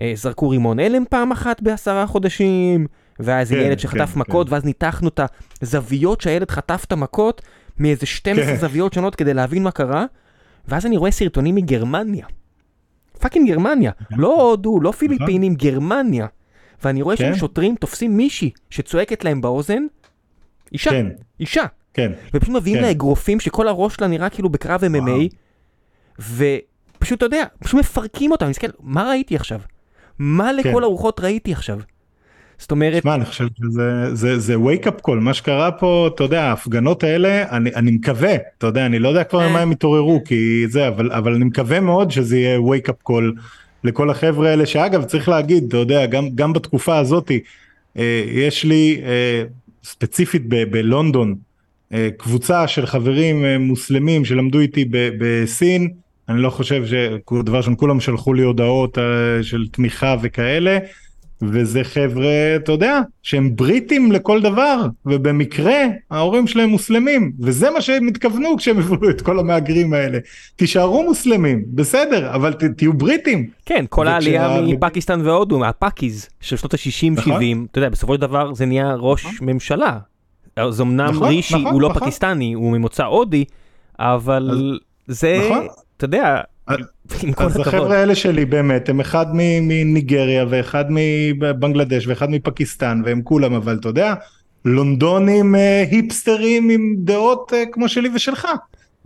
[0.00, 2.86] אה, זרקו רימון הלם פעם אחת בעשרה חודשים,
[3.20, 4.54] והיה איזה כן, ילד שחטף כן, מכות, כן.
[4.54, 5.20] ואז ניתחנו את
[5.62, 7.42] הזוויות שהילד חטף את המכות,
[7.78, 8.56] מאיזה 12 כן.
[8.56, 10.04] זוויות שונות כדי להבין מה קרה,
[10.68, 12.26] ואז אני רואה סרטונים מגרמניה.
[13.20, 13.90] fucking גרמניה.
[14.10, 15.70] לא הודו, לא פיליפינים, נכון.
[15.70, 16.26] גרמניה.
[16.84, 17.34] ואני רואה כן.
[17.34, 19.82] שוטרים תופסים מישהי שצועקת להם באוזן,
[20.72, 21.06] אישה, כן.
[21.40, 21.64] אישה.
[21.94, 22.12] כן.
[22.34, 22.82] ופשוט מביאים כן.
[22.82, 25.34] לה אגרופים שכל הראש שלה נראה כאילו בקרב MMA,
[26.20, 26.44] ו...
[27.00, 29.60] פשוט, אתה יודע, פשוט מפרקים אותם, מסתכל, מה ראיתי עכשיו?
[30.18, 30.82] מה לכל כן.
[30.82, 31.78] הרוחות ראיתי עכשיו?
[32.58, 33.02] זאת אומרת...
[33.02, 37.04] שמע, אני חושב שזה זה, זה wake up call, מה שקרה פה, אתה יודע, ההפגנות
[37.04, 40.88] האלה, אני, אני מקווה, אתה יודע, אני לא יודע כבר מה הם התעוררו, כי זה,
[40.88, 43.40] אבל, אבל אני מקווה מאוד שזה יהיה wake up call
[43.84, 47.40] לכל החבר'ה האלה, שאגב, צריך להגיד, אתה יודע, גם, גם בתקופה הזאתי,
[47.98, 49.44] אה, יש לי אה,
[49.84, 51.34] ספציפית ב, בלונדון,
[51.92, 55.90] אה, קבוצה של חברים אה, מוסלמים שלמדו איתי ב, בסין,
[56.30, 59.00] אני לא חושב שדבר ראשון כולם שלחו לי הודעות uh,
[59.42, 60.78] של תמיכה וכאלה
[61.42, 68.08] וזה חבר'ה, אתה יודע, שהם בריטים לכל דבר, ובמקרה ההורים שלהם מוסלמים, וזה מה שהם
[68.08, 70.18] התכוונו כשהם הביאו את כל המהגרים האלה.
[70.56, 73.46] תישארו מוסלמים, בסדר, אבל ת, תהיו בריטים.
[73.66, 77.66] כן, כל העלייה מפקיסטן והודו, מהפקיז של שנות ה-60-70, נכון.
[77.70, 79.48] אתה יודע, בסופו של דבר זה נהיה ראש נכון.
[79.48, 79.98] ממשלה.
[80.56, 82.02] אז אמנם נכון, רישי נכון, הוא לא נכון.
[82.02, 83.44] פקיסטני, הוא ממוצא הודי,
[83.98, 84.58] אבל אז,
[85.06, 85.66] זה, נכון.
[86.00, 86.40] אתה יודע,
[87.36, 93.76] אז החבר'ה האלה שלי באמת הם אחד מניגריה ואחד מבנגלדש ואחד מפקיסטן והם כולם אבל
[93.80, 94.14] אתה יודע
[94.64, 98.48] לונדונים אה, היפסטרים עם דעות אה, כמו שלי ושלך.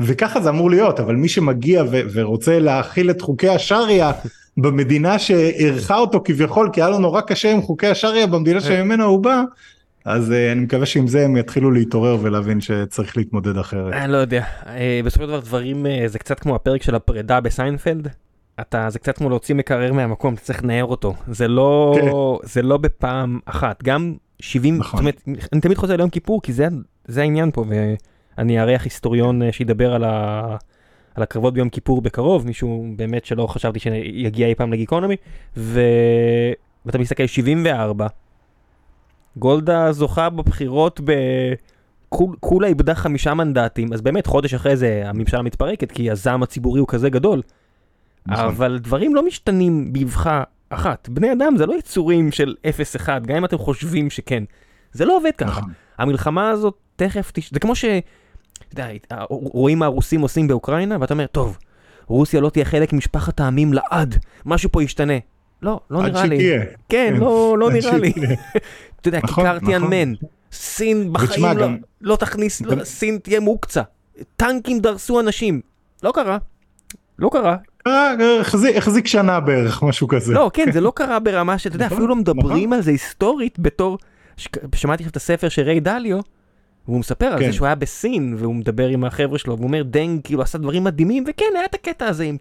[0.00, 4.12] וככה זה אמור להיות אבל מי שמגיע ו- ורוצה להכיל את חוקי השריעה
[4.56, 9.22] במדינה שאירחה אותו כביכול כי היה לו נורא קשה עם חוקי השריעה במדינה שממנה הוא
[9.22, 9.42] בא
[10.05, 13.93] אז uh, אני מקווה שעם זה הם יתחילו להתעורר ולהבין שצריך להתמודד אחרת.
[13.93, 14.66] אני לא יודע, uh,
[15.05, 18.09] בסופו של דבר דברים uh, זה קצת כמו הפרק של הפרידה בסיינפלד.
[18.60, 22.10] אתה זה קצת כמו להוציא מקרר מהמקום אתה צריך לנער אותו זה לא כן.
[22.48, 24.90] זה לא בפעם אחת גם 70 נכון.
[24.90, 25.22] זאת אומרת
[25.52, 26.68] אני תמיד חוזר ליום כיפור כי זה
[27.05, 27.64] זה העניין פה
[28.39, 30.56] ואני אארח היסטוריון שידבר על, ה,
[31.14, 35.16] על הקרבות ביום כיפור בקרוב מישהו באמת שלא חשבתי שיגיע אי פעם לגיקונומי
[35.56, 35.81] ו...
[36.86, 38.06] ואתה מסתכל 74
[39.36, 41.12] גולדה זוכה בבחירות ב...
[42.40, 46.89] כולה איבדה חמישה מנדטים, אז באמת חודש אחרי זה הממשלה מתפרקת כי הזעם הציבורי הוא
[46.89, 47.43] כזה גדול.
[48.27, 48.44] נכון.
[48.44, 51.09] אבל דברים לא משתנים באבחה אחת.
[51.09, 52.55] בני אדם זה לא יצורים של
[53.06, 54.44] 0-1, גם אם אתם חושבים שכן.
[54.93, 55.61] זה לא עובד ככה.
[55.61, 55.73] נכון.
[55.98, 57.52] המלחמה הזאת תכף, תש...
[57.52, 57.85] זה כמו ש...
[58.69, 61.59] אתה יודע, רואים מה הרוסים עושים באוקראינה, ואתה אומר, טוב,
[62.06, 65.15] רוסיה לא תהיה חלק ממשפחת העמים לעד, משהו פה ישתנה.
[65.64, 66.38] לא, לא נראה לי.
[66.38, 68.12] כן, כן, לא, לא נראה לי.
[69.00, 70.28] אתה יודע, נכון, כיכר טיאנמן, נכון.
[70.52, 71.66] סין בחיים לא,
[72.00, 73.82] לא תכניס, לא, סין תהיה מוקצה.
[74.36, 75.60] טנקים דרסו אנשים.
[76.02, 76.38] לא קרה.
[77.18, 77.56] לא קרה.
[78.76, 80.32] החזיק שנה בערך, משהו כזה.
[80.32, 83.58] לא, כן, זה לא קרה ברמה שאתה יודע, נכון, אפילו לא מדברים על זה היסטורית
[83.58, 83.98] בתור...
[84.74, 86.20] שמעתי את הספר של ריי דליו,
[86.88, 87.52] והוא מספר על זה כן.
[87.52, 91.24] שהוא היה בסין, והוא מדבר עם החבר'ה שלו, והוא אומר, דנג כאילו עשה דברים מדהימים,
[91.28, 92.36] וכן, היה את הקטע הזה עם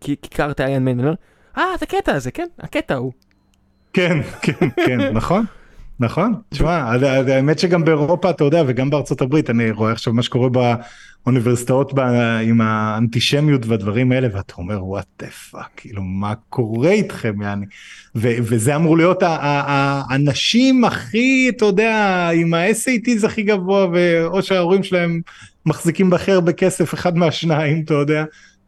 [0.00, 1.14] כיכר טיאנמן.
[1.58, 3.12] אה, את הקטע הזה, כן, הקטע הוא.
[3.92, 5.44] כן, כן, כן, נכון.
[6.00, 6.92] נכון, תשמע,
[7.28, 11.92] האמת שגם באירופה אתה יודע וגם בארצות הברית אני רואה עכשיו מה שקורה באוניברסיטאות
[12.44, 17.66] עם האנטישמיות והדברים האלה ואתה אומר what the fuck, כאילו מה קורה איתכם יעני,
[18.14, 23.86] וזה אמור להיות האנשים הכי אתה יודע עם ה- SATs הכי גבוה
[24.24, 25.20] או שההורים שלהם
[25.66, 28.24] מחזיקים הכי הרבה כסף אחד מהשניים אתה יודע.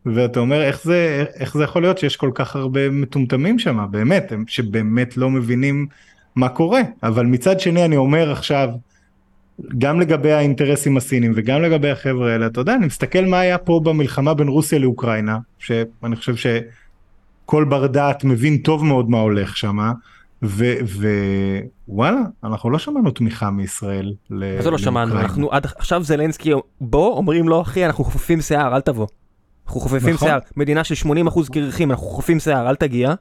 [0.06, 4.32] ואתה אומר איך זה איך זה יכול להיות שיש כל כך הרבה מטומטמים שם באמת
[4.32, 5.86] הם שבאמת לא מבינים
[6.36, 8.68] מה קורה אבל מצד שני אני אומר עכשיו
[9.78, 13.80] גם לגבי האינטרסים הסינים וגם לגבי החבר'ה האלה אתה יודע אני מסתכל מה היה פה
[13.84, 19.78] במלחמה בין רוסיה לאוקראינה שאני חושב שכל בר דעת מבין טוב מאוד מה הולך שם
[20.42, 24.12] ווואלה אנחנו לא שמענו תמיכה מישראל.
[24.30, 28.76] מה זה לא שמענו אנחנו עד עכשיו זלנסקי בוא אומרים לו אחי אנחנו חופפים שיער
[28.76, 29.06] אל תבוא.
[29.66, 30.28] אנחנו חופפים נכון.
[30.28, 33.14] שיער, מדינה של 80% קרחים, אנחנו חופפים שיער, אל תגיע.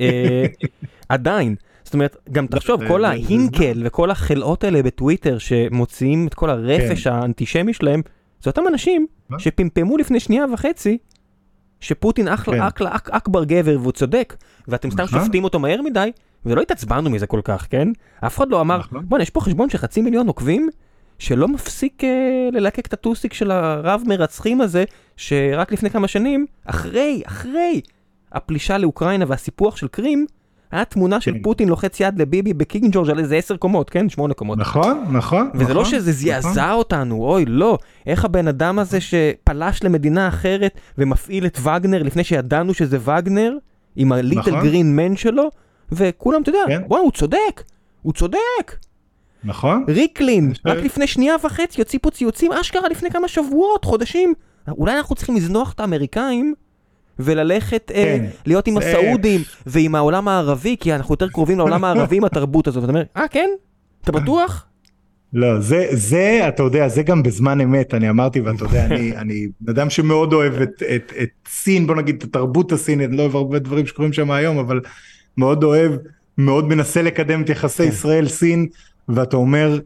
[0.00, 0.46] אה,
[1.08, 1.54] עדיין,
[1.84, 7.12] זאת אומרת, גם תחשוב, כל ההינקל וכל החלאות האלה בטוויטר שמוציאים את כל הרפש כן.
[7.12, 8.02] האנטישמי שלהם,
[8.42, 9.06] זה אותם אנשים
[9.38, 10.98] שפמפמו לפני שנייה וחצי,
[11.80, 12.84] שפוטין אחלה, כן.
[13.10, 14.36] אכבר גבר והוא צודק,
[14.68, 15.20] ואתם סתם נכון.
[15.20, 16.12] שופטים אותו מהר מדי,
[16.46, 17.88] ולא התעצבנו מזה כל כך, כן?
[18.26, 19.08] אף אחד לא אמר, נכון.
[19.08, 20.68] בוא'נה, יש פה חשבון של חצי מיליון עוקבים,
[21.18, 24.84] שלא מפסיק אה, ללקק את הטוסיק של הרב מרצחים הזה,
[25.16, 27.80] שרק לפני כמה שנים, אחרי, אחרי
[28.32, 30.26] הפלישה לאוקראינה והסיפוח של קרים,
[30.70, 31.42] היה תמונה של כן.
[31.42, 34.08] פוטין לוחץ יד לביבי בקינג ג'ורג' על איזה עשר קומות, כן?
[34.08, 34.58] שמונה קומות.
[34.58, 35.50] נכון, נכון.
[35.54, 36.78] וזה לא נכון, לא שזה זעזע נכון.
[36.78, 37.78] אותנו, אוי, לא.
[38.06, 43.52] איך הבן אדם הזה שפלש למדינה אחרת ומפעיל את וגנר לפני שידענו שזה וגנר,
[43.96, 44.62] עם הליטל נכון.
[44.62, 45.50] גרין מן שלו,
[45.92, 46.82] וכולם, אתה יודע, כן.
[46.88, 47.62] וואו, הוא צודק,
[48.02, 48.76] הוא צודק.
[49.48, 49.84] נכון.
[49.88, 54.34] ריקלין, רק לפני שנייה וחצי יוציא פה ציוצים, אשכרה לפני כמה שבועות, חודשים.
[54.68, 56.54] אולי אנחנו צריכים לזנוח את האמריקאים
[57.18, 58.24] וללכת אה, כן.
[58.24, 62.68] אה, להיות עם הסעודים ועם העולם הערבי, כי אנחנו יותר קרובים לעולם הערבי עם התרבות
[62.68, 62.82] הזאת.
[62.82, 63.50] ואתה אומר, אה כן?
[64.02, 64.64] אתה בטוח?
[65.32, 69.46] לא, זה, זה, אתה יודע, זה גם בזמן אמת, אני אמרתי, ואתה יודע, אני, אני
[69.70, 73.58] אדם שמאוד אוהב את, את, את סין, בוא נגיד, את התרבות הסינית, לא אוהב הרבה
[73.58, 74.80] דברים שקורים שם היום, אבל
[75.36, 75.92] מאוד אוהב,
[76.38, 77.88] מאוד מנסה לקדם את יחסי כן.
[77.88, 78.66] ישראל-סין.
[79.08, 79.78] ואתה אומר,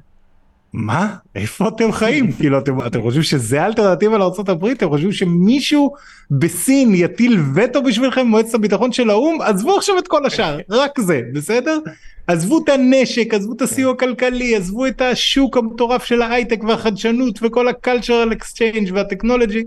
[0.73, 1.17] מה?
[1.35, 2.33] איפה אתם חיים?
[2.39, 4.65] כאילו אתם, אתם חושבים שזה האלטרנטיבה לארה"ב?
[4.65, 5.95] אתם חושבים שמישהו
[6.31, 9.41] בסין יטיל וטו בשבילכם במועצת הביטחון של האו"ם?
[9.41, 11.79] עזבו עכשיו את כל השאר, רק זה, בסדר?
[12.27, 17.69] עזבו את הנשק, עזבו את הסיוע הכלכלי, עזבו את השוק המטורף של ההייטק והחדשנות וכל
[17.69, 19.63] ה-cultural exchange והטכנולוגי.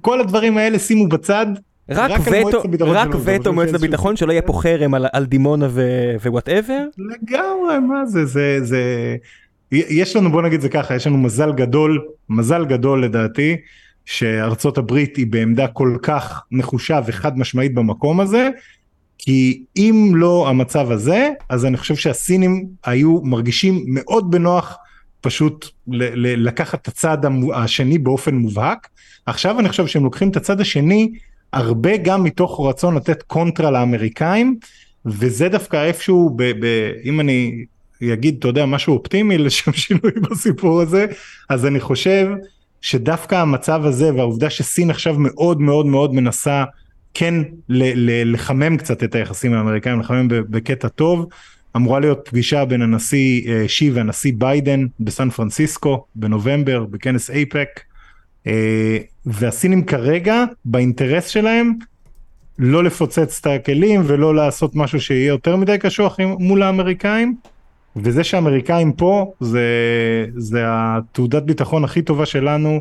[0.00, 1.46] כל הדברים האלה שימו בצד
[1.90, 5.68] רק וטו, רק וטו מועצת הביטחון שלא יהיה פה חרם על- על דימונה
[6.22, 6.84] ווואטאבר.
[6.98, 9.16] לגמרי, מה זה, זה, זה,
[9.72, 13.56] יש לנו, בוא נגיד זה ככה, יש לנו מזל גדול, מזל גדול לדעתי,
[14.04, 18.48] שארצות הברית היא בעמדה כל כך נחושה וחד משמעית במקום הזה,
[19.18, 24.76] כי אם לא המצב הזה, אז אני חושב שהסינים היו מרגישים מאוד בנוח
[25.20, 25.66] פשוט
[26.36, 27.18] לקחת את הצד
[27.54, 28.88] השני באופן מובהק.
[29.26, 31.12] עכשיו אני חושב שהם לוקחים את הצד השני,
[31.52, 34.56] הרבה גם מתוך רצון לתת קונטרה לאמריקאים,
[35.06, 37.64] וזה דווקא איפשהו, ב, ב, אם אני
[38.12, 41.06] אגיד, אתה יודע, משהו אופטימי לשם שינוי בסיפור הזה,
[41.48, 42.28] אז אני חושב
[42.80, 46.64] שדווקא המצב הזה והעובדה שסין עכשיו מאוד מאוד מאוד מנסה
[47.14, 47.34] כן
[47.68, 51.26] ל- ל- לחמם קצת את היחסים האמריקאים, לחמם בקטע טוב,
[51.76, 57.68] אמורה להיות פגישה בין הנשיא אה, שי והנשיא ביידן בסן פרנסיסקו בנובמבר בכנס אייפק,
[59.26, 61.72] והסינים כרגע באינטרס שלהם
[62.58, 67.36] לא לפוצץ את הכלים ולא לעשות משהו שיהיה יותר מדי קשוח מול האמריקאים.
[67.96, 69.66] וזה שהאמריקאים פה זה,
[70.36, 72.80] זה התעודת ביטחון הכי טובה שלנו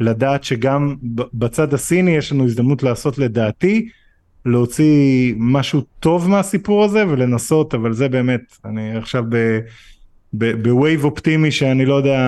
[0.00, 0.96] לדעת שגם
[1.34, 3.88] בצד הסיני יש לנו הזדמנות לעשות לדעתי
[4.46, 9.58] להוציא משהו טוב מהסיפור הזה ולנסות אבל זה באמת אני עכשיו ב...
[10.32, 12.20] ב vibe אופטימי שאני לא יודע,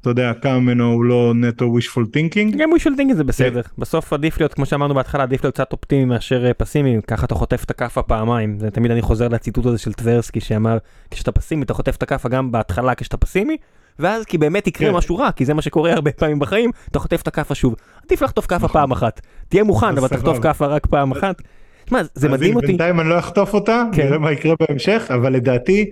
[0.00, 2.56] אתה יודע, כמה ממנו הוא לא נטו wishful thinking.
[2.58, 3.60] גם wishful thinking זה בסדר.
[3.78, 7.34] בסוף עדיף להיות, כמו שאמרנו בהתחלה, עדיף להיות קצת אופטימי מאשר אה, פסימי, ככה אתה
[7.34, 8.58] חוטף את הכאפה פעמיים.
[8.58, 10.78] זה תמיד אני חוזר לציטוט הזה של טברסקי שאמר,
[11.10, 13.56] כשאתה פסימי אתה חוטף את הכאפה גם בהתחלה כשאתה פסימי,
[13.98, 14.94] ואז כי באמת יקרה כן.
[14.94, 17.74] משהו רע, כי זה מה שקורה הרבה פעמים בחיים, אתה חוטף את הכאפה שוב.
[18.06, 19.20] עדיף לחטוף כאפה פעם אחת.
[19.48, 20.38] תהיה מוכן, אז אבל תחטוף.
[20.38, 21.42] כאפה רק פעם אחת.
[21.84, 22.66] תשמע, זה אז מדהים אותי.
[22.66, 24.06] בינתיים אני לא אחטוף אותה, כן.
[24.06, 25.90] נראה מה יקרה בהמשך, אבל לדעתי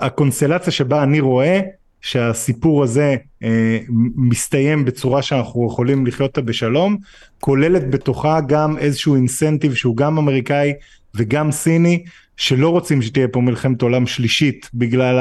[0.00, 1.60] הקונסטלציה שבה אני רואה
[2.00, 3.78] שהסיפור הזה אה,
[4.16, 6.96] מסתיים בצורה שאנחנו יכולים לחיות אותה בשלום,
[7.40, 10.72] כוללת בתוכה גם איזשהו אינסנטיב שהוא גם אמריקאי
[11.14, 12.04] וגם סיני,
[12.36, 15.18] שלא רוצים שתהיה פה מלחמת עולם שלישית בגלל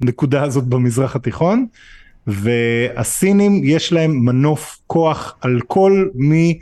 [0.00, 1.66] הנקודה הזאת במזרח התיכון,
[2.26, 6.58] והסינים יש להם מנוף כוח על כל מי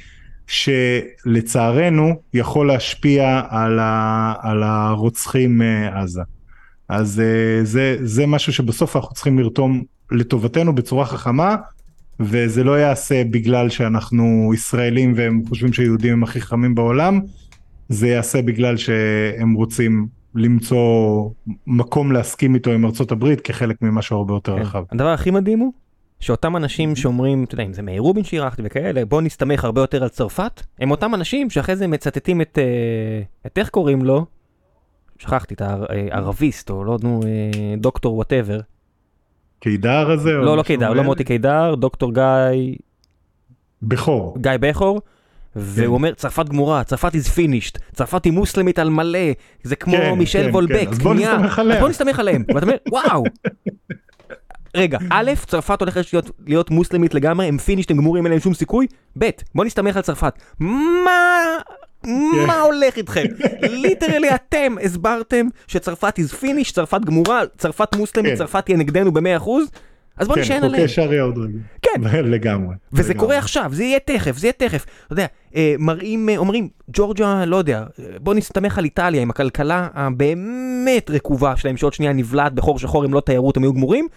[0.46, 6.22] שלצערנו יכול להשפיע על, ה, על הרוצחים מעזה.
[6.94, 11.56] אז אה, זה, זה משהו שבסוף אנחנו צריכים לרתום לטובתנו בצורה חכמה,
[12.20, 17.20] וזה לא יעשה בגלל שאנחנו ישראלים והם חושבים שיהודים הם הכי חכמים בעולם,
[17.88, 21.28] זה יעשה בגלל שהם רוצים למצוא
[21.66, 24.62] מקום להסכים איתו עם ארצות הברית כחלק ממשהו הרבה יותר כן.
[24.62, 24.84] רחב.
[24.92, 25.72] הדבר הכי מדהים הוא
[26.20, 30.02] שאותם אנשים שאומרים, אתה יודע, אם זה מאיר רובין שאירחתי וכאלה, בוא נסתמך הרבה יותר
[30.02, 34.26] על צרפת, הם אותם אנשים שאחרי זה מצטטים את, אה, את איך קוראים לו,
[35.18, 35.62] שכחתי, את
[36.10, 38.60] הערביסט, או לא, נו, אה, דוקטור whatever.
[39.60, 40.32] קידר הזה?
[40.32, 41.02] לא, לא קידר, לא?
[41.02, 42.74] מוטי קידר, דוקטור גיא,
[43.82, 44.36] בכור.
[44.40, 45.00] גיא בכור.
[45.56, 49.18] והוא אומר צרפת גמורה, צרפת is finished, צרפת היא מוסלמית על מלא,
[49.62, 51.14] זה כמו כן, מישל כן, וולבק, כן, אז בוא.
[51.14, 51.76] נסתמך עליה.
[51.76, 53.24] אז בוא נסתמך עליהם, ואתה אומר וואו.
[54.76, 58.54] רגע, א', צרפת הולכת להיות, להיות מוסלמית לגמרי, הם finished, הם גמורים, אין להם שום
[58.54, 58.86] סיכוי,
[59.18, 60.34] ב', בוא נסתמך על צרפת.
[60.60, 61.10] מה...
[62.46, 63.24] מה הולך איתכם?
[63.82, 68.36] ליטרלי אתם הסברתם שצרפת is finished, צרפת גמורה, צרפת מוסלמית, כן.
[68.36, 69.48] צרפת תהיה נגדנו ב-100%,
[70.16, 70.82] אז בוא כן, נשען עליהם.
[70.82, 71.58] חוקי שריעה עוד רגע.
[71.82, 72.00] כן.
[72.34, 72.74] לגמרי.
[72.92, 73.14] וזה.
[73.14, 74.86] קורה עכשיו, זה יהיה תכף, זה יהיה תכף.
[75.06, 75.26] אתה יודע,
[75.56, 77.84] אה, מראים, אה, אומרים, ג'ורג'ה, לא יודע,
[78.18, 83.14] בוא נסתמך על איטליה עם הכלכלה הבאמת רקובה שלהם, שעוד שנייה נבלעת בחור שחור אם
[83.14, 84.08] לא תיירות, הם יהיו גמורים.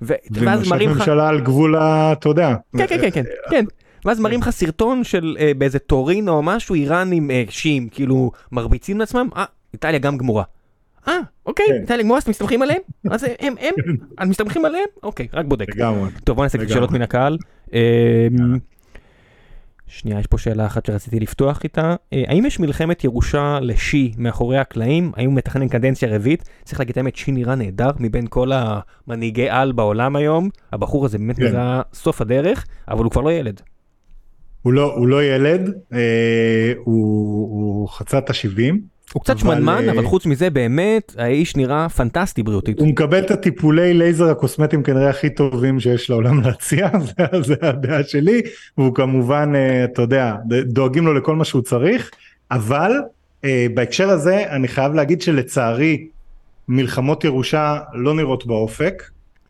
[0.00, 0.98] ואז מראים לך...
[0.98, 2.12] ממשלה על גבול ה...
[2.12, 2.54] אתה יודע.
[2.76, 3.64] כן, כן, כן, כן, כן.
[4.04, 9.00] ואז מראים לך סרטון של אה, באיזה טורינו או משהו, איראנים אה, שיעים, כאילו, מרביצים
[9.00, 10.44] לעצמם, אה, איטליה גם גמורה.
[11.08, 11.80] אה, אוקיי, כן.
[11.80, 12.80] איטליה גמורה, אז מסתמכים עליהם?
[13.10, 13.74] אז אה, הם, הם,
[14.18, 14.86] אז מסתמכים עליהם?
[15.02, 15.76] אוקיי, רק בודק.
[15.76, 16.10] לגמרי.
[16.24, 16.68] טוב בוא נעשה קצת.
[16.68, 17.38] שאלות מן הקהל.
[17.72, 17.78] אמ,
[19.86, 21.94] שנייה יש פה שאלה אחת שרציתי לפתוח איתה.
[22.12, 25.12] אה, האם יש מלחמת ירושה לשי מאחורי הקלעים?
[25.16, 26.48] האם הוא מתכנן קדנציה רביעית?
[26.64, 30.48] צריך להגיד את האמת, שי נראה נהדר מבין כל המנהיגי על בעולם היום.
[30.72, 31.44] הבחור הזה באמת כן.
[31.44, 33.60] נראה סוף הדרך, אבל הוא כבר לא ילד.
[34.64, 38.74] הוא לא, הוא לא ילד, אה, הוא, הוא חצה את ה-70.
[39.12, 42.80] הוא קצת אבל, שמנמן, אה, אבל חוץ מזה באמת האיש נראה פנטסטי בריאותית.
[42.80, 46.88] הוא מקבל את הטיפולי לייזר הקוסמטיים כנראה הכי טובים שיש לעולם להציע,
[47.46, 48.42] זה, הדעה שלי,
[48.78, 50.34] והוא כמובן, אה, אתה יודע,
[50.64, 52.10] דואגים לו לכל מה שהוא צריך,
[52.50, 52.92] אבל
[53.44, 56.06] אה, בהקשר הזה אני חייב להגיד שלצערי
[56.68, 59.02] מלחמות ירושה לא נראות באופק.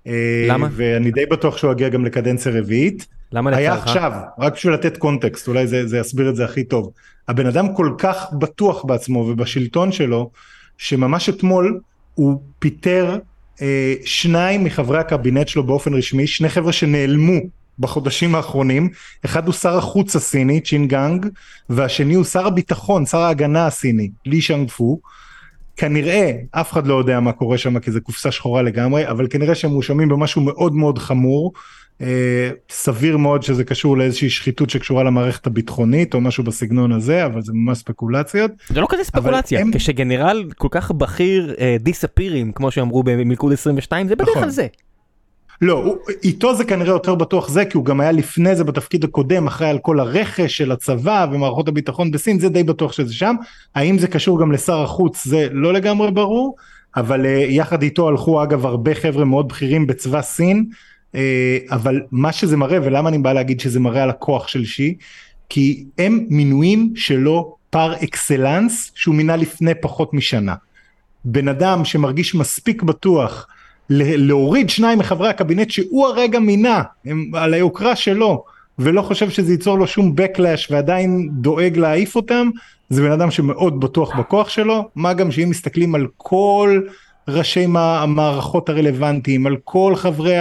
[0.07, 0.69] אה, למה?
[0.73, 3.07] ואני די בטוח שהוא יגיע גם לקדנציה רביעית.
[3.35, 3.87] למה היה לצערך?
[3.87, 6.91] עכשיו, רק בשביל לתת context, אולי זה, זה יסביר את זה הכי טוב.
[7.29, 10.31] הבן אדם כל כך בטוח בעצמו ובשלטון שלו,
[10.79, 11.81] שממש אתמול
[12.15, 13.19] הוא פיטר
[13.63, 17.41] אה, שניים מחברי הקבינט שלו באופן רשמי, שני חבר'ה שנעלמו
[17.79, 18.89] בחודשים האחרונים,
[19.25, 21.27] אחד הוא שר החוץ הסיני, צ'ין גאנג,
[21.71, 25.01] והשני הוא שר הביטחון, שר ההגנה הסיני, לי שאנג פו.
[25.77, 29.55] כנראה, אף אחד לא יודע מה קורה שם כי זה קופסה שחורה לגמרי, אבל כנראה
[29.55, 31.53] שהם מואשמים במשהו מאוד מאוד חמור.
[32.01, 37.43] אה, סביר מאוד שזה קשור לאיזושהי שחיתות שקשורה למערכת הביטחונית או משהו בסגנון הזה, אבל
[37.43, 38.51] זה ממש ספקולציות.
[38.69, 39.71] זה לא כזה ספקולציה, הם...
[39.73, 44.51] כשגנרל כל כך בכיר דיסאפירים, כמו שאמרו במלכוד 22, זה בדרך כלל נכון.
[44.51, 44.67] זה.
[45.61, 49.05] לא, הוא, איתו זה כנראה יותר בטוח זה, כי הוא גם היה לפני זה בתפקיד
[49.05, 53.37] הקודם, אחראי על כל הרכש של הצבא ומערכות הביטחון בסין, זה די בטוח שזה שם.
[53.75, 56.57] האם זה קשור גם לשר החוץ, זה לא לגמרי ברור,
[56.97, 60.67] אבל uh, יחד איתו הלכו אגב הרבה חבר'ה מאוד בכירים בצבא סין,
[61.71, 64.95] אבל מה שזה מראה, ולמה אני בא להגיד שזה מראה על הכוח של שי,
[65.49, 70.55] כי הם מינויים שלו פר אקסלנס, שהוא מינה לפני פחות משנה.
[71.25, 73.47] בן אדם שמרגיש מספיק בטוח,
[73.91, 78.45] להוריד שניים מחברי הקבינט שהוא הרגע מינה הם על היוקרה שלו
[78.79, 82.51] ולא חושב שזה ייצור לו שום backlash ועדיין דואג להעיף אותם
[82.91, 86.81] זה בן אדם שמאוד בטוח בכוח שלו מה גם שאם מסתכלים על כל
[87.29, 90.37] ראשי המערכות הרלוונטיים על כל חברי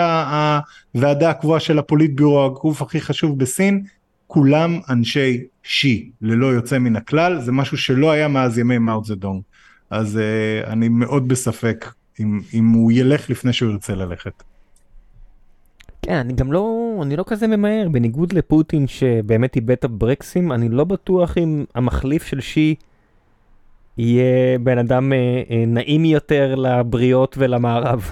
[0.96, 3.84] הוועדה הקבועה של הפוליטביורו הגוף הכי חשוב בסין
[4.28, 7.42] כולם אנשי שי ללא יוצא מן הכלל.
[7.42, 9.42] זה משהו שלא היה מאז ימי מאו זדונג
[9.90, 14.44] אז uh, אני מאוד בספק אם, אם הוא ילך לפני שהוא ירצה ללכת.
[16.02, 20.70] כן, אני גם לא, אני לא כזה ממהר, בניגוד לפוטין שבאמת איבד את הברקסים, אני
[20.70, 22.76] לא בטוח אם המחליף של שי
[23.98, 25.18] יהיה בן אדם אה,
[25.50, 28.12] אה, נעים יותר לבריות ולמערב.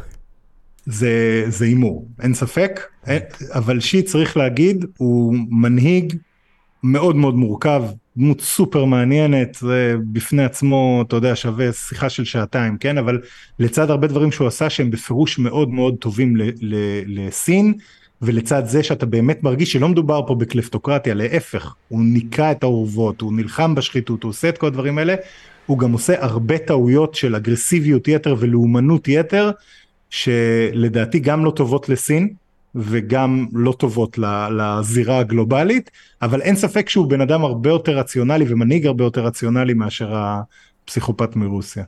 [1.48, 3.22] זה הימור, אין ספק, אין,
[3.54, 6.14] אבל שי צריך להגיד, הוא מנהיג
[6.84, 7.84] מאוד מאוד מורכב,
[8.18, 12.98] דמות סופר מעניינת, זה בפני עצמו, אתה יודע, שווה שיחה של שעתיים, כן?
[12.98, 13.22] אבל
[13.60, 16.36] לצד הרבה דברים שהוא עשה שהם בפירוש מאוד מאוד טובים
[17.06, 17.74] לסין,
[18.22, 23.34] ולצד זה שאתה באמת מרגיש שלא מדובר פה בקלפטוקרטיה, להפך, הוא ניקה את האורוות, הוא
[23.34, 25.16] נלחם בשחיתות, הוא עושה את כל הדברים האלה,
[25.72, 29.52] הוא גם עושה הרבה טעויות של אגרסיביות יתר ולאומנות יתר,
[30.10, 32.34] שלדעתי גם לא טובות לסין,
[32.76, 34.20] וגם לא טובות
[34.58, 35.92] לזירה הגלובלית,
[36.22, 41.36] אבל אין ספק שהוא בן אדם הרבה יותר רציונלי ומנהיג הרבה יותר רציונלי מאשר הפסיכופת
[41.36, 41.84] מרוסיה.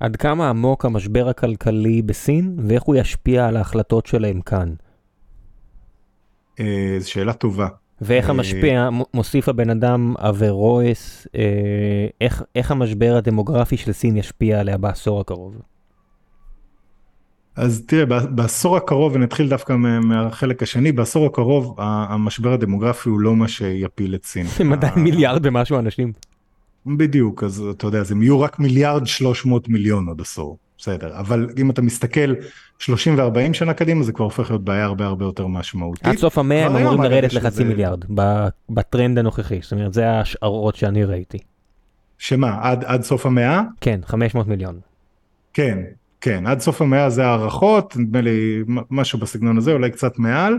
[0.00, 4.74] עד כמה עמוק המשבר הכלכלי בסין ואיך הוא ישפיע על ההחלטות שלהם כאן?
[6.60, 7.68] אה, זו שאלה טובה.
[8.04, 14.60] ואיך אה, המשפיע, מוסיף הבן אדם אברויס, אה, איך, איך המשבר הדמוגרפי של סין ישפיע
[14.60, 15.56] עליה בעשור הקרוב?
[17.56, 23.48] אז תראה, בעשור הקרוב, ונתחיל דווקא מהחלק השני, בעשור הקרוב המשבר הדמוגרפי הוא לא מה
[23.48, 24.46] שיפיל את סין.
[24.60, 26.12] הם עדיין מיליארד ומשהו אנשים.
[26.86, 31.48] בדיוק, אז אתה יודע, אז הם יהיו רק מיליארד 300 מיליון עוד עשור, בסדר, אבל
[31.58, 32.34] אם אתה מסתכל
[32.78, 36.06] 30 ו-40 שנה קדימה, זה כבר הופך להיות בעיה הרבה הרבה יותר משמעותית.
[36.06, 37.64] עד סוף המאה הם אמורים לרדת לחצי שזה...
[37.64, 38.04] מיליארד,
[38.70, 41.38] בטרנד הנוכחי, זאת אומרת, זה ההשערות שאני ראיתי.
[42.18, 43.62] שמה, עד, עד סוף המאה?
[43.80, 44.80] כן, 500 מיליון.
[45.54, 45.78] כן,
[46.20, 50.58] כן, עד סוף המאה זה הערכות, נדמה לי משהו בסגנון הזה, אולי קצת מעל,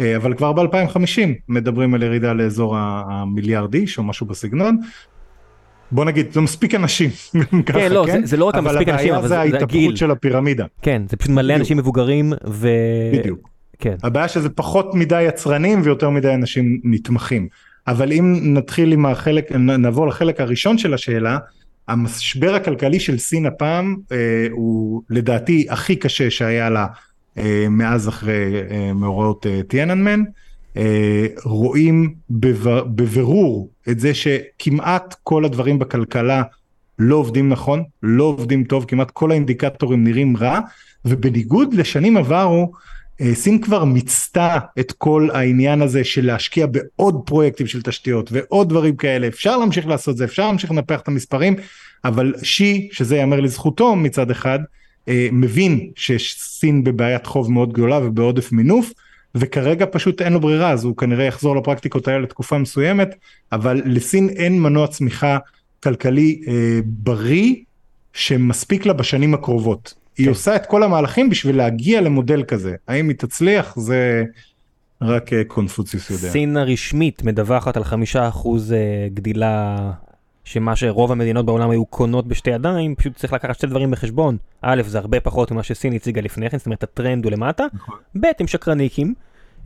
[0.00, 4.80] אה, אבל כבר ב-2050 מדברים על ירידה לאזור המיליארד איש או משהו בסגנון.
[5.92, 7.10] בוא נגיד, זה מספיק אנשים,
[7.66, 8.26] כן, לא, כן?
[8.26, 10.64] זה, לא רק המספיק אנשים, אבל זה ההתהפכות של הפירמידה.
[10.82, 11.54] כן, זה פשוט מלא.
[11.54, 12.68] אנשים מבוגרים ו...
[13.12, 13.48] בדיוק.
[13.78, 13.96] כן.
[14.02, 17.48] הבעיה שזה פחות מדי יצרנים ויותר מדי אנשים נתמכים.
[17.86, 21.38] אבל אם נתחיל עם החלק, נעבור לחלק הראשון של השאלה,
[21.88, 24.16] המשבר הכלכלי של סין הפעם אה,
[24.50, 26.86] הוא לדעתי הכי קשה שהיה לה
[27.38, 30.20] אה, מאז אחרי אה, מאורעות אה, טיאננמן.
[30.20, 30.24] אה,
[31.44, 36.42] רואים בבר, בבירור את זה שכמעט כל הדברים בכלכלה
[36.98, 40.60] לא עובדים נכון, לא עובדים טוב, כמעט כל האינדיקטורים נראים רע,
[41.04, 42.72] ובניגוד לשנים עברו,
[43.20, 48.68] אה, סין כבר מיצתה את כל העניין הזה של להשקיע בעוד פרויקטים של תשתיות ועוד
[48.68, 51.56] דברים כאלה, אפשר להמשיך לעשות זה, אפשר להמשיך לנפח את המספרים,
[52.04, 54.58] אבל שי, שזה ייאמר לזכותו מצד אחד,
[55.08, 58.92] אה, מבין שסין בבעיית חוב מאוד גדולה ובעודף מינוף,
[59.34, 63.14] וכרגע פשוט אין לו ברירה, אז הוא כנראה יחזור לפרקטיקות האלה לתקופה מסוימת,
[63.52, 65.38] אבל לסין אין מנוע צמיחה
[65.82, 67.54] כלכלי אה, בריא
[68.12, 69.94] שמספיק לה בשנים הקרובות.
[70.18, 70.30] היא כן.
[70.30, 72.74] עושה את כל המהלכים בשביל להגיע למודל כזה.
[72.88, 73.74] האם היא תצליח?
[73.76, 74.24] זה
[75.02, 76.28] רק אה, קונפוציוס יודע.
[76.28, 79.76] סין הרשמית מדווחת על חמישה אחוז אה, גדילה,
[80.44, 84.36] שמה שרוב המדינות בעולם היו קונות בשתי ידיים, פשוט צריך לקחת שתי דברים בחשבון.
[84.62, 87.66] א', זה הרבה פחות ממה שסין הציגה לפני כן, זאת אומרת הטרנד הוא למטה.
[87.74, 87.96] נכון.
[88.20, 89.14] ב', הם שקרניקים.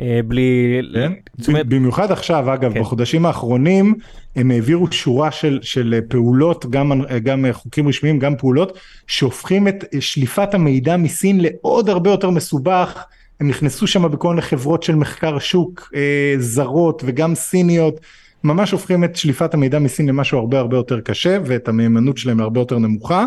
[0.00, 0.80] אה, בלי...
[0.94, 1.12] כן?
[1.48, 1.66] אומרת...
[1.66, 2.80] במיוחד עכשיו, אגב, כן.
[2.80, 3.94] בחודשים האחרונים
[4.36, 6.92] הם העבירו שורה של, של פעולות, גם,
[7.22, 13.04] גם חוקים רשמיים, גם פעולות, שהופכים את שליפת המידע מסין לעוד הרבה יותר מסובך,
[13.40, 18.00] הם נכנסו שם בכל מיני חברות של מחקר שוק אה, זרות וגם סיניות,
[18.46, 22.60] ממש הופכים את שליפת המידע מסין למשהו הרבה הרבה יותר קשה ואת המהימנות שלהם להרבה
[22.60, 23.26] יותר נמוכה,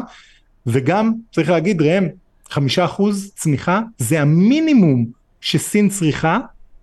[0.68, 2.08] וגם צריך להגיד ראם,
[2.50, 5.06] חמישה אחוז צמיחה זה המינימום
[5.42, 6.40] שסין צריכה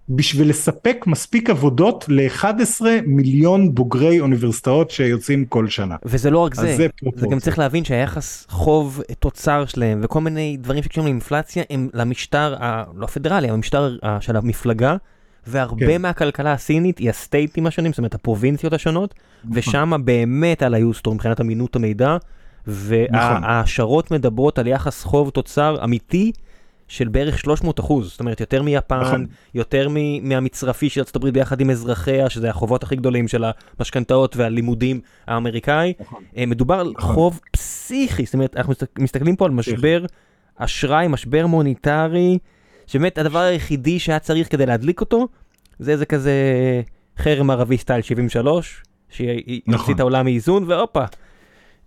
[0.09, 5.97] בשביל לספק מספיק עבודות ל-11 מיליון בוגרי אוניברסיטאות שיוצאים כל שנה.
[6.05, 7.31] וזה לא רק זה, זה, פרופורציה.
[7.31, 12.85] גם צריך להבין שהיחס חוב תוצר שלהם וכל מיני דברים שקשורים לאינפלציה הם למשטר, ה,
[12.95, 14.97] לא הפדרלי, המשטר של המפלגה,
[15.47, 16.03] והרבה כן.
[16.03, 19.15] מהכלכלה הסינית היא הסטייטים השונים, זאת אומרת הפרובינציות השונות,
[19.45, 19.59] נכון.
[19.59, 22.23] ושם באמת על היוסטור מבחינת אמינות המידע, נכון.
[22.67, 26.33] וההשערות מדברות על יחס חוב תוצר אמיתי.
[26.89, 29.27] של בערך 300 אחוז, זאת אומרת יותר מיפן, נכון.
[29.55, 33.45] יותר מ- מהמצרפי של הברית ביחד עם אזרחיה, שזה החובות הכי גדולים של
[33.79, 35.93] המשכנתאות והלימודים האמריקאי.
[36.01, 36.23] נכון.
[36.37, 37.15] אה, מדובר על נכון.
[37.15, 40.05] חוב פסיכי, זאת אומרת, אנחנו מסת- מסתכלים פה על משבר
[40.57, 42.39] אשראי, משבר מוניטרי,
[42.87, 45.29] שבאמת הדבר היחידי שהיה צריך כדי להדליק אותו,
[45.79, 46.33] זה איזה כזה
[47.19, 49.95] חרם ערבי סטייל 73, שיוציא נכון.
[49.95, 51.05] את העולם מאיזון, והופה.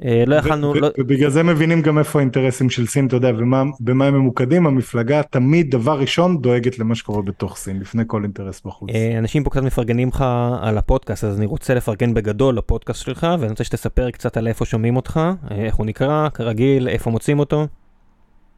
[0.06, 3.64] אה, לא יכלנו, לא- ובגלל זה מבינים גם איפה האינטרסים של סין, אתה יודע, ומה,
[3.80, 8.62] במה הם ממוקדים, המפלגה תמיד דבר ראשון דואגת למה שקורה בתוך סין, לפני כל אינטרס
[8.66, 8.90] בחוץ.
[8.94, 10.26] אה, אנשים פה קצת מפרגנים לך
[10.62, 14.66] על הפודקאסט, אז אני רוצה לפרגן בגדול לפודקאסט שלך, ואני רוצה שתספר קצת על איפה
[14.66, 15.20] שומעים אותך,
[15.52, 17.68] אה, איך הוא נקרא, כרגיל, איפה מוצאים אותו.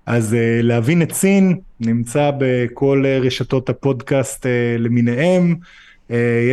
[0.06, 5.56] אז uh, להבין את סין נמצא בכל uh, רשתות הפודקאסט uh, למיניהם.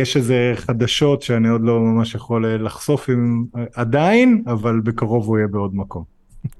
[0.01, 3.45] יש איזה חדשות שאני עוד לא ממש יכול לחשוף עם,
[3.75, 6.03] עדיין, אבל בקרוב הוא יהיה בעוד מקום.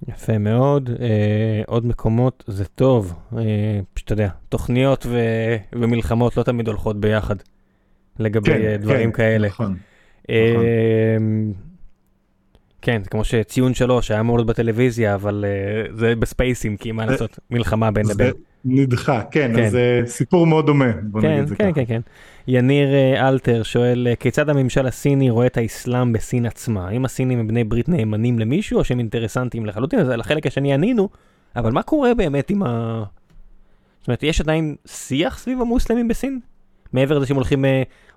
[0.07, 5.20] יפה מאוד, אה, עוד מקומות זה טוב, אה, פשוט אתה יודע, תוכניות ו...
[5.74, 7.36] ומלחמות לא תמיד הולכות ביחד,
[8.20, 9.48] לגבי אה, דברים כאלה.
[9.48, 9.76] נכון.
[10.30, 11.18] אה,
[12.81, 17.06] כן, זה כמו שציון שלוש היה אמור להיות בטלוויזיה, אבל אה, זה בספייסים, כי מה
[17.06, 18.34] זה- לעשות, מלחמה בין זה לבין.
[18.65, 19.64] נדחה, כן, כן.
[19.65, 21.85] אז uh, סיפור מאוד דומה, בוא כן, נגיד זה כן, ככה.
[21.85, 22.01] כן, כן.
[22.47, 26.88] יניר אה, אלתר שואל, כיצד הממשל הסיני רואה את האסלאם בסין עצמה?
[26.88, 29.99] האם הסינים הם בני ברית נאמנים למישהו, או שהם אינטרסנטים לחלוטין?
[29.99, 31.10] אז על החלק השני ענינו,
[31.56, 33.03] אבל מה קורה באמת עם ה...
[33.99, 36.39] זאת אומרת, יש עדיין שיח סביב המוסלמים בסין?
[36.93, 37.65] מעבר לזה שהם הולכים,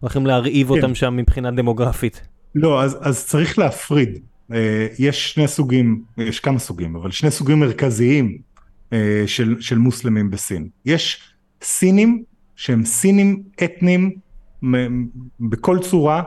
[0.00, 0.74] הולכים להרעיב כן.
[0.74, 2.28] אותם שם מבחינה דמוגרפית.
[2.54, 4.18] לא, אז, אז צריך להפריד.
[4.52, 8.38] אה, יש שני סוגים, יש כמה סוגים, אבל שני סוגים מרכזיים
[8.92, 10.68] אה, של, של מוסלמים בסין.
[10.84, 11.20] יש
[11.62, 12.22] סינים
[12.56, 14.10] שהם סינים אתניים
[15.40, 16.22] בכל צורה,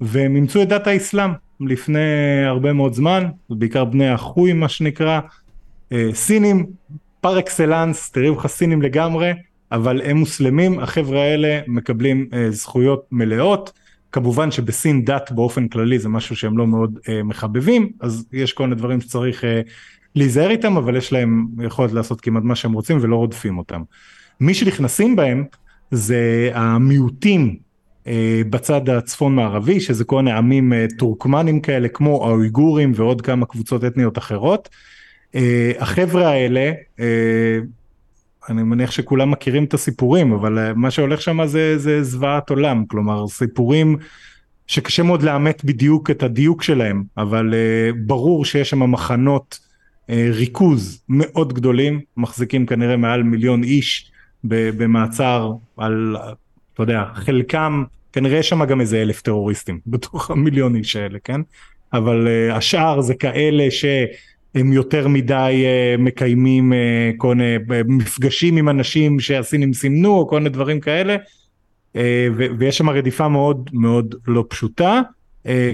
[0.00, 1.30] והם אימצו את דת האסלאם
[1.60, 1.98] לפני
[2.46, 5.20] הרבה מאוד זמן, בעיקר בני החוי מה שנקרא,
[5.92, 6.66] אה, סינים
[7.20, 9.32] פר אקסלנס, תראו לך סינים לגמרי,
[9.72, 13.72] אבל הם מוסלמים, החבר'ה האלה מקבלים זכויות מלאות.
[14.12, 18.64] כמובן שבסין דת באופן כללי זה משהו שהם לא מאוד אה, מחבבים, אז יש כל
[18.64, 19.60] מיני דברים שצריך אה,
[20.14, 23.82] להיזהר איתם, אבל יש להם יכולת לעשות כמעט מה שהם רוצים ולא רודפים אותם.
[24.40, 25.44] מי שנכנסים בהם
[25.90, 27.56] זה המיעוטים
[28.06, 33.46] אה, בצד הצפון מערבי, שזה כל מיני עמים אה, טורקמנים כאלה, כמו האויגורים ועוד כמה
[33.46, 34.68] קבוצות אתניות אחרות.
[35.34, 37.58] אה, החבר'ה האלה, אה,
[38.48, 42.84] אני מניח שכולם מכירים את הסיפורים, אבל אה, מה שהולך שם זה, זה זוועת עולם,
[42.86, 43.96] כלומר סיפורים
[44.66, 49.58] שקשה מאוד לאמת בדיוק את הדיוק שלהם, אבל אה, ברור שיש שם מחנות
[50.10, 54.10] אה, ריכוז מאוד גדולים, מחזיקים כנראה מעל מיליון איש
[54.44, 56.16] במעצר על,
[56.74, 61.40] אתה יודע, חלקם, כנראה יש שם גם איזה אלף טרוריסטים בתוך המיליון איש האלה, כן?
[61.92, 63.84] אבל אה, השאר זה כאלה ש...
[64.54, 66.76] הם יותר מדי uh, מקיימים uh,
[67.16, 71.16] כל מיני uh, מפגשים עם אנשים שהסינים סימנו או כל מיני דברים כאלה
[72.58, 75.00] ויש שם רדיפה מאוד מאוד לא פשוטה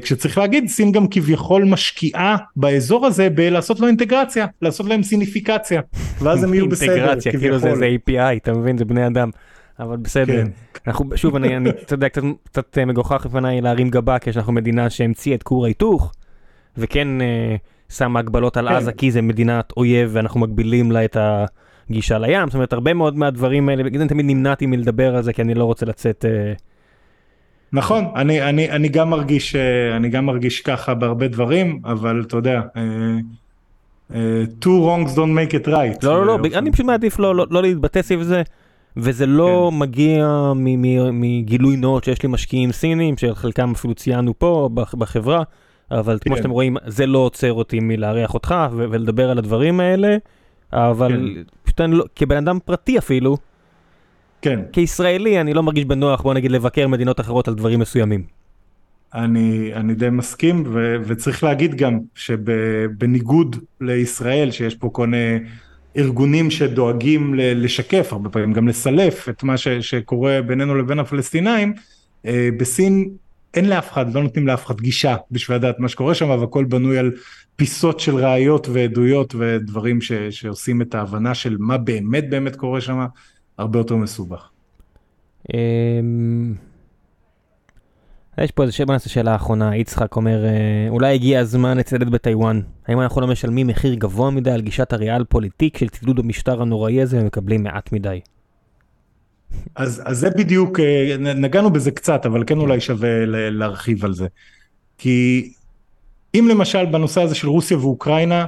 [0.03, 5.81] כשצריך להגיד סין גם כביכול משקיעה באזור הזה בלעשות לו אינטגרציה לעשות להם סיניפיקציה
[6.21, 7.69] ואז הם יהיו בסדר אינטגרציה, כאילו זה.
[7.69, 8.79] איזה API, אתה מבין?
[8.79, 9.31] זה בני אדם.
[9.79, 10.45] אבל בסדר.
[10.45, 10.51] כן.
[10.87, 14.53] אנחנו, שוב, אני, אני, אתה יודע, קצת, קצת אה, מגוחך לפניי להרים גבה, כי אנחנו
[14.53, 16.13] מדינה שהמציאה את כור ההיתוך,
[16.77, 17.57] וכן אה,
[17.89, 18.75] שמה הגבלות על כן.
[18.75, 21.17] עזה, כי זה מדינת אויב, ואנחנו מגבילים לה את
[21.91, 22.47] הגישה לים.
[22.47, 25.55] זאת אומרת, הרבה מאוד מהדברים האלה, בגלל זה תמיד נמנעתי מלדבר על זה, כי אני
[25.55, 26.25] לא רוצה לצאת...
[26.25, 26.53] אה,
[27.73, 32.37] נכון אני אני אני גם מרגיש אה, אני גם מרגיש ככה בהרבה דברים אבל אתה
[32.37, 32.61] יודע.
[32.77, 34.17] אה,
[34.61, 35.99] two wrongs don't make it right.
[36.03, 38.43] לא, לא, לא, אני פשוט מעדיף לא, לא, לא להתבטא סביב זה,
[38.97, 39.79] וזה לא כן.
[39.79, 45.43] מגיע מ- מ- מגילוי נאות שיש לי משקיעים סינים, שחלקם אפילו ציינו פה בח- בחברה,
[45.91, 46.37] אבל כמו כן.
[46.43, 50.17] שאתם רואים, זה לא עוצר אותי מלארח אותך ו- ולדבר על הדברים האלה,
[50.73, 51.43] אבל כן.
[51.63, 53.37] פשוט אני לא, כבן אדם פרטי אפילו,
[54.43, 54.61] כן.
[54.73, 58.25] כישראלי אני לא מרגיש בנוח, בוא נגיד, לבקר מדינות אחרות על דברים מסוימים.
[59.15, 65.39] אני, אני די מסכים ו, וצריך להגיד גם שבניגוד לישראל שיש פה כל מיני
[65.97, 71.73] ארגונים שדואגים לשקף, הרבה פעמים גם לסלף את מה ש, שקורה בינינו לבין הפלסטינאים,
[72.27, 73.09] אה, בסין
[73.55, 76.99] אין לאף אחד, לא נותנים לאף אחד גישה בשביל לדעת מה שקורה שם, והכל בנוי
[76.99, 77.13] על
[77.57, 83.05] פיסות של ראיות ועדויות ודברים ש, שעושים את ההבנה של מה באמת באמת קורה שם,
[83.59, 84.49] הרבה יותר מסובך.
[85.55, 86.55] אמ,
[88.41, 92.61] יש פה איזה שבע נעשה שאלה אחרונה, יצחק אומר, אה, אולי הגיע הזמן לצדד בטיוואן.
[92.89, 97.03] האם אנחנו לא משלמים מחיר גבוה מדי על גישת הריאל פוליטיק של צידוד המשטר הנוראי
[97.03, 98.21] הזה ומקבלים מעט מדי?
[99.75, 104.27] אז, אז זה בדיוק, אה, נגענו בזה קצת, אבל כן אולי שווה להרחיב על זה.
[104.99, 105.53] כי
[106.35, 108.47] אם למשל בנושא הזה של רוסיה ואוקראינה,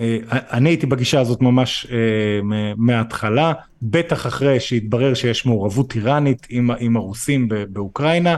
[0.00, 1.86] אה, אני הייתי בגישה הזאת ממש
[2.76, 3.52] מההתחלה,
[3.82, 8.36] בטח אחרי שהתברר שיש מעורבות איראנית עם, עם הרוסים באוקראינה.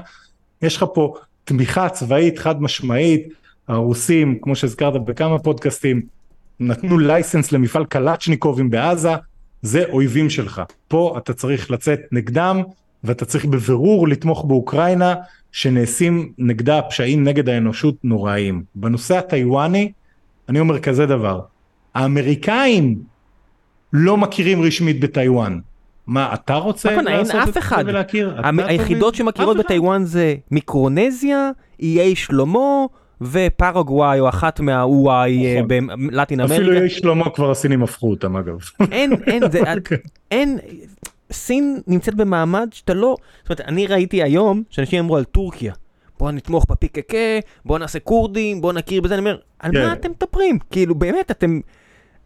[0.63, 1.15] יש לך פה
[1.45, 3.29] תמיכה צבאית חד משמעית,
[3.69, 6.03] הרוסים, כמו שהזכרת בכמה פודקאסטים,
[6.61, 9.15] נתנו לייסנס למפעל קלצ'ניקובים בעזה,
[9.63, 10.63] זה אויבים שלך.
[10.89, 12.63] פה אתה צריך לצאת נגדם,
[13.05, 15.15] ואתה צריך בבירור לתמוך באוקראינה,
[15.53, 18.63] שנעשים נגדה פשעים נגד האנושות נוראיים.
[18.75, 19.93] בנושא הטיוואני,
[20.49, 21.41] אני אומר כזה דבר,
[21.95, 23.03] האמריקאים
[23.93, 25.59] לא מכירים רשמית בטיוואן.
[26.07, 28.37] מה, אתה רוצה נכון, לעשות את זה ולהכיר?
[28.59, 32.87] היחידות שמכירות בטיוואן זה מיקרונזיה, איי שלמה
[33.23, 36.09] ופרגוואי או אחת מהוואי אה, נכון.
[36.09, 36.63] בלטין אמריקה.
[36.63, 38.59] אפילו איי שלמה כבר הסינים הפכו אותם אגב.
[38.91, 39.99] אין, אין, זה, אוקיי.
[40.31, 40.59] אין,
[41.33, 45.73] סין נמצאת במעמד שאתה לא, זאת אומרת, אני ראיתי היום שאנשים אמרו על טורקיה.
[46.19, 47.17] בוא נתמוך בפיקקה,
[47.65, 49.93] בוא נעשה כורדים, בוא נכיר בזה, אני אומר, על מה כן.
[49.93, 50.59] אתם מדברים?
[50.71, 51.61] כאילו, באמת, אתם...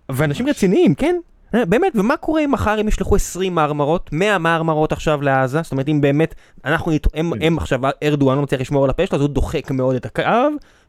[0.08, 1.16] ואנשים רציניים, כן?
[1.54, 5.62] אה, באמת, ומה קורה אם מחר הם ישלחו 20 מרמרות, 100 מרמרות עכשיו לעזה?
[5.62, 7.42] זאת אומרת, אם באמת, אנחנו, הם, כן.
[7.42, 10.22] הם עכשיו, ארדואן לא מצליח לשמור על הפה שלו, אז הוא דוחק מאוד את הקו,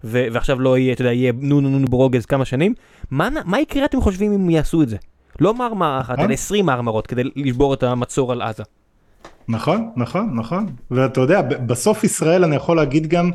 [0.03, 2.73] ו- ועכשיו לא יהיה, אתה יודע, יהיה נו נו נו ברוגז כמה שנים.
[3.11, 4.97] מה, מה יקרה, אתם חושבים, אם יעשו את זה?
[5.39, 8.63] לא מרמרה אחת, אלא 20 מרמרות כדי לשבור את המצור על עזה.
[9.47, 10.65] נכון, נכון, נכון.
[10.91, 13.31] ואתה יודע, בסוף ישראל, אני יכול להגיד גם,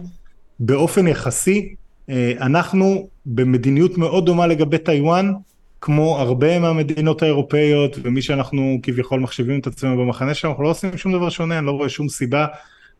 [0.60, 1.74] באופן יחסי,
[2.10, 5.32] אה, אנחנו במדיניות מאוד דומה לגבי טיוואן,
[5.80, 10.96] כמו הרבה מהמדינות האירופאיות ומי שאנחנו כביכול מחשיבים את עצמנו במחנה שלנו, אנחנו לא עושים
[10.96, 12.46] שום דבר שונה, אני לא רואה שום סיבה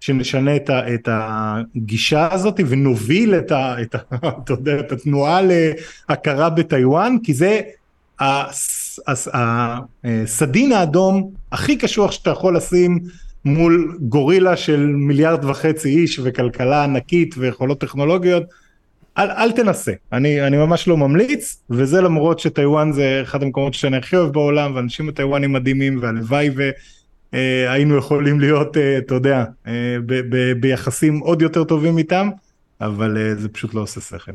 [0.03, 3.99] שנשנה את, ה, את הגישה הזאת ונוביל את, ה, את, ה,
[4.45, 5.41] אתה יודע, את התנועה
[6.09, 7.61] להכרה בטיוואן, כי זה
[10.05, 12.99] הסדין האדום הכי קשוח שאתה יכול לשים
[13.45, 18.43] מול גורילה של מיליארד וחצי איש וכלכלה ענקית ויכולות טכנולוגיות.
[19.19, 23.97] אל, אל תנסה, אני, אני ממש לא ממליץ, וזה למרות שטיוואן זה אחד המקומות שאני
[23.97, 26.73] הכי אוהב בעולם, ואנשים בטיוואנים מדהימים, והלוואי והיינו
[27.35, 29.97] אה, יכולים להיות, אה, אתה יודע, אה,
[30.61, 32.31] ביחסים עוד יותר טובים איתם,
[32.81, 34.33] אבל זה פשוט לא עושה שכל.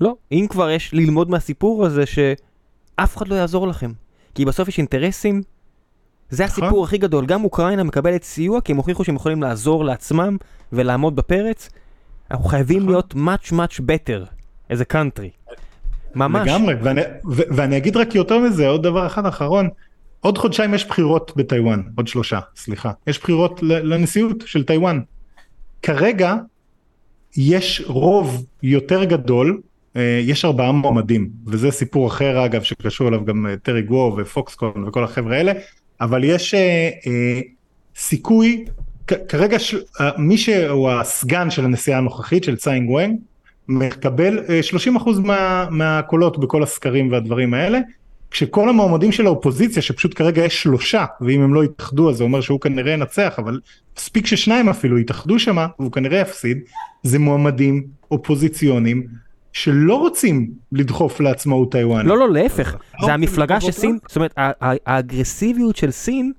[0.00, 3.92] לא, אם כבר יש ללמוד מהסיפור הזה שאף אחד לא יעזור לכם,
[4.34, 5.42] כי בסוף יש אינטרסים,
[6.30, 6.64] זה נכון.
[6.64, 10.36] הסיפור הכי גדול, גם אוקראינה מקבלת סיוע כי הם הוכיחו שהם יכולים לעזור לעצמם
[10.72, 11.70] ולעמוד בפרץ.
[12.30, 12.92] אנחנו חייבים נכון.
[12.92, 14.26] להיות much much better
[14.72, 15.52] as a country.
[16.14, 16.48] ממש.
[16.48, 17.00] לגמרי, ואני,
[17.30, 19.68] ו- ואני אגיד רק יותר מזה, עוד דבר אחד אחרון,
[20.26, 25.00] עוד חודשיים יש בחירות בטיוואן, עוד שלושה, סליחה, יש בחירות לנשיאות של טיוואן.
[25.82, 26.34] כרגע
[27.36, 29.60] יש רוב יותר גדול,
[29.96, 34.84] אה, יש ארבעה מועמדים, וזה סיפור אחר אגב שקשור אליו גם אה, טרי גוו ופוקסקון
[34.88, 35.52] וכל החבר'ה האלה,
[36.00, 37.40] אבל יש אה, אה,
[37.96, 38.64] סיכוי
[39.28, 39.74] כרגע ש...
[40.00, 43.18] אה, מי שהוא הסגן של הנשיאה הנוכחית של ציינג וואנג
[43.68, 44.38] מקבל
[44.96, 47.78] 30% אה, מה, מהקולות בכל הסקרים והדברים האלה
[48.36, 52.40] כשכל המועמדים של האופוזיציה שפשוט כרגע יש שלושה ואם הם לא יתאחדו אז זה אומר
[52.40, 53.60] שהוא כנראה ינצח אבל
[53.98, 56.58] מספיק ששניים אפילו יתאחדו שמה והוא כנראה יפסיד
[57.02, 59.06] זה מועמדים אופוזיציונים
[59.52, 62.06] שלא רוצים לדחוף לעצמאות טיוואן.
[62.06, 66.32] לא לא להפך זה המפלגה שסין זאת אומרת האגרסיביות של סין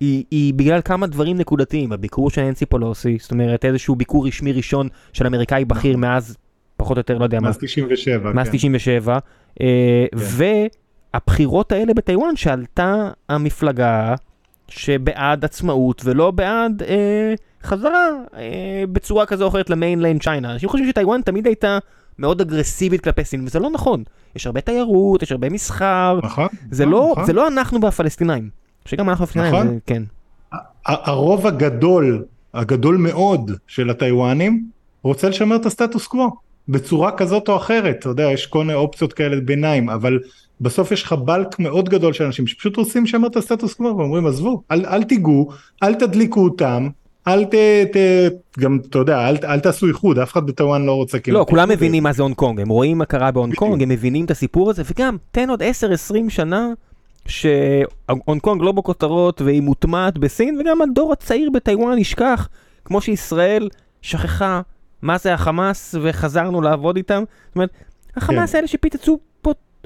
[0.00, 4.52] היא, היא בגלל כמה דברים נקודתיים, הביקור של ננסי פולוסי, זאת אומרת איזשהו ביקור רשמי
[4.52, 5.96] ראשון של אמריקאי בכיר.
[5.96, 6.36] מאז,
[6.76, 7.46] פחות או יותר, לא יודע מה.
[7.46, 8.32] מאז 97.
[8.32, 9.18] מאז 97.
[9.20, 9.64] כן.
[9.64, 10.06] אה,
[11.14, 14.14] והבחירות האלה בטיוואן שעלתה המפלגה
[14.68, 20.52] שבעד עצמאות ולא בעד אה, חזרה אה, בצורה כזו או אחרת ל mainland China.
[20.52, 21.78] אנשים חושבים שטיוואן תמיד הייתה
[22.18, 24.04] מאוד אגרסיבית כלפי סין, וזה לא נכון.
[24.36, 26.20] יש הרבה תיירות, יש הרבה מסחר.
[26.22, 26.48] נכון.
[26.70, 27.24] זה, נכון, לא, נכון.
[27.24, 28.50] זה לא אנחנו והפלסטינאים.
[28.84, 29.78] שגם אנחנו הפלסטינאים, נכון.
[29.86, 30.02] כן.
[30.86, 32.24] הרוב הגדול,
[32.54, 34.64] הגדול מאוד של הטיוואנים,
[35.02, 36.30] רוצה לשמר את הסטטוס קוו,
[36.68, 40.18] בצורה כזאת או אחרת, אתה יודע, יש כל מיני אופציות כאלה ביניים, אבל
[40.60, 44.26] בסוף יש לך בלוק מאוד גדול של אנשים שפשוט רוצים לשמר את הסטטוס קוו, ואומרים
[44.26, 45.48] עזבו, אל, אל תיגעו,
[45.82, 46.88] אל תדליקו אותם,
[47.28, 47.54] אל ת...
[47.92, 47.96] ת
[48.58, 51.38] גם, אתה יודע, אל, אל תעשו איחוד, אף אחד בטיוואן לא רוצה כאילו...
[51.38, 52.02] לא, כולם מבינים.
[52.02, 54.82] מה זה הונג קונג, הם רואים מה קרה בהונג קונג, הם מבינים את הסיפור הזה,
[54.90, 55.64] וגם, תן עוד 10-20
[56.28, 56.68] שנה,
[57.26, 62.48] שהונג קונג לא בכותרות והיא מוטמעת בסין, וגם הדור הצעיר בטיוואן ישכח,
[62.84, 63.68] כמו שישראל
[64.02, 64.60] שכחה
[65.02, 67.22] מה זה החמאס וחזרנו לעבוד איתם.
[67.46, 67.70] זאת אומרת,
[68.16, 68.56] החמאס כן.
[68.56, 69.18] האלה שפיצצו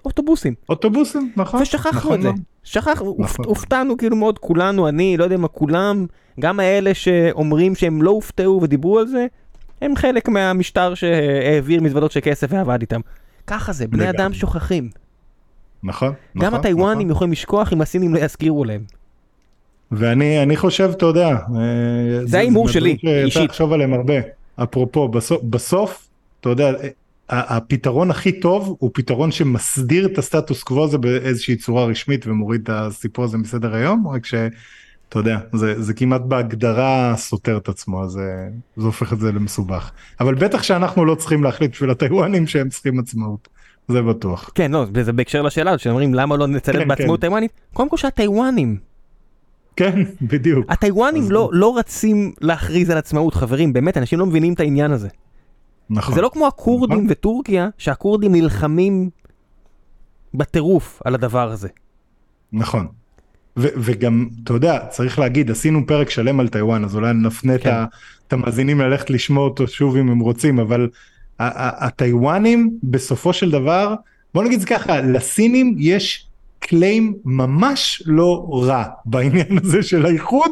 [0.05, 0.55] אוטובוסים.
[0.69, 1.63] אוטובוסים, נכון.
[1.63, 2.29] ושכחנו נכון את זה.
[2.29, 2.41] מאוד.
[2.65, 3.45] שכחנו, נכון.
[3.45, 6.07] הופתענו כאילו מאוד, כולנו, אני, לא יודע מה, כולם,
[6.41, 9.27] גם האלה שאומרים שהם לא הופתעו ודיברו על זה,
[9.83, 13.01] הם חלק מהמשטר שהעביר מזוודות של כסף ועבד איתם.
[13.47, 14.17] ככה זה, בני לגמרי.
[14.19, 14.89] אדם שוכחים.
[15.83, 16.13] נכון.
[16.39, 17.11] גם נכון, הטיוואנים נכון.
[17.11, 18.85] יכולים לשכוח אם הסינים לא יזכירו להם.
[19.93, 21.37] ואני אני חושב, אתה יודע, אה,
[22.25, 23.33] זה ההימור שלי, אישית.
[23.33, 24.15] שאפשר לחשוב עליהם הרבה.
[24.63, 26.09] אפרופו, בסוף, בסוף,
[26.41, 26.89] אתה יודע, אה,
[27.29, 32.71] הפתרון הכי טוב הוא פתרון שמסדיר את הסטטוס קוו הזה באיזושהי צורה רשמית ומוריד את
[32.73, 34.35] הסיפור הזה מסדר היום, רק ש...
[35.09, 38.23] אתה יודע, זה, זה כמעט בהגדרה סותר את עצמו, אז אה,
[38.77, 39.91] זה הופך את זה למסובך.
[40.21, 43.49] אבל בטח שאנחנו לא צריכים להחליט בשביל הטיוואנים שהם צריכים עצמאות,
[43.89, 44.51] זה בטוח.
[44.55, 47.27] כן, לא, זה בהקשר לשאלה שאומרים למה לא נצלם כן, בעצמאות כן.
[47.27, 47.51] טיוואנית.
[47.73, 48.77] קודם כל שהטיוואנים,
[49.77, 50.67] כן, בדיוק.
[50.69, 54.91] הטיוואנים אז- לא לא רצים להכריז על עצמאות, חברים, באמת, אנשים לא מבינים את העניין
[54.91, 55.09] הזה.
[55.91, 56.15] נכון.
[56.15, 57.07] זה לא כמו הכורדים נכון.
[57.11, 59.11] וטורקיה, שהכורדים נלחמים
[60.35, 61.69] בטירוף על הדבר הזה.
[62.53, 62.87] נכון.
[63.57, 67.85] ו- וגם, אתה יודע, צריך להגיד, עשינו פרק שלם על טיוואן, אז אולי נפנה כן.
[68.27, 70.89] את המאזינים ללכת לשמוע אותו שוב אם הם רוצים, אבל
[71.39, 73.95] הטיוואנים בסופו של דבר,
[74.35, 76.27] בוא נגיד זה ככה, לסינים יש
[76.59, 80.51] קליים ממש לא רע בעניין הזה של האיחוד,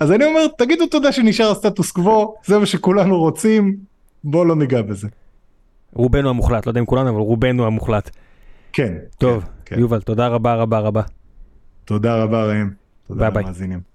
[0.00, 3.76] אז אני אומר, תגידו תודה שנשאר הסטטוס קוו, זה מה שכולנו רוצים,
[4.24, 5.08] בוא לא ניגע בזה.
[5.92, 8.10] רובנו המוחלט, לא יודע אם כולנו, אבל רובנו המוחלט.
[8.72, 8.94] כן.
[9.18, 9.80] טוב, כן, כן.
[9.80, 11.02] יובל, תודה רבה רבה רבה.
[11.84, 12.70] תודה רבה ראם.
[13.06, 13.42] תודה ביי.
[13.42, 13.89] למאזינים.